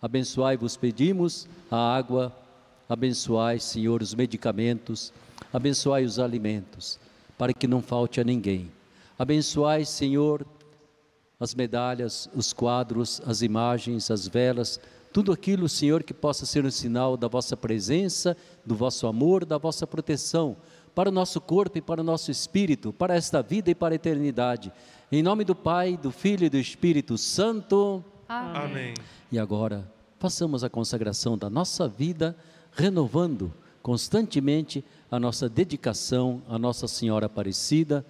Abençoai, 0.00 0.56
vos 0.56 0.74
pedimos, 0.74 1.46
a 1.70 1.94
água, 1.94 2.34
abençoai, 2.88 3.58
Senhor, 3.58 4.00
os 4.00 4.14
medicamentos, 4.14 5.12
abençoai 5.52 6.04
os 6.04 6.18
alimentos, 6.18 6.98
para 7.36 7.52
que 7.52 7.66
não 7.66 7.82
falte 7.82 8.18
a 8.20 8.24
ninguém. 8.24 8.72
Abençoai, 9.18 9.84
Senhor, 9.84 10.46
as 11.42 11.56
medalhas, 11.56 12.30
os 12.34 12.52
quadros, 12.52 13.20
as 13.26 13.42
imagens, 13.42 14.12
as 14.12 14.28
velas, 14.28 14.78
tudo 15.12 15.32
aquilo, 15.32 15.68
Senhor, 15.68 16.04
que 16.04 16.14
possa 16.14 16.46
ser 16.46 16.64
um 16.64 16.70
sinal 16.70 17.16
da 17.16 17.26
vossa 17.26 17.56
presença, 17.56 18.36
do 18.64 18.76
vosso 18.76 19.08
amor, 19.08 19.44
da 19.44 19.58
vossa 19.58 19.84
proteção 19.84 20.56
para 20.94 21.08
o 21.08 21.12
nosso 21.12 21.40
corpo 21.40 21.78
e 21.78 21.82
para 21.82 22.00
o 22.00 22.04
nosso 22.04 22.30
espírito, 22.30 22.92
para 22.92 23.16
esta 23.16 23.42
vida 23.42 23.72
e 23.72 23.74
para 23.74 23.92
a 23.92 23.96
eternidade. 23.96 24.72
Em 25.10 25.20
nome 25.20 25.42
do 25.44 25.54
Pai, 25.54 25.96
do 25.96 26.12
Filho 26.12 26.44
e 26.44 26.48
do 26.48 26.58
Espírito 26.58 27.18
Santo. 27.18 28.04
Amém. 28.28 28.94
E 29.30 29.36
agora, 29.36 29.90
façamos 30.20 30.62
a 30.62 30.70
consagração 30.70 31.36
da 31.36 31.50
nossa 31.50 31.88
vida, 31.88 32.36
renovando 32.70 33.52
constantemente 33.82 34.84
a 35.10 35.18
nossa 35.18 35.48
dedicação 35.48 36.40
à 36.48 36.56
Nossa 36.56 36.86
Senhora 36.86 37.26
Aparecida, 37.26 38.06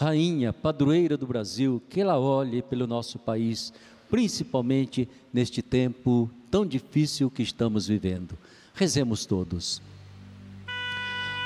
Rainha, 0.00 0.52
padroeira 0.52 1.16
do 1.16 1.26
Brasil, 1.26 1.82
que 1.88 2.00
ela 2.00 2.20
olhe 2.20 2.62
pelo 2.62 2.86
nosso 2.86 3.18
país, 3.18 3.72
principalmente 4.08 5.08
neste 5.32 5.60
tempo 5.60 6.30
tão 6.48 6.64
difícil 6.64 7.28
que 7.28 7.42
estamos 7.42 7.88
vivendo. 7.88 8.38
Rezemos 8.72 9.26
todos. 9.26 9.82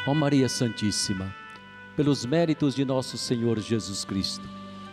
Ó 0.06 0.12
Maria 0.12 0.50
Santíssima, 0.50 1.34
pelos 1.96 2.26
méritos 2.26 2.74
de 2.74 2.84
nosso 2.84 3.16
Senhor 3.16 3.58
Jesus 3.58 4.04
Cristo, 4.04 4.46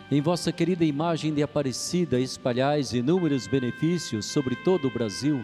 em 0.10 0.22
vossa 0.22 0.53
querida 0.53 0.86
imagem 0.86 1.34
de 1.34 1.43
Aparecida 1.43 2.18
espalhais 2.18 2.93
inúmeros 2.93 3.45
benefícios 3.45 4.26
sobre 4.28 4.55
todo 4.55 4.88
o 4.88 4.91
Brasil, 4.91 5.43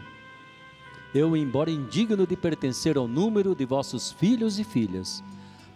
eu, 1.14 1.36
embora 1.36 1.70
indigno 1.70 2.26
de 2.26 2.38
pertencer 2.38 2.96
ao 2.96 3.10
número 3.10 3.54
de 3.54 3.66
vossos 3.66 4.14
filhos 4.14 4.58
e 4.58 4.64
filhas, 4.64 5.22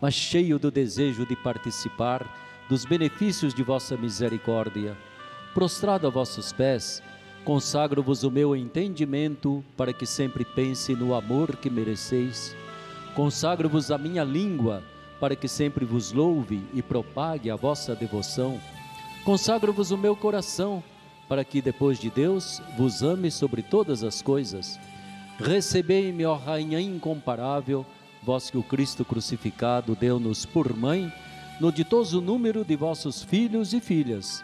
mas 0.01 0.13
cheio 0.13 0.57
do 0.57 0.71
desejo 0.71 1.25
de 1.25 1.35
participar 1.35 2.25
dos 2.69 2.85
benefícios 2.85 3.53
de 3.53 3.63
vossa 3.63 3.97
misericórdia, 3.97 4.95
prostrado 5.53 6.05
a 6.05 6.09
vossos 6.09 6.53
pés, 6.53 7.01
consagro-vos 7.43 8.23
o 8.23 8.29
meu 8.29 8.55
entendimento 8.55 9.63
para 9.75 9.91
que 9.91 10.05
sempre 10.05 10.45
pense 10.45 10.93
no 10.93 11.15
amor 11.15 11.55
que 11.55 11.69
mereceis. 11.69 12.55
Consagro-vos 13.15 13.89
a 13.91 13.97
minha 13.97 14.23
língua 14.23 14.83
para 15.19 15.35
que 15.35 15.47
sempre 15.47 15.83
vos 15.83 16.11
louve 16.11 16.63
e 16.73 16.81
propague 16.81 17.49
a 17.49 17.55
vossa 17.55 17.95
devoção. 17.95 18.59
Consagro-vos 19.25 19.91
o 19.91 19.97
meu 19.97 20.15
coração 20.15 20.83
para 21.27 21.43
que 21.43 21.61
depois 21.61 21.99
de 21.99 22.09
Deus 22.09 22.61
vos 22.77 23.03
ame 23.03 23.29
sobre 23.29 23.61
todas 23.61 24.03
as 24.03 24.21
coisas. 24.21 24.79
Recebei-me, 25.37 26.25
ó 26.25 26.35
Rainha 26.35 26.79
incomparável, 26.79 27.85
vós 28.23 28.49
que 28.49 28.57
o 28.57 28.63
Cristo 28.63 29.05
crucificado 29.05 29.95
deu-nos 29.95 30.45
por 30.45 30.75
mãe, 30.75 31.11
no 31.59 31.71
ditoso 31.71 32.21
número 32.21 32.63
de 32.63 32.75
vossos 32.75 33.21
filhos 33.21 33.73
e 33.73 33.79
filhas. 33.79 34.43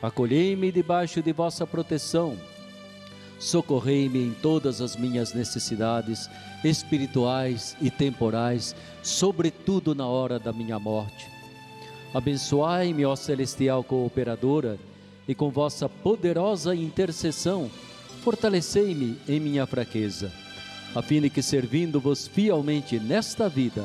Acolhei-me 0.00 0.72
debaixo 0.72 1.22
de 1.22 1.32
vossa 1.32 1.66
proteção. 1.66 2.36
Socorrei-me 3.38 4.18
em 4.18 4.32
todas 4.32 4.80
as 4.80 4.96
minhas 4.96 5.34
necessidades 5.34 6.30
espirituais 6.64 7.76
e 7.80 7.90
temporais, 7.90 8.74
sobretudo 9.02 9.94
na 9.94 10.06
hora 10.06 10.38
da 10.38 10.52
minha 10.52 10.78
morte. 10.78 11.28
Abençoai-me, 12.14 13.04
ó 13.04 13.14
celestial 13.14 13.84
cooperadora, 13.84 14.78
e 15.28 15.34
com 15.34 15.50
vossa 15.50 15.88
poderosa 15.88 16.74
intercessão, 16.74 17.70
fortalecei-me 18.22 19.18
em 19.28 19.40
minha 19.40 19.66
fraqueza, 19.66 20.32
a 20.94 21.02
fim 21.02 21.20
de 21.20 21.30
que, 21.30 21.42
servindo-vos 21.42 22.26
fielmente 22.26 22.98
nesta 22.98 23.48
vida, 23.48 23.84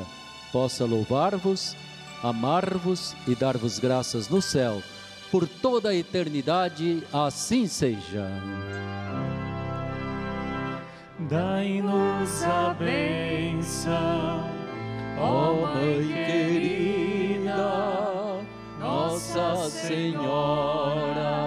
possa 0.52 0.84
louvar-vos, 0.84 1.76
amar-vos 2.22 3.14
e 3.26 3.34
dar-vos 3.34 3.78
graças 3.78 4.28
no 4.28 4.40
céu, 4.40 4.82
por 5.30 5.48
toda 5.48 5.90
a 5.90 5.94
eternidade, 5.94 7.02
assim 7.12 7.66
seja. 7.66 8.28
Dai-nos 11.30 12.42
a 12.42 12.74
bênção, 12.74 14.50
ó 15.18 15.54
Mãe 15.54 16.08
querida, 16.26 17.62
Nossa 18.78 19.70
Senhora 19.70 21.41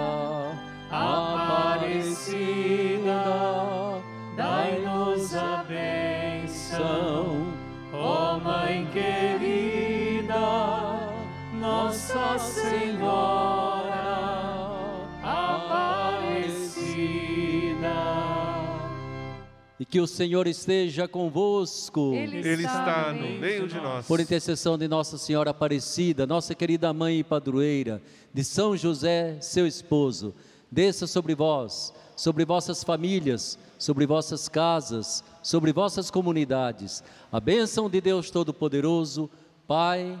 que 19.96 20.00
o 20.02 20.06
Senhor 20.06 20.46
esteja 20.46 21.08
convosco. 21.08 22.12
Ele 22.12 22.36
está, 22.36 22.48
Ele 22.50 22.66
está 22.66 23.12
no 23.14 23.40
meio 23.40 23.66
de 23.66 23.76
nós. 23.76 24.06
Por 24.06 24.20
intercessão 24.20 24.76
de 24.76 24.86
Nossa 24.86 25.16
Senhora 25.16 25.52
Aparecida, 25.52 26.26
nossa 26.26 26.54
querida 26.54 26.92
mãe 26.92 27.20
e 27.20 27.24
padroeira, 27.24 28.02
de 28.30 28.44
São 28.44 28.76
José, 28.76 29.38
seu 29.40 29.66
esposo, 29.66 30.34
desça 30.70 31.06
sobre 31.06 31.34
vós, 31.34 31.94
sobre 32.14 32.44
vossas 32.44 32.84
famílias, 32.84 33.58
sobre 33.78 34.04
vossas 34.04 34.50
casas, 34.50 35.24
sobre 35.42 35.72
vossas 35.72 36.10
comunidades. 36.10 37.02
A 37.32 37.40
bênção 37.40 37.88
de 37.88 37.98
Deus 37.98 38.30
Todo-Poderoso, 38.30 39.30
Pai, 39.66 40.18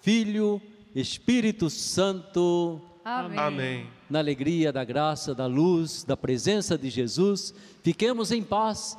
Filho, 0.00 0.62
Espírito 0.94 1.68
Santo. 1.68 2.80
Amém. 3.04 3.38
Amém. 3.38 3.86
Na 4.14 4.20
alegria 4.20 4.72
da 4.72 4.84
graça, 4.84 5.34
da 5.34 5.46
luz, 5.46 6.04
da 6.04 6.16
presença 6.16 6.78
de 6.78 6.88
Jesus, 6.88 7.52
fiquemos 7.82 8.30
em 8.30 8.44
paz 8.44 8.96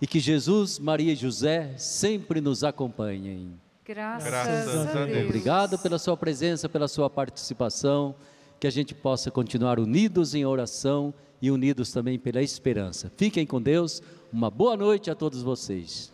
e 0.00 0.06
que 0.06 0.18
Jesus, 0.18 0.78
Maria 0.78 1.12
e 1.12 1.16
José 1.16 1.76
sempre 1.76 2.40
nos 2.40 2.64
acompanhem. 2.64 3.60
Graças, 3.84 4.26
Graças 4.26 4.96
a 4.96 5.04
Deus. 5.04 5.26
Obrigado 5.26 5.78
pela 5.78 5.98
sua 5.98 6.16
presença, 6.16 6.66
pela 6.66 6.88
sua 6.88 7.10
participação, 7.10 8.14
que 8.58 8.66
a 8.66 8.70
gente 8.70 8.94
possa 8.94 9.30
continuar 9.30 9.78
unidos 9.78 10.34
em 10.34 10.46
oração 10.46 11.12
e 11.42 11.50
unidos 11.50 11.92
também 11.92 12.18
pela 12.18 12.40
esperança. 12.40 13.12
Fiquem 13.18 13.44
com 13.44 13.60
Deus. 13.60 14.00
Uma 14.32 14.50
boa 14.50 14.78
noite 14.78 15.10
a 15.10 15.14
todos 15.14 15.42
vocês. 15.42 16.10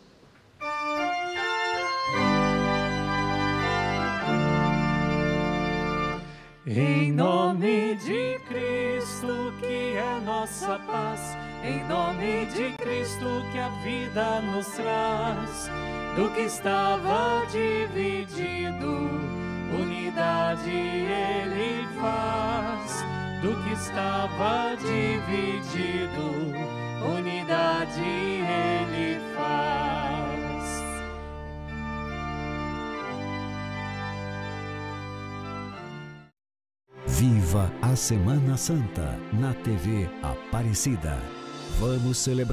Em 6.67 7.11
nome 7.11 7.95
de 7.95 8.39
Cristo, 8.47 9.55
que 9.59 9.97
é 9.97 10.21
nossa 10.23 10.79
paz, 10.81 11.35
em 11.65 11.83
nome 11.89 12.45
de 12.55 12.77
Cristo, 12.77 13.25
que 13.51 13.59
a 13.59 13.71
vida 13.83 14.43
nos 14.43 14.67
traz, 14.67 15.71
do 16.17 16.31
que 16.35 16.43
estava 16.43 17.47
dividido, 17.47 18.93
unidade 19.75 20.71
ele 20.71 21.89
faz, 21.99 23.07
do 23.41 23.57
que 23.65 23.73
estava 23.73 24.77
dividido, 24.77 26.21
unidade 27.17 28.03
ele 28.03 29.19
faz. 29.19 29.30
Viva 37.21 37.71
a 37.83 37.95
Semana 37.95 38.57
Santa 38.57 39.15
na 39.35 39.53
TV 39.53 40.09
Aparecida. 40.23 41.19
Vamos 41.79 42.17
celebrar. 42.17 42.49